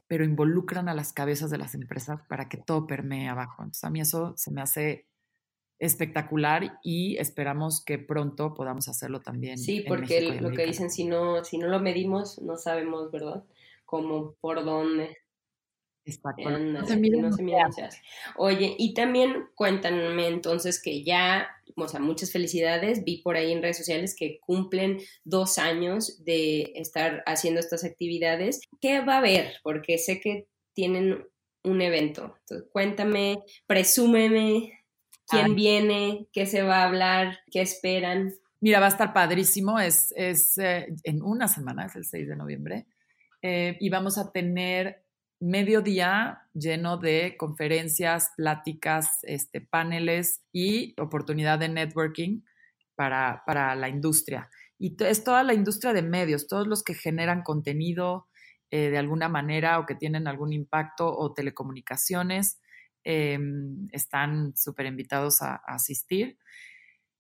pero 0.08 0.26
involucran 0.26 0.90
a 0.90 0.94
las 0.94 1.14
cabezas 1.14 1.50
de 1.50 1.58
las 1.58 1.76
empresas 1.76 2.22
para 2.28 2.50
que 2.50 2.58
todo 2.58 2.86
permee 2.86 3.30
abajo. 3.30 3.64
Entonces 3.64 3.84
a 3.84 3.90
mí 3.90 4.02
eso 4.02 4.34
se 4.38 4.52
me 4.52 4.62
hace 4.62 5.08
espectacular 5.84 6.80
y 6.82 7.18
esperamos 7.18 7.84
que 7.84 8.00
pronto 8.00 8.54
podamos 8.54 8.88
hacerlo 8.88 9.22
también. 9.22 9.58
Sí, 9.58 9.84
porque 9.86 10.40
lo 10.40 10.52
que 10.52 10.66
dicen, 10.66 10.90
si 10.90 11.04
no, 11.04 11.44
si 11.44 11.58
no 11.58 11.68
lo 11.68 11.80
medimos, 11.80 12.42
no 12.42 12.58
sabemos, 12.58 13.12
¿verdad? 13.12 13.44
Cómo, 13.86 14.36
por 14.40 14.64
dónde. 14.64 15.18
Exacto. 16.06 16.50
no 16.50 16.86
se 16.86 17.50
Oye, 18.38 18.76
y 18.78 18.94
también 18.94 19.48
cuéntame 19.56 20.28
entonces 20.28 20.82
que 20.82 21.04
ya, 21.04 21.50
o 21.76 21.88
sea, 21.88 22.00
muchas 22.00 22.32
felicidades. 22.32 23.04
Vi 23.04 23.22
por 23.22 23.36
ahí 23.36 23.52
en 23.52 23.62
redes 23.62 23.78
sociales 23.78 24.16
que 24.18 24.40
cumplen 24.40 25.00
dos 25.26 25.58
años 25.58 26.24
de 26.24 26.72
estar 26.76 27.24
haciendo 27.26 27.60
estas 27.60 27.84
actividades. 27.84 28.62
¿Qué 28.80 29.02
va 29.02 29.16
a 29.16 29.18
haber? 29.20 29.56
Porque 29.64 29.98
sé 29.98 30.22
que 30.22 30.48
tienen 30.74 31.26
un 31.64 31.82
evento. 31.82 32.36
Entonces, 32.42 32.70
cuéntame, 32.72 33.44
presúmeme 33.68 34.83
quién 35.28 35.56
viene, 35.56 36.28
qué 36.32 36.46
se 36.46 36.62
va 36.64 36.82
a 36.82 36.88
hablar, 36.88 37.40
qué 37.52 37.62
esperan. 37.62 38.34
Mira, 38.62 38.80
va 38.80 38.88
a 38.88 38.90
estar 38.90 39.14
padrísimo, 39.14 39.80
es, 39.80 40.14
es 40.16 40.58
eh, 40.58 40.94
en 41.04 41.22
una 41.22 41.48
semana, 41.48 41.86
es 41.86 41.96
el 41.96 42.06
6 42.06 42.30
de 42.30 42.36
noviembre, 42.36 42.86
eh, 43.42 43.78
y 43.80 43.90
vamos 43.90 44.18
a 44.18 44.32
tener 44.32 45.04
medio 45.40 45.82
día 45.82 46.48
lleno 46.54 46.98
de 46.98 47.36
conferencias, 47.38 48.32
pláticas, 48.38 49.20
este, 49.24 49.60
paneles 49.60 50.42
y 50.54 50.96
oportunidad 51.00 51.60
de 51.60 51.68
networking 51.68 52.42
para, 52.96 53.44
para 53.46 53.76
la 53.76 53.90
industria. 53.90 54.50
Y 54.80 54.96
es 55.04 55.24
toda 55.24 55.44
la 55.44 55.54
industria 55.54 55.92
de 55.94 56.02
medios, 56.02 56.48
todos 56.48 56.68
los 56.68 56.84
que 56.84 56.94
generan 56.94 57.44
contenido 57.44 58.28
eh, 58.72 58.90
de 58.90 58.98
alguna 58.98 59.30
manera 59.30 59.80
o 59.80 59.86
que 59.86 59.96
tienen 59.96 60.28
algún 60.28 60.52
impacto 60.52 61.16
o 61.16 61.34
telecomunicaciones, 61.34 62.60
Em, 63.06 63.90
están 63.92 64.56
súper 64.56 64.86
invitados 64.86 65.42
a, 65.42 65.56
asistir. 65.68 66.38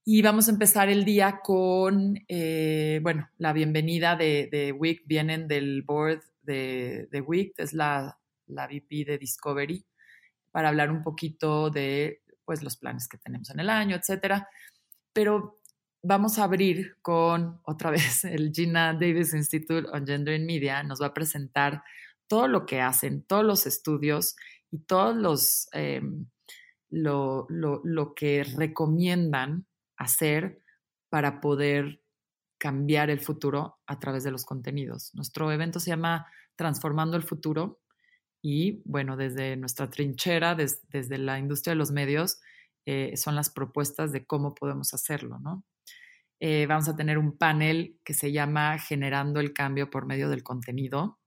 Y 0.05 0.21
vamos 0.21 0.47
a 0.47 0.51
empezar 0.51 0.89
el 0.89 1.05
día 1.05 1.39
con, 1.43 2.23
eh, 2.27 2.99
bueno, 3.03 3.29
la 3.37 3.53
bienvenida 3.53 4.15
de, 4.15 4.49
de 4.51 4.71
WIC. 4.71 5.03
Vienen 5.05 5.47
del 5.47 5.81
board 5.81 6.21
de, 6.41 7.07
de 7.11 7.21
WIC, 7.21 7.53
es 7.57 7.73
la, 7.73 8.17
la 8.47 8.67
VP 8.67 9.05
de 9.05 9.17
Discovery, 9.17 9.85
para 10.51 10.69
hablar 10.69 10.91
un 10.91 11.01
poquito 11.01 11.69
de 11.69 12.21
pues, 12.45 12.63
los 12.63 12.77
planes 12.77 13.07
que 13.07 13.17
tenemos 13.17 13.49
en 13.49 13.59
el 13.59 13.69
año, 13.69 13.95
etcétera. 13.95 14.47
Pero 15.11 15.59
vamos 16.01 16.39
a 16.39 16.45
abrir 16.45 16.97
con 17.01 17.59
otra 17.63 17.91
vez 17.91 18.23
el 18.23 18.51
Gina 18.53 18.93
Davis 18.93 19.33
Institute 19.33 19.87
on 19.91 20.05
Gender 20.05 20.35
and 20.35 20.45
Media. 20.45 20.81
Nos 20.83 21.01
va 21.01 21.07
a 21.07 21.13
presentar 21.13 21.83
todo 22.27 22.47
lo 22.47 22.65
que 22.65 22.81
hacen, 22.81 23.23
todos 23.23 23.45
los 23.45 23.65
estudios 23.65 24.35
y 24.73 24.79
todos 24.79 25.15
los, 25.15 25.69
eh, 25.73 26.01
lo, 26.89 27.47
que 28.15 28.43
recomiendan 28.43 29.67
hacer 29.97 30.63
para 31.09 31.39
poder 31.41 32.01
cambiar 32.57 33.11
el 33.11 33.19
futuro 33.19 33.77
a 33.85 33.99
través 33.99 34.23
de 34.23 34.31
los 34.31 34.45
contenidos. 34.45 35.13
Nuestro 35.13 35.51
evento 35.51 35.79
se 35.79 35.91
llama 35.91 36.25
Transformando 36.55 37.15
el 37.17 37.21
Futuro 37.21 37.81
y 38.41 38.81
bueno, 38.85 39.15
desde 39.15 39.55
nuestra 39.57 39.91
trinchera, 39.91 40.55
desde 40.55 41.17
la 41.19 41.37
industria 41.37 41.73
de 41.73 41.77
los 41.77 41.91
medios, 41.91 42.41
eh, 42.87 43.15
son 43.15 43.35
las 43.35 43.51
propuestas 43.51 44.11
de 44.11 44.25
cómo 44.25 44.55
podemos 44.55 44.95
hacerlo, 44.95 45.37
¿no? 45.37 45.63
Eh, 46.39 46.65
vamos 46.65 46.89
a 46.89 46.95
tener 46.95 47.19
un 47.19 47.37
panel 47.37 47.99
que 48.03 48.15
se 48.15 48.31
llama 48.31 48.79
Generando 48.79 49.39
el 49.39 49.53
Cambio 49.53 49.91
por 49.91 50.07
medio 50.07 50.29
del 50.29 50.41
contenido. 50.41 51.19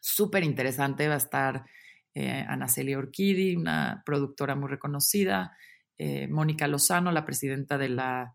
Súper 0.00 0.44
interesante, 0.44 1.08
va 1.08 1.14
a 1.14 1.18
estar 1.18 1.66
eh, 2.14 2.44
Ana 2.48 2.68
Celia 2.68 2.98
Orquidi, 2.98 3.56
una 3.56 4.02
productora 4.04 4.54
muy 4.54 4.68
reconocida, 4.68 5.56
eh, 5.98 6.28
Mónica 6.28 6.66
Lozano, 6.66 7.12
la 7.12 7.24
presidenta 7.24 7.78
de 7.78 7.88
la, 7.88 8.34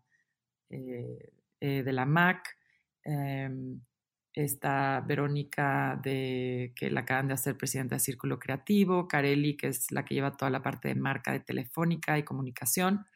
eh, 0.70 1.30
de 1.60 1.92
la 1.92 2.06
MAC, 2.06 2.56
em, 3.04 3.80
está 4.32 5.00
Verónica, 5.00 5.98
de, 6.02 6.72
que 6.76 6.90
la 6.90 7.00
acaban 7.00 7.28
de 7.28 7.34
hacer 7.34 7.56
presidenta 7.56 7.96
de 7.96 8.00
Círculo 8.00 8.38
Creativo, 8.38 9.08
Carelli, 9.08 9.56
que 9.56 9.68
es 9.68 9.90
la 9.90 10.04
que 10.04 10.14
lleva 10.14 10.36
toda 10.36 10.50
la 10.50 10.62
parte 10.62 10.88
de 10.88 10.94
marca 10.94 11.32
de 11.32 11.40
Telefónica 11.40 12.18
y 12.18 12.22
comunicación, 12.22 13.06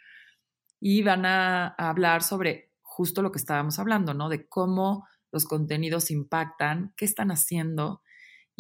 y 0.81 1.03
van 1.03 1.27
a, 1.27 1.69
hablar 1.79 2.23
sobre 2.23 2.73
justo 2.83 3.23
lo 3.23 3.31
que 3.33 3.39
estábamos 3.39 3.79
hablando, 3.79 4.15
¿no? 4.15 4.29
De 4.29 4.49
cómo 4.49 5.07
los 5.31 5.45
contenidos 5.45 6.11
impactan, 6.11 6.93
qué 6.97 7.05
están 7.05 7.31
haciendo 7.31 8.03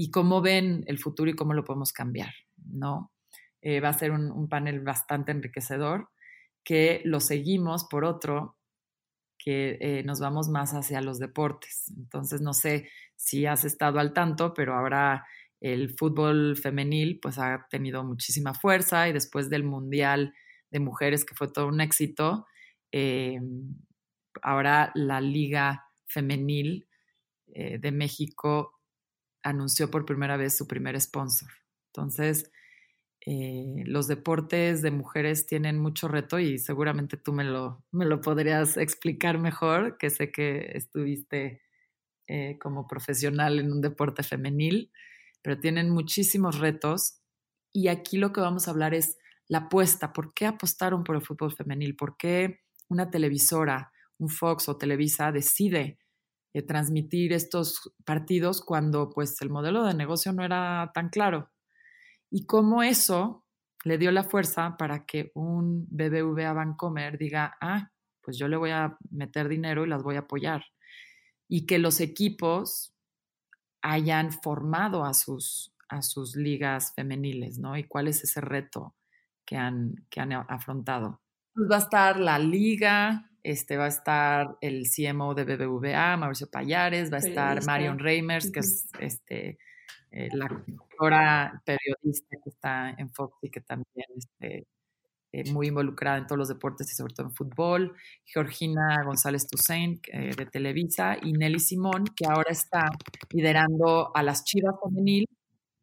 y 0.01 0.11
cómo 0.11 0.41
ven 0.41 0.83
el 0.87 0.99
futuro 0.99 1.31
y 1.31 1.35
cómo 1.35 1.53
lo 1.53 1.63
podemos 1.63 1.93
cambiar, 1.93 2.33
¿no? 2.57 3.13
Eh, 3.61 3.81
va 3.81 3.91
a 3.91 3.99
ser 3.99 4.13
un, 4.13 4.49
panel 4.49 4.81
bastante 4.81 5.31
enriquecedor 5.31 6.09
que 6.65 7.03
lo 7.05 7.21
seguimos 7.21 7.85
por 7.85 8.07
otro 8.07 8.57
que 9.37 9.77
eh, 9.79 10.03
nos 10.05 10.19
vamos 10.19 10.49
más 10.49 10.73
hacia 10.73 11.03
los 11.03 11.19
deportes. 11.19 11.93
Entonces, 11.95 12.41
no 12.41 12.55
sé 12.55 12.89
si 13.15 13.45
has 13.45 13.67
estado 13.67 13.99
al 13.99 14.15
tanto, 14.15 14.55
pero 14.55 14.75
ahora 14.75 15.27
el 15.61 15.91
fútbol 15.91 16.57
femenil 16.57 17.21
pues 17.21 17.39
ha 17.39 17.67
tenido 17.69 18.03
muchísima 18.03 18.55
fuerza 18.55 19.07
y 19.07 19.13
después 19.13 19.51
del 19.51 19.65
Mundial 19.65 20.33
de 20.71 20.81
Mujeres, 20.81 21.27
que 21.27 21.35
fue 21.35 21.53
todo 21.53 21.67
un 21.67 21.83
éxito, 21.83 22.47
eh, 22.91 23.39
ahora 24.41 24.93
la 24.95 25.21
Liga 25.21 25.85
Femenil 26.07 26.87
de 27.53 27.91
México 27.91 28.80
anunció 29.43 29.91
por 29.91 30.05
primera 30.05 30.37
vez 30.37 30.57
su 30.57 30.67
primer 30.67 31.01
sponsor. 31.01 31.51
Entonces, 31.93 32.51
eh, 33.27 33.83
los 33.85 34.09
deportes 34.09 34.81
de 34.81 34.91
mujeres 34.91 35.47
tienen 35.47 35.79
mucho 35.79 36.09
reto 36.09 36.39
y 36.39 36.59
seguramente 36.59 37.19
tú 37.19 37.33
me 37.33 37.45
lo, 37.45 37.85
me 37.93 38.07
lo 38.07 38.21
podrías 38.21 38.77
explicar 38.77 39.39
mejor, 39.39 39.99
que 39.99 40.09
sé 40.09 40.33
que 40.33 40.73
estuviste 40.75 41.63
eh, 42.27 42.59
como 42.59 42.87
profesional 42.87 43.59
en 43.59 43.73
un 43.73 43.83
deporte 43.83 44.23
femenil, 44.23 44.91
pero 45.43 45.61
tienen 45.61 45.91
muchísimos 45.91 46.59
retos 46.59 47.21
y 47.73 47.89
aquí 47.89 48.17
lo 48.17 48.33
que 48.33 48.41
vamos 48.41 48.67
a 48.67 48.71
hablar 48.71 48.95
es 48.95 49.19
la 49.49 49.59
apuesta, 49.59 50.13
¿por 50.13 50.33
qué 50.33 50.47
apostaron 50.47 51.05
por 51.05 51.17
el 51.17 51.23
fútbol 51.23 51.53
femenil? 51.53 51.97
¿Por 51.97 52.17
qué 52.17 52.61
una 52.89 53.11
televisora, 53.11 53.93
un 54.19 54.29
Fox 54.29 54.69
o 54.69 54.77
Televisa 54.77 55.33
decide 55.33 55.99
eh, 56.53 56.63
transmitir 56.63 57.33
estos 57.33 57.93
partidos 58.05 58.63
cuando 58.63 59.11
pues 59.11 59.41
el 59.43 59.51
modelo 59.51 59.85
de 59.85 59.95
negocio 59.95 60.33
no 60.33 60.45
era 60.45 60.91
tan 60.95 61.09
claro? 61.09 61.51
y 62.31 62.47
cómo 62.47 62.83
eso 62.83 63.45
le 63.85 63.99
dio 63.99 64.13
la 64.13 64.25
fuerza 64.25 64.77
para 64.79 65.05
que 65.05 65.33
un 65.35 65.87
BBVA 65.91 66.53
Bancomer 66.53 67.19
diga, 67.19 67.57
ah, 67.61 67.91
pues 68.23 68.39
yo 68.39 68.47
le 68.47 68.57
voy 68.57 68.71
a 68.71 68.97
meter 69.11 69.49
dinero 69.49 69.85
y 69.85 69.89
las 69.89 70.03
voy 70.03 70.17
a 70.17 70.21
apoyar. 70.21 70.65
Y 71.49 71.67
que 71.67 71.79
los 71.79 72.01
equipos 72.01 72.95
hayan 73.83 74.31
formado 74.31 75.05
a 75.05 75.15
sus, 75.15 75.75
a 75.89 76.03
sus 76.03 76.37
ligas 76.37 76.93
femeniles, 76.95 77.59
¿no? 77.59 77.77
Y 77.77 77.85
cuál 77.85 78.09
es 78.09 78.23
ese 78.23 78.41
reto 78.41 78.95
que 79.45 79.57
han, 79.57 80.07
que 80.11 80.21
han 80.21 80.33
afrontado. 80.33 81.21
Pues 81.55 81.69
va 81.69 81.77
a 81.77 81.81
estar 81.81 82.21
la 82.21 82.39
liga, 82.39 83.30
este, 83.43 83.77
va 83.77 83.87
a 83.87 83.89
estar 83.89 84.57
el 84.61 84.85
CMO 84.85 85.35
de 85.35 85.45
BBVA, 85.45 86.17
Mauricio 86.17 86.51
Payares, 86.51 87.13
va 87.13 87.17
a 87.17 87.21
estar 87.21 87.65
Marion 87.65 87.99
Reimers, 87.99 88.51
que 88.51 88.61
es 88.61 88.89
este, 88.99 89.59
eh, 90.11 90.29
la 90.33 90.49
conductora 90.49 91.63
periodista 91.65 92.37
que 92.43 92.51
está 92.51 92.91
en 92.91 93.11
Fox 93.11 93.39
y 93.43 93.51
que 93.51 93.61
también 93.61 94.07
este, 94.17 94.67
eh, 95.33 95.53
muy 95.53 95.69
involucrada 95.69 96.19
en 96.19 96.27
todos 96.27 96.39
los 96.39 96.49
deportes 96.49 96.91
y 96.91 96.95
sobre 96.97 97.15
todo 97.15 97.29
en 97.29 97.33
fútbol, 97.33 97.97
Georgina 98.25 99.03
González 99.05 99.47
Toussaint 99.47 100.05
eh, 100.13 100.31
de 100.37 100.47
Televisa 100.47 101.17
y 101.23 101.33
Nelly 101.33 101.61
Simón, 101.61 102.05
que 102.17 102.27
ahora 102.27 102.51
está 102.51 102.91
liderando 103.31 104.11
a 104.15 104.25
las 104.25 104.43
Chivas 104.45 104.75
Femenil, 104.83 105.27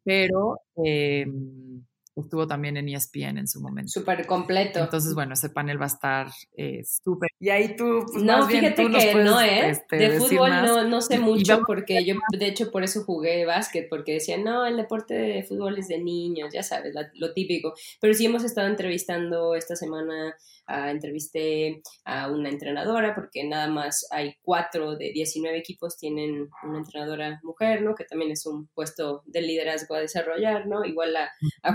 pero 0.04 0.60
em, 0.76 1.82
estuvo 2.22 2.46
también 2.46 2.76
en 2.76 2.88
ESPN 2.88 3.38
en 3.38 3.48
su 3.48 3.60
momento. 3.60 3.90
Súper 3.90 4.26
completo. 4.26 4.80
Entonces, 4.80 5.14
bueno, 5.14 5.34
ese 5.34 5.50
panel 5.50 5.80
va 5.80 5.84
a 5.84 5.88
estar 5.88 6.28
eh, 6.56 6.82
súper. 6.84 7.30
Y 7.40 7.50
ahí 7.50 7.76
tú, 7.76 8.04
pues, 8.10 8.22
no, 8.22 8.46
fíjate 8.46 8.90
que 8.90 9.14
no, 9.14 9.40
¿eh? 9.40 9.70
Este, 9.70 9.96
de 9.96 10.18
fútbol 10.18 10.50
no, 10.50 10.84
no 10.84 11.00
sé 11.00 11.18
mucho 11.18 11.62
porque 11.66 12.04
yo, 12.04 12.14
de 12.38 12.46
hecho, 12.46 12.70
por 12.70 12.84
eso 12.84 13.04
jugué 13.04 13.44
básquet, 13.46 13.88
porque 13.88 14.14
decían, 14.14 14.44
no, 14.44 14.66
el 14.66 14.76
deporte 14.76 15.14
de 15.14 15.42
fútbol 15.42 15.78
es 15.78 15.88
de 15.88 15.98
niños, 15.98 16.52
ya 16.52 16.62
sabes, 16.62 16.94
lo 17.14 17.32
típico. 17.32 17.74
Pero 18.00 18.14
sí 18.14 18.26
hemos 18.26 18.44
estado 18.44 18.68
entrevistando 18.68 19.54
esta 19.54 19.76
semana 19.76 20.34
entrevisté 20.68 21.80
a 22.04 22.30
una 22.30 22.50
entrenadora, 22.50 23.14
porque 23.14 23.44
nada 23.44 23.68
más 23.68 24.06
hay 24.10 24.34
cuatro 24.42 24.96
de 24.96 25.12
19 25.12 25.56
equipos 25.58 25.96
tienen 25.96 26.48
una 26.62 26.78
entrenadora 26.78 27.40
mujer, 27.42 27.82
¿no? 27.82 27.94
Que 27.94 28.04
también 28.04 28.30
es 28.32 28.44
un 28.46 28.68
puesto 28.68 29.22
de 29.26 29.40
liderazgo 29.40 29.94
a 29.94 30.00
desarrollar, 30.00 30.66
¿no? 30.66 30.84
Igual 30.84 31.16
a, 31.16 31.30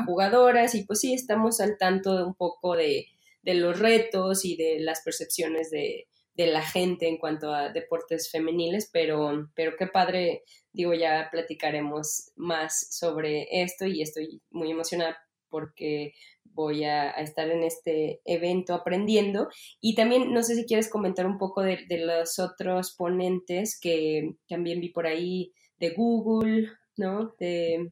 jugadoras 0.06 0.76
y 0.76 0.84
pues 0.86 1.00
sí, 1.00 1.14
estamos 1.14 1.60
al 1.60 1.78
tanto 1.78 2.18
de 2.18 2.24
un 2.24 2.36
poco 2.36 2.76
de, 2.76 3.08
los 3.44 3.80
retos 3.80 4.46
y 4.46 4.56
de 4.56 4.80
las 4.80 5.02
percepciones 5.02 5.70
de, 5.72 6.08
la 6.36 6.62
gente 6.62 7.08
en 7.08 7.18
cuanto 7.18 7.54
a 7.54 7.70
deportes 7.70 8.30
femeniles, 8.32 8.90
pero, 8.92 9.50
pero 9.56 9.76
qué 9.78 9.88
padre, 9.88 10.44
digo, 10.72 10.94
ya 10.94 11.30
platicaremos 11.32 12.32
más 12.36 12.88
sobre 12.92 13.48
esto 13.64 13.86
y 13.86 14.02
estoy 14.02 14.42
muy 14.50 14.72
emocionada 14.72 15.18
porque 15.50 16.14
voy 16.54 16.84
a, 16.84 17.12
estar 17.12 17.50
en 17.50 17.64
este 17.64 18.22
evento 18.26 18.74
aprendiendo. 18.74 19.50
Y 19.82 19.96
también, 19.96 20.34
no 20.34 20.44
sé 20.44 20.56
si 20.56 20.66
quieres 20.66 20.90
comentar 20.90 21.26
un 21.26 21.38
poco 21.38 21.62
de, 21.62 21.86
los 21.90 22.40
otros 22.40 22.96
ponentes 22.96 23.80
que 23.80 24.36
también 24.48 24.80
vi 24.80 24.90
por 24.90 25.08
ahí 25.08 25.54
de 25.80 25.92
Google, 25.92 26.70
¿no? 26.98 27.34
De, 27.40 27.92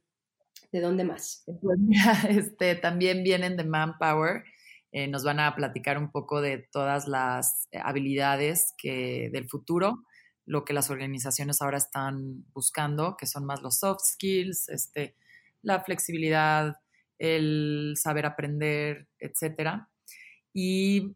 dónde 0.71 1.03
más? 1.03 1.43
Pues 1.45 1.79
este, 2.29 2.75
también 2.75 3.23
vienen 3.23 3.57
de 3.57 3.63
Manpower. 3.63 4.43
Eh, 4.93 5.07
nos 5.07 5.23
van 5.23 5.39
a 5.39 5.55
platicar 5.55 5.97
un 5.97 6.11
poco 6.11 6.41
de 6.41 6.67
todas 6.71 7.07
las 7.07 7.67
habilidades 7.71 8.73
que, 8.77 9.29
del 9.31 9.47
futuro, 9.47 10.03
lo 10.45 10.65
que 10.65 10.73
las 10.73 10.89
organizaciones 10.89 11.61
ahora 11.61 11.77
están 11.77 12.45
buscando, 12.53 13.15
que 13.17 13.25
son 13.25 13.45
más 13.45 13.61
los 13.61 13.77
soft 13.77 14.01
skills, 14.03 14.67
este, 14.67 15.15
la 15.61 15.81
flexibilidad, 15.81 16.75
el 17.21 17.93
saber 17.97 18.25
aprender, 18.25 19.07
etcétera. 19.19 19.87
Y 20.53 21.15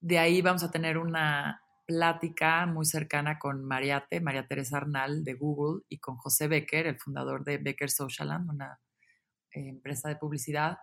de 0.00 0.18
ahí 0.18 0.42
vamos 0.42 0.62
a 0.62 0.70
tener 0.70 0.98
una 0.98 1.62
plática 1.86 2.66
muy 2.66 2.84
cercana 2.84 3.38
con 3.38 3.64
Mariate, 3.64 4.20
María 4.20 4.46
Teresa 4.46 4.76
Arnal 4.76 5.24
de 5.24 5.32
Google 5.32 5.82
y 5.88 5.98
con 5.98 6.16
José 6.16 6.46
Becker, 6.46 6.86
el 6.86 6.98
fundador 6.98 7.42
de 7.42 7.56
Becker 7.56 7.88
Socialand, 7.88 8.50
una 8.50 8.78
eh, 9.52 9.68
empresa 9.68 10.10
de 10.10 10.16
publicidad, 10.16 10.76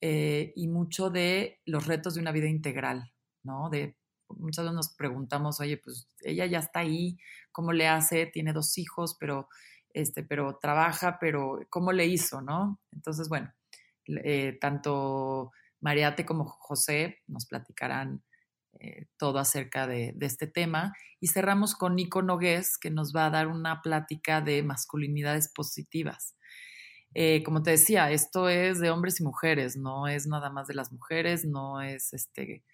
eh, 0.00 0.52
y 0.56 0.66
mucho 0.66 1.10
de 1.10 1.60
los 1.64 1.86
retos 1.86 2.14
de 2.14 2.20
una 2.20 2.32
vida 2.32 2.48
integral, 2.48 3.12
¿no? 3.44 3.70
De, 3.70 3.96
muchas 4.30 4.64
veces 4.64 4.74
nos 4.74 4.96
preguntamos, 4.96 5.60
oye, 5.60 5.76
pues 5.76 6.08
ella 6.22 6.46
ya 6.46 6.58
está 6.58 6.80
ahí, 6.80 7.18
¿cómo 7.52 7.72
le 7.72 7.86
hace? 7.86 8.26
Tiene 8.26 8.52
dos 8.52 8.78
hijos, 8.78 9.16
pero, 9.20 9.48
este, 9.90 10.24
pero 10.24 10.58
trabaja, 10.60 11.18
pero 11.20 11.60
¿cómo 11.70 11.92
le 11.92 12.06
hizo, 12.06 12.40
no? 12.40 12.80
Entonces, 12.90 13.28
bueno, 13.28 13.52
eh, 14.24 14.56
tanto 14.60 15.52
Mariate 15.80 16.24
como 16.24 16.44
José 16.44 17.18
nos 17.26 17.46
platicarán 17.46 18.22
eh, 18.80 19.06
todo 19.18 19.38
acerca 19.38 19.86
de, 19.86 20.14
este 20.20 20.46
tema. 20.46 20.94
Y 21.20 21.28
cerramos 21.28 21.74
con 21.74 21.96
Nico 21.96 22.22
Nogués, 22.22 22.78
que 22.78 22.90
nos 22.90 23.14
va 23.14 23.26
a 23.26 23.30
dar 23.30 23.48
una 23.48 23.82
plática 23.82 24.40
de 24.40 24.62
masculinidades 24.62 25.52
positivas. 25.52 26.36
Eh, 27.14 27.42
como 27.42 27.62
te 27.62 27.72
decía, 27.72 28.10
esto 28.10 28.48
es 28.48 28.80
de 28.80 28.90
hombres 28.90 29.20
y 29.20 29.24
mujeres, 29.24 29.76
no 29.76 30.08
es 30.08 30.26
nada 30.26 30.50
más 30.50 30.68
de 30.68 30.74
las 30.74 30.92
mujeres, 30.92 31.44
no 31.44 31.80
es 31.80 32.12
este. 32.12 32.64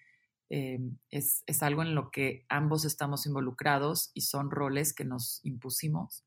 es, 0.49 1.43
es 1.47 1.63
algo 1.63 1.81
en 1.81 1.95
lo 1.95 2.11
que 2.11 2.45
ambos 2.49 2.85
estamos 2.85 3.25
involucrados 3.25 4.11
y 4.13 4.21
son 4.21 4.51
roles 4.51 4.93
que 4.93 5.05
nos 5.05 5.39
impusimos 5.43 6.23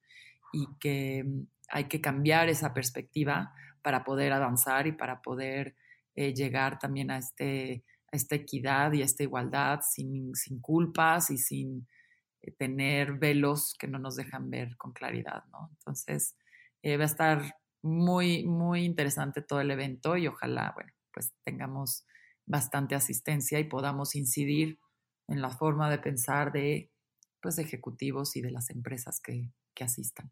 y 0.52 0.66
que 0.80 1.24
mm, 1.24 1.46
hay 1.70 1.84
que 1.84 2.00
cambiar 2.00 2.48
esa 2.48 2.72
perspectiva 2.74 3.52
para 3.89 4.05
poder 4.05 4.34
avanzar 4.34 4.86
y 4.86 4.93
para 4.93 5.22
poder 5.22 5.74
eh, 6.14 6.34
llegar 6.34 6.78
también 6.78 7.11
a, 7.11 7.16
este, 7.16 7.86
a 8.12 8.16
esta 8.18 8.34
equidad 8.34 8.93
y 8.93 9.01
a 9.01 9.07
esta 9.07 9.22
igualdad 9.22 9.80
sin, 9.80 10.34
sin 10.34 10.61
culpas 10.61 11.30
y 11.30 11.39
sin 11.39 11.89
eh, 12.43 12.53
tener 12.53 13.14
velos 13.14 13.74
que 13.78 13.89
no 13.89 13.99
nos 13.99 14.16
dejan 14.16 14.51
ver 14.51 14.76
con 14.76 14.93
claridad, 14.93 15.43
¿no? 15.51 15.70
Entonces, 15.70 16.36
eh, 16.82 16.99
va 16.99 17.05
a 17.05 17.07
estar 17.07 17.57
muy, 17.80 18.45
muy 18.45 18.84
interesante 18.84 19.41
todo 19.41 19.62
el 19.62 19.70
evento 19.70 20.18
y 20.18 20.26
ojalá, 20.26 20.72
bueno, 20.74 20.93
pues 21.11 21.32
tengamos 21.43 22.05
bastante 22.45 22.95
asistencia 22.95 23.59
y 23.59 23.64
podamos 23.64 24.14
incidir 24.14 24.78
en 25.28 25.41
la 25.41 25.49
forma 25.49 25.89
de 25.89 25.99
pensar 25.99 26.53
de 26.53 26.91
pues 27.41 27.59
ejecutivos 27.59 28.36
y 28.36 28.43
de 28.43 28.51
las 28.51 28.68
empresas 28.68 29.18
que, 29.18 29.51
que 29.74 29.84
asistan. 29.84 30.30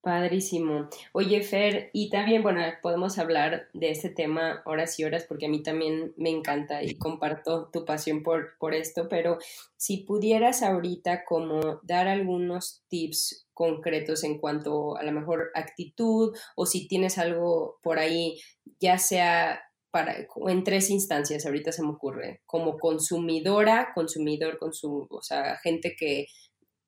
Padrísimo. 0.00 0.88
Oye, 1.12 1.42
Fer, 1.42 1.90
y 1.92 2.08
también, 2.08 2.42
bueno, 2.42 2.62
podemos 2.82 3.18
hablar 3.18 3.68
de 3.72 3.90
este 3.90 4.08
tema 4.08 4.62
horas 4.64 4.98
y 4.98 5.04
horas 5.04 5.24
porque 5.28 5.46
a 5.46 5.48
mí 5.48 5.62
también 5.62 6.14
me 6.16 6.30
encanta 6.30 6.84
y 6.84 6.96
comparto 6.96 7.68
tu 7.72 7.84
pasión 7.84 8.22
por, 8.22 8.56
por 8.58 8.74
esto, 8.74 9.08
pero 9.08 9.38
si 9.76 9.98
pudieras 9.98 10.62
ahorita 10.62 11.24
como 11.24 11.80
dar 11.82 12.06
algunos 12.06 12.84
tips 12.88 13.48
concretos 13.52 14.22
en 14.22 14.38
cuanto 14.38 14.96
a 14.96 15.02
la 15.02 15.10
mejor 15.10 15.50
actitud 15.54 16.32
o 16.54 16.64
si 16.64 16.86
tienes 16.86 17.18
algo 17.18 17.80
por 17.82 17.98
ahí, 17.98 18.40
ya 18.78 18.98
sea 18.98 19.60
para, 19.90 20.14
en 20.46 20.64
tres 20.64 20.90
instancias, 20.90 21.44
ahorita 21.44 21.72
se 21.72 21.82
me 21.82 21.90
ocurre, 21.90 22.42
como 22.46 22.78
consumidora, 22.78 23.90
consumidor, 23.94 24.58
consum, 24.58 25.08
o 25.10 25.22
sea, 25.22 25.56
gente 25.56 25.96
que 25.98 26.26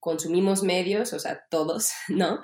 consumimos 0.00 0.62
medios, 0.62 1.12
o 1.12 1.18
sea, 1.18 1.44
todos, 1.50 1.90
¿no? 2.08 2.40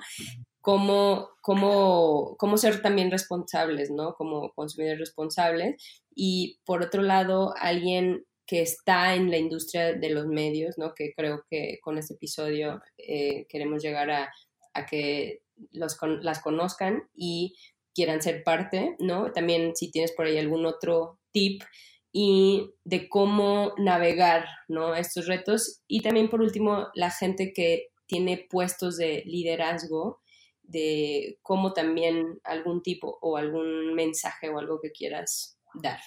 Cómo, 0.67 1.29
cómo, 1.39 2.35
cómo 2.37 2.57
ser 2.57 2.81
también 2.81 3.09
responsables, 3.09 3.89
¿no? 3.89 4.15
Como 4.15 4.51
consumidores 4.51 4.99
responsables. 4.99 5.81
Y 6.13 6.59
por 6.65 6.83
otro 6.83 7.03
lado, 7.03 7.53
alguien 7.57 8.25
que 8.45 8.63
está 8.63 9.15
en 9.15 9.31
la 9.31 9.37
industria 9.37 9.93
de 9.93 10.09
los 10.09 10.27
medios, 10.27 10.77
¿no? 10.77 10.93
Que 10.93 11.13
creo 11.15 11.45
que 11.49 11.79
con 11.81 11.97
este 11.97 12.15
episodio 12.15 12.81
eh, 12.97 13.45
queremos 13.47 13.81
llegar 13.81 14.11
a, 14.11 14.29
a 14.73 14.85
que 14.85 15.39
los, 15.71 15.97
las 16.21 16.41
conozcan 16.41 17.07
y 17.15 17.55
quieran 17.95 18.21
ser 18.21 18.43
parte, 18.43 18.97
¿no? 18.99 19.31
También 19.31 19.73
si 19.73 19.89
tienes 19.89 20.11
por 20.11 20.25
ahí 20.25 20.37
algún 20.37 20.65
otro 20.65 21.17
tip 21.31 21.63
y 22.11 22.73
de 22.83 23.07
cómo 23.07 23.73
navegar, 23.77 24.43
¿no? 24.67 24.95
Estos 24.95 25.27
retos. 25.27 25.79
Y 25.87 26.01
también 26.01 26.29
por 26.29 26.41
último, 26.41 26.87
la 26.93 27.09
gente 27.09 27.53
que 27.53 27.87
tiene 28.05 28.45
puestos 28.49 28.97
de 28.97 29.23
liderazgo 29.25 30.19
de 30.67 31.39
cómo 31.41 31.73
también 31.73 32.39
algún 32.43 32.83
tipo 32.83 33.17
o 33.21 33.37
algún 33.37 33.95
mensaje 33.95 34.49
o 34.49 34.59
algo 34.59 34.79
que 34.81 34.91
quieras 34.91 35.57
dar. 35.73 35.99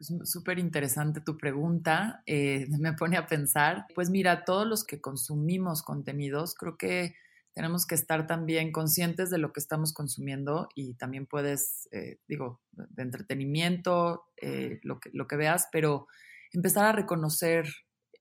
Es 0.00 0.12
súper 0.24 0.58
interesante 0.58 1.20
tu 1.20 1.36
pregunta, 1.36 2.22
eh, 2.26 2.66
me 2.80 2.94
pone 2.94 3.16
a 3.16 3.26
pensar. 3.26 3.86
Pues 3.94 4.10
mira, 4.10 4.44
todos 4.44 4.66
los 4.66 4.84
que 4.84 5.00
consumimos 5.00 5.82
contenidos, 5.82 6.54
creo 6.54 6.76
que 6.76 7.14
tenemos 7.54 7.86
que 7.86 7.96
estar 7.96 8.26
también 8.26 8.70
conscientes 8.70 9.30
de 9.30 9.38
lo 9.38 9.52
que 9.52 9.58
estamos 9.58 9.92
consumiendo 9.92 10.68
y 10.76 10.94
también 10.94 11.26
puedes, 11.26 11.88
eh, 11.90 12.18
digo, 12.28 12.60
de 12.70 13.02
entretenimiento, 13.02 14.26
eh, 14.40 14.78
lo, 14.84 15.00
que, 15.00 15.10
lo 15.12 15.26
que 15.26 15.36
veas, 15.36 15.68
pero 15.72 16.06
empezar 16.52 16.84
a 16.84 16.92
reconocer 16.92 17.66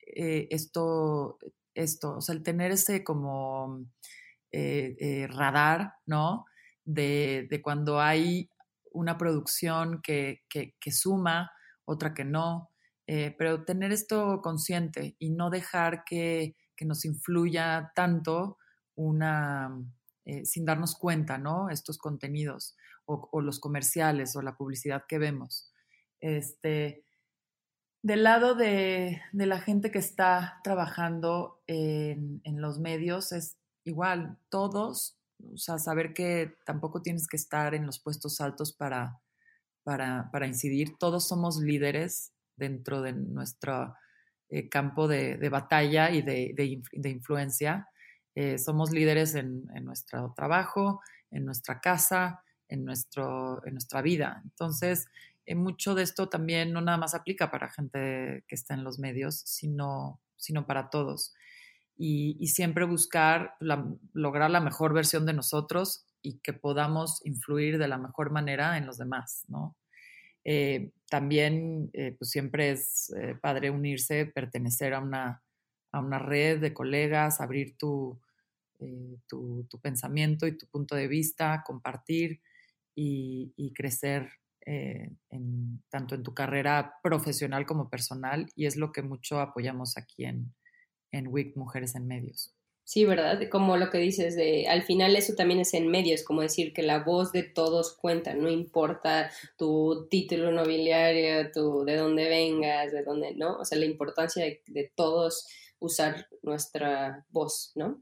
esto, 0.09 1.37
esto, 1.75 2.15
o 2.15 2.21
sea, 2.21 2.33
el 2.33 2.41
tener 2.41 2.71
ese 2.71 3.03
como 3.03 3.85
eh, 4.51 4.95
eh, 4.99 5.27
radar, 5.27 5.95
¿no? 6.05 6.45
De, 6.85 7.59
cuando 7.61 7.99
hay 7.99 8.49
una 8.93 9.17
producción 9.17 10.01
que, 10.01 10.41
suma, 10.89 11.51
otra 11.83 12.13
que 12.13 12.23
no, 12.23 12.71
eh, 13.07 13.35
pero 13.37 13.65
tener 13.65 13.91
esto 13.91 14.39
consciente 14.41 15.17
y 15.19 15.31
no 15.31 15.49
dejar 15.49 16.03
que, 16.05 16.55
nos 16.81 17.05
influya 17.05 17.91
tanto 17.95 18.59
una, 18.95 19.75
sin 20.43 20.63
darnos 20.63 20.95
cuenta, 20.95 21.37
¿no? 21.37 21.69
Estos 21.69 21.97
contenidos 21.97 22.77
o, 23.05 23.41
los 23.41 23.59
comerciales 23.59 24.35
o 24.35 24.41
la 24.41 24.55
publicidad 24.55 25.03
que 25.07 25.17
vemos. 25.17 25.73
Este, 26.21 27.03
del 28.03 28.23
lado 28.23 28.55
de, 28.55 29.21
la 29.33 29.59
gente 29.59 29.91
que 29.91 29.99
está 29.99 30.61
trabajando 30.63 31.61
en, 31.67 32.41
en 32.43 32.61
los 32.61 32.79
medios 32.79 33.31
es 33.31 33.57
igual, 33.87 34.37
todos, 34.49 35.17
o 35.53 35.57
sea, 35.57 35.77
saber 35.77 36.13
que 36.13 36.55
tampoco 36.65 37.01
tienes 37.01 37.27
que 37.27 37.37
estar 37.37 37.73
en 37.75 37.85
los 37.85 37.99
puestos 37.99 38.41
altos 38.41 38.73
para, 38.73 39.19
para, 39.83 40.47
incidir, 40.47 40.97
todos 40.97 41.27
somos 41.27 41.57
líderes 41.57 42.33
dentro 42.55 43.01
de 43.01 43.13
nuestro 43.13 43.95
eh, 44.49 44.67
campo 44.69 45.07
de, 45.07 45.49
batalla 45.49 46.11
y 46.11 46.21
de, 46.21 47.09
influencia. 47.09 47.87
Eh, 48.35 48.57
somos 48.57 48.91
líderes 48.91 49.35
en, 49.35 49.65
nuestro 49.83 50.33
trabajo, 50.35 51.01
en 51.31 51.45
nuestra 51.45 51.79
casa, 51.79 52.43
en, 52.67 52.83
nuestro, 52.83 53.65
en 53.65 53.73
nuestra 53.73 54.01
vida. 54.01 54.41
Entonces, 54.43 55.07
eh, 55.45 55.55
mucho 55.55 55.95
de 55.95 56.03
esto 56.03 56.27
también 56.27 56.73
no 56.73 56.81
nada 56.81 56.97
más 56.97 57.13
aplica 57.13 57.49
para 57.49 57.69
gente 57.69 58.43
que 58.47 58.55
está 58.55 58.73
en 58.73 58.83
los 58.83 58.99
medios, 58.99 59.35
sino, 59.45 60.19
sino 60.35 60.67
para 60.67 60.89
todos 60.89 61.33
y, 61.97 62.47
siempre 62.47 62.85
buscar 62.85 63.55
lograr 64.13 64.51
la 64.51 64.59
mejor 64.59 64.93
versión 64.93 65.25
de 65.25 65.33
nosotros 65.33 66.05
y 66.21 66.39
que 66.39 66.53
podamos 66.53 67.25
influir 67.25 67.77
de 67.77 67.87
la 67.87 67.97
mejor 67.97 68.31
manera 68.31 68.77
en 68.77 68.85
los 68.85 68.97
demás, 68.97 69.43
¿no? 69.47 69.75
Eh, 70.43 70.91
también, 71.09 71.89
eh, 71.93 72.15
pues 72.17 72.29
siempre 72.29 72.71
es 72.71 73.13
eh, 73.17 73.35
padre 73.41 73.69
unirse, 73.69 74.27
pertenecer 74.27 74.93
a 74.93 74.99
una, 74.99 75.43
a 75.91 75.99
una 75.99 76.19
red 76.19 76.61
de 76.61 76.73
colegas, 76.73 77.41
abrir 77.41 77.75
tu, 77.77 78.19
tu, 79.27 79.65
tu, 79.69 79.79
pensamiento 79.81 80.45
y 80.47 80.57
tu 80.57 80.67
punto 80.67 80.95
de 80.95 81.07
vista, 81.07 81.63
compartir 81.65 82.41
y, 82.95 83.73
crecer 83.75 84.29
tanto 85.89 86.15
en 86.15 86.23
tu 86.23 86.33
carrera 86.33 86.95
profesional 87.01 87.65
como 87.65 87.89
personal. 87.89 88.47
Y 88.55 88.67
es 88.67 88.75
lo 88.75 88.91
que 88.91 89.01
mucho 89.01 89.39
apoyamos 89.39 89.97
aquí 89.97 90.25
en, 90.25 90.53
en 91.11 91.27
WIC 91.27 91.55
Mujeres 91.55 91.95
en 91.95 92.07
Medios. 92.07 92.53
Sí, 92.87 93.03
¿verdad? 93.03 93.41
Como 93.51 93.75
lo 93.75 93.89
que 93.89 93.97
dices 93.97 94.37
de, 94.37 94.65
al 94.69 94.81
final 94.81 95.17
eso 95.17 95.35
también 95.35 95.59
es 95.59 95.73
en 95.73 95.89
medios, 95.89 96.23
como 96.23 96.41
decir 96.41 96.71
que 96.71 96.83
la 96.83 97.03
voz 97.03 97.33
de 97.33 97.43
todos 97.43 97.97
cuenta, 97.97 98.33
no 98.33 98.49
importa 98.49 99.29
tu 99.57 100.07
título 100.09 100.53
nobiliario, 100.53 101.51
tu, 101.51 101.83
de 101.83 101.97
dónde 101.97 102.29
vengas, 102.29 102.93
de 102.93 103.03
dónde, 103.03 103.35
¿no? 103.35 103.57
O 103.57 103.65
sea, 103.65 103.77
la 103.77 103.85
importancia 103.85 104.41
de, 104.45 104.93
todos 104.95 105.49
usar 105.79 106.29
nuestra 106.43 107.25
voz, 107.29 107.73
¿no? 107.75 108.01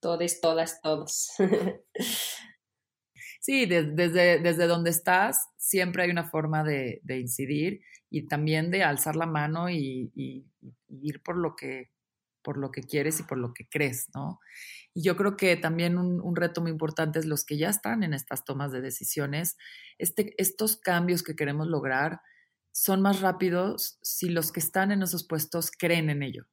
Todes, 0.00 0.40
todas, 0.40 0.80
todos. 0.80 1.32
Sí, 3.42 3.64
desde, 3.64 4.38
desde 4.38 4.66
donde 4.66 4.90
estás, 4.90 5.48
siempre 5.56 6.02
hay 6.02 6.10
una 6.10 6.28
forma 6.28 6.62
de, 6.62 7.00
incidir 7.08 7.80
y 8.10 8.28
también 8.28 8.70
de 8.70 8.82
alzar 8.82 9.16
la 9.16 9.24
mano 9.24 9.70
y 9.70 10.12
ir 10.88 11.22
por 11.22 11.38
lo 11.38 11.56
que 11.56 11.88
por 12.42 12.56
lo 12.56 12.70
que 12.70 12.82
quieres 12.82 13.20
y 13.20 13.22
por 13.24 13.38
lo 13.38 13.52
que 13.54 13.68
crees, 13.68 14.08
¿no? 14.14 14.40
Y 14.92 15.02
yo 15.02 15.16
creo 15.16 15.36
que 15.36 15.56
también 15.56 15.98
un, 15.98 16.36
reto 16.36 16.60
muy 16.60 16.70
importante 16.70 17.18
es 17.18 17.26
los 17.26 17.44
que 17.44 17.56
ya 17.56 17.68
están 17.68 18.02
en 18.02 18.12
estas 18.12 18.44
tomas 18.44 18.72
de 18.72 18.80
decisiones, 18.80 19.56
este, 19.98 20.34
estos 20.38 20.76
cambios 20.76 21.22
que 21.22 21.36
queremos 21.36 21.68
lograr 21.68 22.20
son 22.72 23.00
más 23.00 23.20
rápidos 23.20 23.98
si 24.02 24.28
los 24.28 24.52
que 24.52 24.60
están 24.60 24.90
en 24.90 25.02
esos 25.02 25.26
puestos 25.26 25.70
creen 25.70 26.10
en 26.10 26.22
ello, 26.22 26.46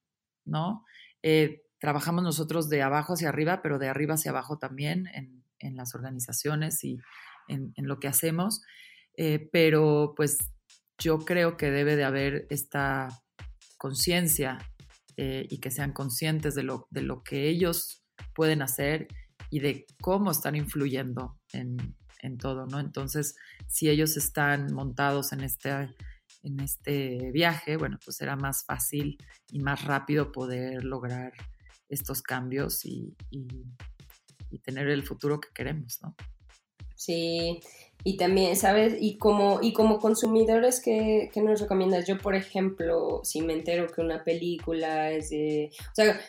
¿no? 0.46 0.86
Eh, 1.24 1.64
trabajamos 1.80 2.24
nosotros 2.24 2.70
de 2.70 2.82
abajo 2.82 3.14
hacia 3.14 3.30
arriba, 3.30 3.62
pero 3.62 3.80
de 3.80 3.88
arriba 3.88 4.16
hacia 4.16 4.32
abajo 4.32 4.58
también 4.58 5.08
en, 5.14 5.44
las 5.76 5.96
organizaciones 5.96 6.84
y 6.84 7.00
en, 7.48 7.74
lo 7.78 8.00
que 8.00 8.08
hacemos, 8.08 8.62
eh, 9.16 9.50
pero 9.52 10.14
pues 10.16 10.38
yo 11.00 11.20
creo 11.20 11.58
que 11.58 11.72
debe 11.72 11.96
de 11.96 12.04
haber 12.04 12.48
esta 12.50 13.10
conciencia 13.78 14.60
eh, 15.18 15.48
y 15.50 15.60
que 15.60 15.72
sean 15.72 15.94
conscientes 15.94 16.56
de 16.56 16.64
lo, 16.64 16.88
de 16.92 17.02
lo 17.02 17.24
que 17.24 17.50
ellos 17.50 18.04
pueden 18.36 18.62
hacer 18.62 19.08
y 19.50 19.60
de 19.60 19.86
cómo 20.00 20.32
están 20.32 20.56
influyendo 20.56 21.40
en, 21.54 21.96
en 22.22 22.38
todo, 22.38 22.68
¿no? 22.68 22.80
Entonces, 22.80 23.36
si 23.68 23.90
ellos 23.90 24.16
están 24.16 24.74
montados 24.74 25.34
en 25.34 25.42
este, 25.42 25.96
en 26.44 26.60
este 26.60 27.32
viaje, 27.32 27.78
bueno, 27.78 27.98
pues 28.04 28.18
será 28.18 28.36
más 28.36 28.64
fácil 28.66 29.18
y 29.52 29.60
más 29.60 29.86
rápido 29.86 30.32
poder 30.32 30.84
lograr 30.84 31.34
estos 31.90 32.22
cambios 32.22 32.86
y, 32.86 33.16
y, 33.32 33.48
y 34.52 34.60
tener 34.60 34.88
el 34.88 35.04
futuro 35.04 35.40
que 35.40 35.50
queremos, 35.54 36.00
¿no? 36.02 36.16
Sí, 36.98 37.62
y 38.04 38.16
también, 38.16 38.56
¿sabes? 38.56 38.96
Y 39.00 39.18
como, 39.18 39.60
y 39.62 39.74
como 39.74 40.00
consumidores, 40.00 40.82
¿qué, 40.82 41.30
nos 41.36 41.60
recomiendas? 41.60 42.08
Yo, 42.08 42.18
por 42.18 42.36
ejemplo, 42.36 43.22
si 43.24 43.42
me 43.42 43.54
entero 43.54 43.88
que 43.88 44.02
una 44.02 44.24
película 44.24 45.12
es 45.12 45.30
de... 45.30 45.72
O 45.74 45.96
sea, 45.96 46.20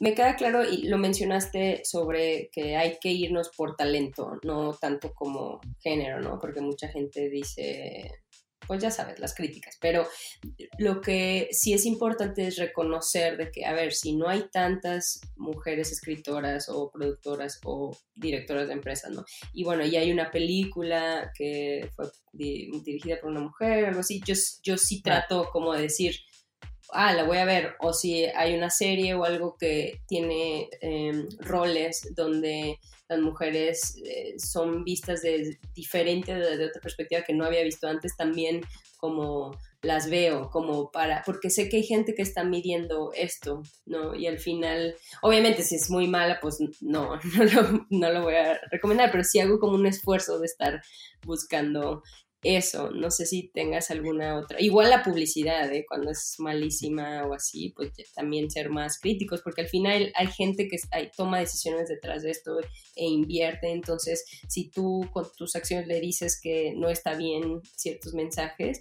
me 0.00 0.14
queda 0.14 0.36
claro, 0.36 0.64
y 0.68 0.88
lo 0.88 0.98
mencionaste 0.98 1.82
sobre 1.84 2.50
que 2.52 2.76
hay 2.76 2.98
que 3.00 3.10
irnos 3.10 3.50
por 3.50 3.76
talento, 3.76 4.38
no 4.42 4.74
tanto 4.74 5.12
como 5.14 5.60
género, 5.80 6.20
¿no? 6.20 6.38
Porque 6.40 6.60
mucha 6.60 6.88
gente 6.88 7.28
dice, 7.28 8.10
pues 8.70 8.80
ya 8.80 8.92
sabes, 8.92 9.18
las 9.18 9.34
críticas, 9.34 9.76
pero 9.80 10.06
lo 10.78 11.00
que 11.00 11.48
sí 11.50 11.72
es 11.72 11.84
importante 11.86 12.46
es 12.46 12.56
reconocer 12.56 13.36
de 13.36 13.50
que, 13.50 13.64
a 13.64 13.72
ver, 13.72 13.92
si 13.92 14.14
no 14.14 14.28
hay 14.28 14.44
tantas 14.52 15.22
mujeres 15.34 15.90
escritoras 15.90 16.68
o 16.68 16.88
productoras 16.92 17.58
o 17.64 17.98
directoras 18.14 18.68
de 18.68 18.74
empresas, 18.74 19.10
¿no? 19.10 19.24
Y 19.52 19.64
bueno, 19.64 19.84
y 19.84 19.96
hay 19.96 20.12
una 20.12 20.30
película 20.30 21.32
que 21.36 21.90
fue 21.96 22.12
dirigida 22.32 23.20
por 23.20 23.32
una 23.32 23.40
mujer, 23.40 23.86
algo 23.86 24.02
así, 24.02 24.20
yo, 24.24 24.36
yo 24.62 24.78
sí 24.78 25.02
trato 25.02 25.48
como 25.50 25.72
de 25.74 25.82
decir, 25.82 26.14
ah, 26.92 27.12
la 27.12 27.24
voy 27.24 27.38
a 27.38 27.44
ver, 27.44 27.74
o 27.80 27.92
si 27.92 28.24
hay 28.24 28.54
una 28.54 28.70
serie 28.70 29.14
o 29.14 29.24
algo 29.24 29.56
que 29.58 30.00
tiene 30.06 30.68
em, 30.80 31.28
roles 31.40 32.14
donde 32.14 32.78
las 33.08 33.20
mujeres 33.20 33.96
eh, 34.04 34.34
son 34.38 34.84
vistas 34.84 35.22
de 35.22 35.58
diferente, 35.74 36.34
de, 36.34 36.66
otra 36.66 36.80
perspectiva 36.80 37.22
que 37.22 37.34
no 37.34 37.44
había 37.44 37.64
visto 37.64 37.88
antes, 37.88 38.16
también 38.16 38.60
como 38.98 39.56
las 39.82 40.10
veo, 40.10 40.50
como 40.50 40.90
para, 40.90 41.22
porque 41.24 41.50
sé 41.50 41.68
que 41.68 41.78
hay 41.78 41.82
gente 41.82 42.14
que 42.14 42.22
está 42.22 42.44
midiendo 42.44 43.12
esto, 43.14 43.62
¿no? 43.86 44.14
Y 44.14 44.26
al 44.26 44.38
final, 44.38 44.94
obviamente 45.22 45.62
si 45.62 45.76
es 45.76 45.90
muy 45.90 46.06
mala, 46.06 46.38
pues 46.40 46.58
no, 46.80 47.18
no 47.36 47.44
lo, 47.44 47.86
no 47.88 48.12
lo 48.12 48.22
voy 48.22 48.34
a 48.34 48.60
recomendar, 48.70 49.10
pero 49.10 49.24
sí 49.24 49.40
hago 49.40 49.58
como 49.58 49.74
un 49.74 49.86
esfuerzo 49.86 50.38
de 50.38 50.46
estar 50.46 50.82
buscando 51.24 52.02
eso, 52.42 52.90
no 52.90 53.10
sé 53.10 53.26
si 53.26 53.50
tengas 53.52 53.90
alguna 53.90 54.38
otra, 54.38 54.60
igual 54.60 54.90
la 54.90 55.02
publicidad, 55.02 55.70
¿eh? 55.72 55.84
cuando 55.86 56.10
es 56.10 56.36
malísima 56.38 57.26
o 57.26 57.34
así, 57.34 57.72
pues 57.76 57.92
también 58.14 58.50
ser 58.50 58.70
más 58.70 58.98
críticos, 58.98 59.42
porque 59.42 59.62
al 59.62 59.68
final 59.68 60.10
hay 60.14 60.26
gente 60.28 60.68
que 60.68 60.78
toma 61.16 61.40
decisiones 61.40 61.88
detrás 61.88 62.22
de 62.22 62.30
esto 62.30 62.58
e 62.96 63.04
invierte, 63.04 63.70
entonces 63.70 64.24
si 64.48 64.70
tú 64.70 65.06
con 65.12 65.26
tus 65.36 65.54
acciones 65.54 65.86
le 65.86 66.00
dices 66.00 66.40
que 66.40 66.72
no 66.76 66.88
está 66.88 67.14
bien 67.14 67.60
ciertos 67.76 68.14
mensajes, 68.14 68.80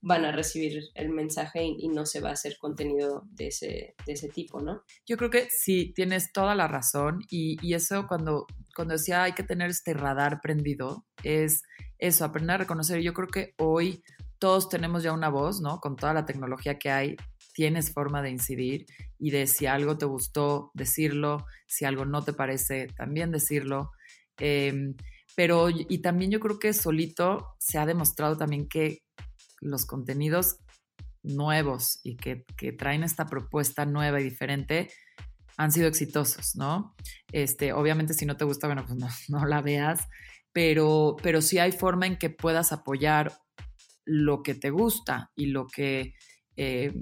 van 0.00 0.24
a 0.24 0.32
recibir 0.32 0.84
el 0.94 1.10
mensaje 1.10 1.64
y, 1.64 1.88
no 1.88 2.04
se 2.04 2.20
va 2.20 2.30
a 2.30 2.32
hacer 2.32 2.56
contenido 2.58 3.22
de 3.32 3.48
ese, 3.48 3.94
de 4.06 4.12
ese 4.12 4.28
tipo, 4.28 4.60
¿no? 4.60 4.82
Yo 5.06 5.16
creo 5.16 5.30
que 5.30 5.48
sí, 5.50 5.92
tienes 5.94 6.32
toda 6.32 6.54
la 6.54 6.68
razón 6.68 7.20
y, 7.30 7.56
y 7.62 7.74
eso 7.74 8.06
cuando, 8.06 8.46
cuando 8.74 8.94
decía 8.94 9.22
hay 9.22 9.32
que 9.32 9.42
tener 9.42 9.70
este 9.70 9.94
radar 9.94 10.40
prendido, 10.42 11.06
es 11.22 11.62
eso, 11.98 12.24
aprender 12.24 12.54
a 12.54 12.58
reconocer. 12.58 13.00
Yo 13.00 13.14
creo 13.14 13.28
que 13.28 13.54
hoy 13.58 14.02
todos 14.38 14.68
tenemos 14.68 15.02
ya 15.02 15.12
una 15.12 15.28
voz, 15.28 15.60
¿no? 15.60 15.80
Con 15.80 15.96
toda 15.96 16.12
la 16.12 16.24
tecnología 16.24 16.78
que 16.78 16.90
hay, 16.90 17.16
tienes 17.52 17.92
forma 17.92 18.22
de 18.22 18.30
incidir 18.30 18.86
y 19.18 19.30
de 19.30 19.46
si 19.46 19.66
algo 19.66 19.96
te 19.96 20.04
gustó, 20.04 20.70
decirlo, 20.74 21.46
si 21.66 21.84
algo 21.84 22.04
no 22.04 22.22
te 22.22 22.32
parece, 22.32 22.88
también 22.96 23.30
decirlo. 23.30 23.92
Em, 24.38 24.94
pero, 25.34 25.68
y 25.70 25.98
también 25.98 26.30
yo 26.30 26.40
creo 26.40 26.58
que 26.58 26.72
solito 26.72 27.54
se 27.58 27.78
ha 27.78 27.86
demostrado 27.86 28.36
también 28.36 28.68
que 28.68 29.02
los 29.60 29.86
contenidos 29.86 30.58
nuevos 31.26 32.00
y 32.02 32.16
que, 32.16 32.44
traen 32.78 33.02
esta 33.02 33.26
propuesta 33.26 33.84
nueva 33.84 34.20
y 34.20 34.24
diferente 34.24 34.90
han 35.56 35.72
sido 35.72 35.88
exitosos, 35.88 36.54
¿no? 36.56 36.94
Este, 37.32 37.72
obviamente 37.72 38.14
si 38.14 38.26
no 38.26 38.36
te 38.36 38.44
gusta, 38.44 38.66
bueno, 38.66 38.84
pues 38.86 38.98
no, 38.98 39.08
no 39.28 39.46
la 39.46 39.62
veas, 39.62 40.06
pero, 40.56 41.16
pero 41.22 41.42
sí 41.42 41.58
hay 41.58 41.70
forma 41.70 42.06
en 42.06 42.16
que 42.16 42.30
puedas 42.30 42.72
apoyar 42.72 43.30
lo 44.06 44.42
que 44.42 44.54
te 44.54 44.70
gusta 44.70 45.30
y 45.36 45.48
lo 45.48 45.66
que 45.66 46.14
eh, 46.56 46.94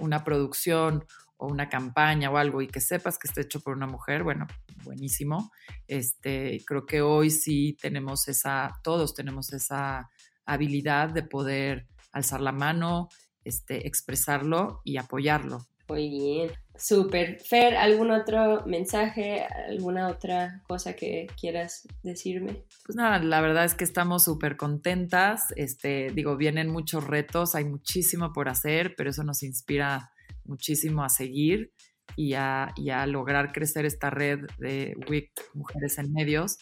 una 0.00 0.24
producción 0.24 1.04
o 1.36 1.46
una 1.46 1.68
campaña 1.68 2.32
o 2.32 2.36
algo 2.36 2.62
y 2.62 2.66
que 2.66 2.80
sepas 2.80 3.16
que 3.16 3.28
está 3.28 3.42
hecho 3.42 3.60
por 3.60 3.76
una 3.76 3.86
mujer, 3.86 4.24
bueno, 4.24 4.48
buenísimo. 4.82 5.52
Este, 5.86 6.64
creo 6.66 6.84
que 6.84 7.00
hoy 7.00 7.30
sí 7.30 7.76
tenemos 7.80 8.26
esa, 8.26 8.72
todos 8.82 9.14
tenemos 9.14 9.52
esa 9.52 10.10
habilidad 10.44 11.10
de 11.10 11.22
poder 11.22 11.86
alzar 12.10 12.40
la 12.40 12.50
mano, 12.50 13.08
este, 13.44 13.86
expresarlo 13.86 14.80
y 14.82 14.96
apoyarlo. 14.96 15.64
Muy 15.88 16.08
bien, 16.08 16.50
súper. 16.78 17.40
Fer, 17.40 17.76
¿algún 17.76 18.10
otro 18.10 18.64
mensaje, 18.66 19.44
alguna 19.68 20.08
otra 20.08 20.62
cosa 20.66 20.94
que 20.94 21.26
quieras 21.40 21.86
decirme? 22.02 22.64
Pues 22.84 22.96
nada, 22.96 23.18
la 23.18 23.40
verdad 23.40 23.64
es 23.64 23.74
que 23.74 23.84
estamos 23.84 24.24
súper 24.24 24.56
contentas. 24.56 25.52
Este, 25.56 26.10
digo, 26.14 26.36
vienen 26.36 26.70
muchos 26.70 27.04
retos, 27.04 27.54
hay 27.54 27.64
muchísimo 27.64 28.32
por 28.32 28.48
hacer, 28.48 28.94
pero 28.96 29.10
eso 29.10 29.24
nos 29.24 29.42
inspira 29.42 30.10
muchísimo 30.44 31.02
a 31.04 31.08
seguir 31.08 31.72
y 32.14 32.34
a, 32.34 32.72
lograr 33.06 33.52
crecer 33.52 33.84
esta 33.84 34.10
red 34.10 34.46
de 34.58 34.94
WIC 35.08 35.30
Mujeres 35.54 35.98
en 35.98 36.12
Medios 36.12 36.58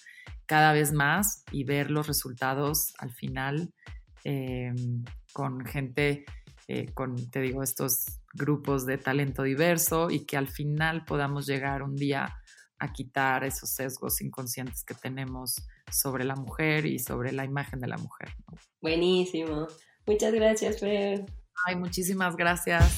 cada 0.46 0.72
vez 0.72 0.92
más 0.92 1.44
y 1.52 1.64
ver 1.64 1.90
los 1.90 2.06
resultados 2.06 2.92
al 2.98 3.12
final 3.12 3.72
em, 4.24 5.04
con 5.32 5.64
gente, 5.64 6.24
eh, 6.68 6.92
con, 6.92 7.30
te 7.30 7.40
digo, 7.40 7.62
estos 7.62 8.20
grupos 8.34 8.84
de 8.84 8.98
talento 8.98 9.42
diverso 9.42 10.10
y 10.10 10.26
que 10.26 10.36
al 10.36 10.48
final 10.48 11.04
podamos 11.04 11.46
llegar 11.46 11.82
un 11.82 11.96
día 11.96 12.36
a 12.78 12.92
quitar 12.92 13.44
esos 13.44 13.70
sesgos 13.70 14.20
inconscientes 14.20 14.84
que 14.84 14.94
tenemos 14.94 15.56
sobre 15.90 16.24
la 16.24 16.34
mujer 16.34 16.86
y 16.86 16.98
sobre 16.98 17.32
la 17.32 17.44
imagen 17.44 17.80
de 17.80 17.86
la 17.86 17.96
mujer. 17.96 18.30
Buenísimo. 18.82 19.66
Muchas 20.06 20.34
gracias, 20.34 20.80
Fer. 20.80 21.24
Ay, 21.66 21.76
muchísimas 21.76 22.36
gracias. 22.36 22.92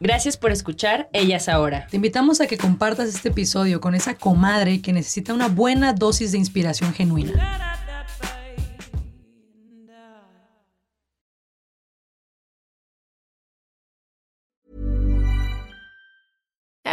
Gracias 0.00 0.36
por 0.36 0.52
escuchar 0.52 1.10
Ellas 1.12 1.48
Ahora. 1.48 1.88
Te 1.88 1.96
invitamos 1.96 2.40
a 2.40 2.46
que 2.46 2.56
compartas 2.56 3.08
este 3.08 3.30
episodio 3.30 3.80
con 3.80 3.96
esa 3.96 4.14
comadre 4.14 4.80
que 4.80 4.92
necesita 4.92 5.34
una 5.34 5.48
buena 5.48 5.92
dosis 5.92 6.30
de 6.32 6.38
inspiración 6.38 6.94
genuina. 6.94 7.77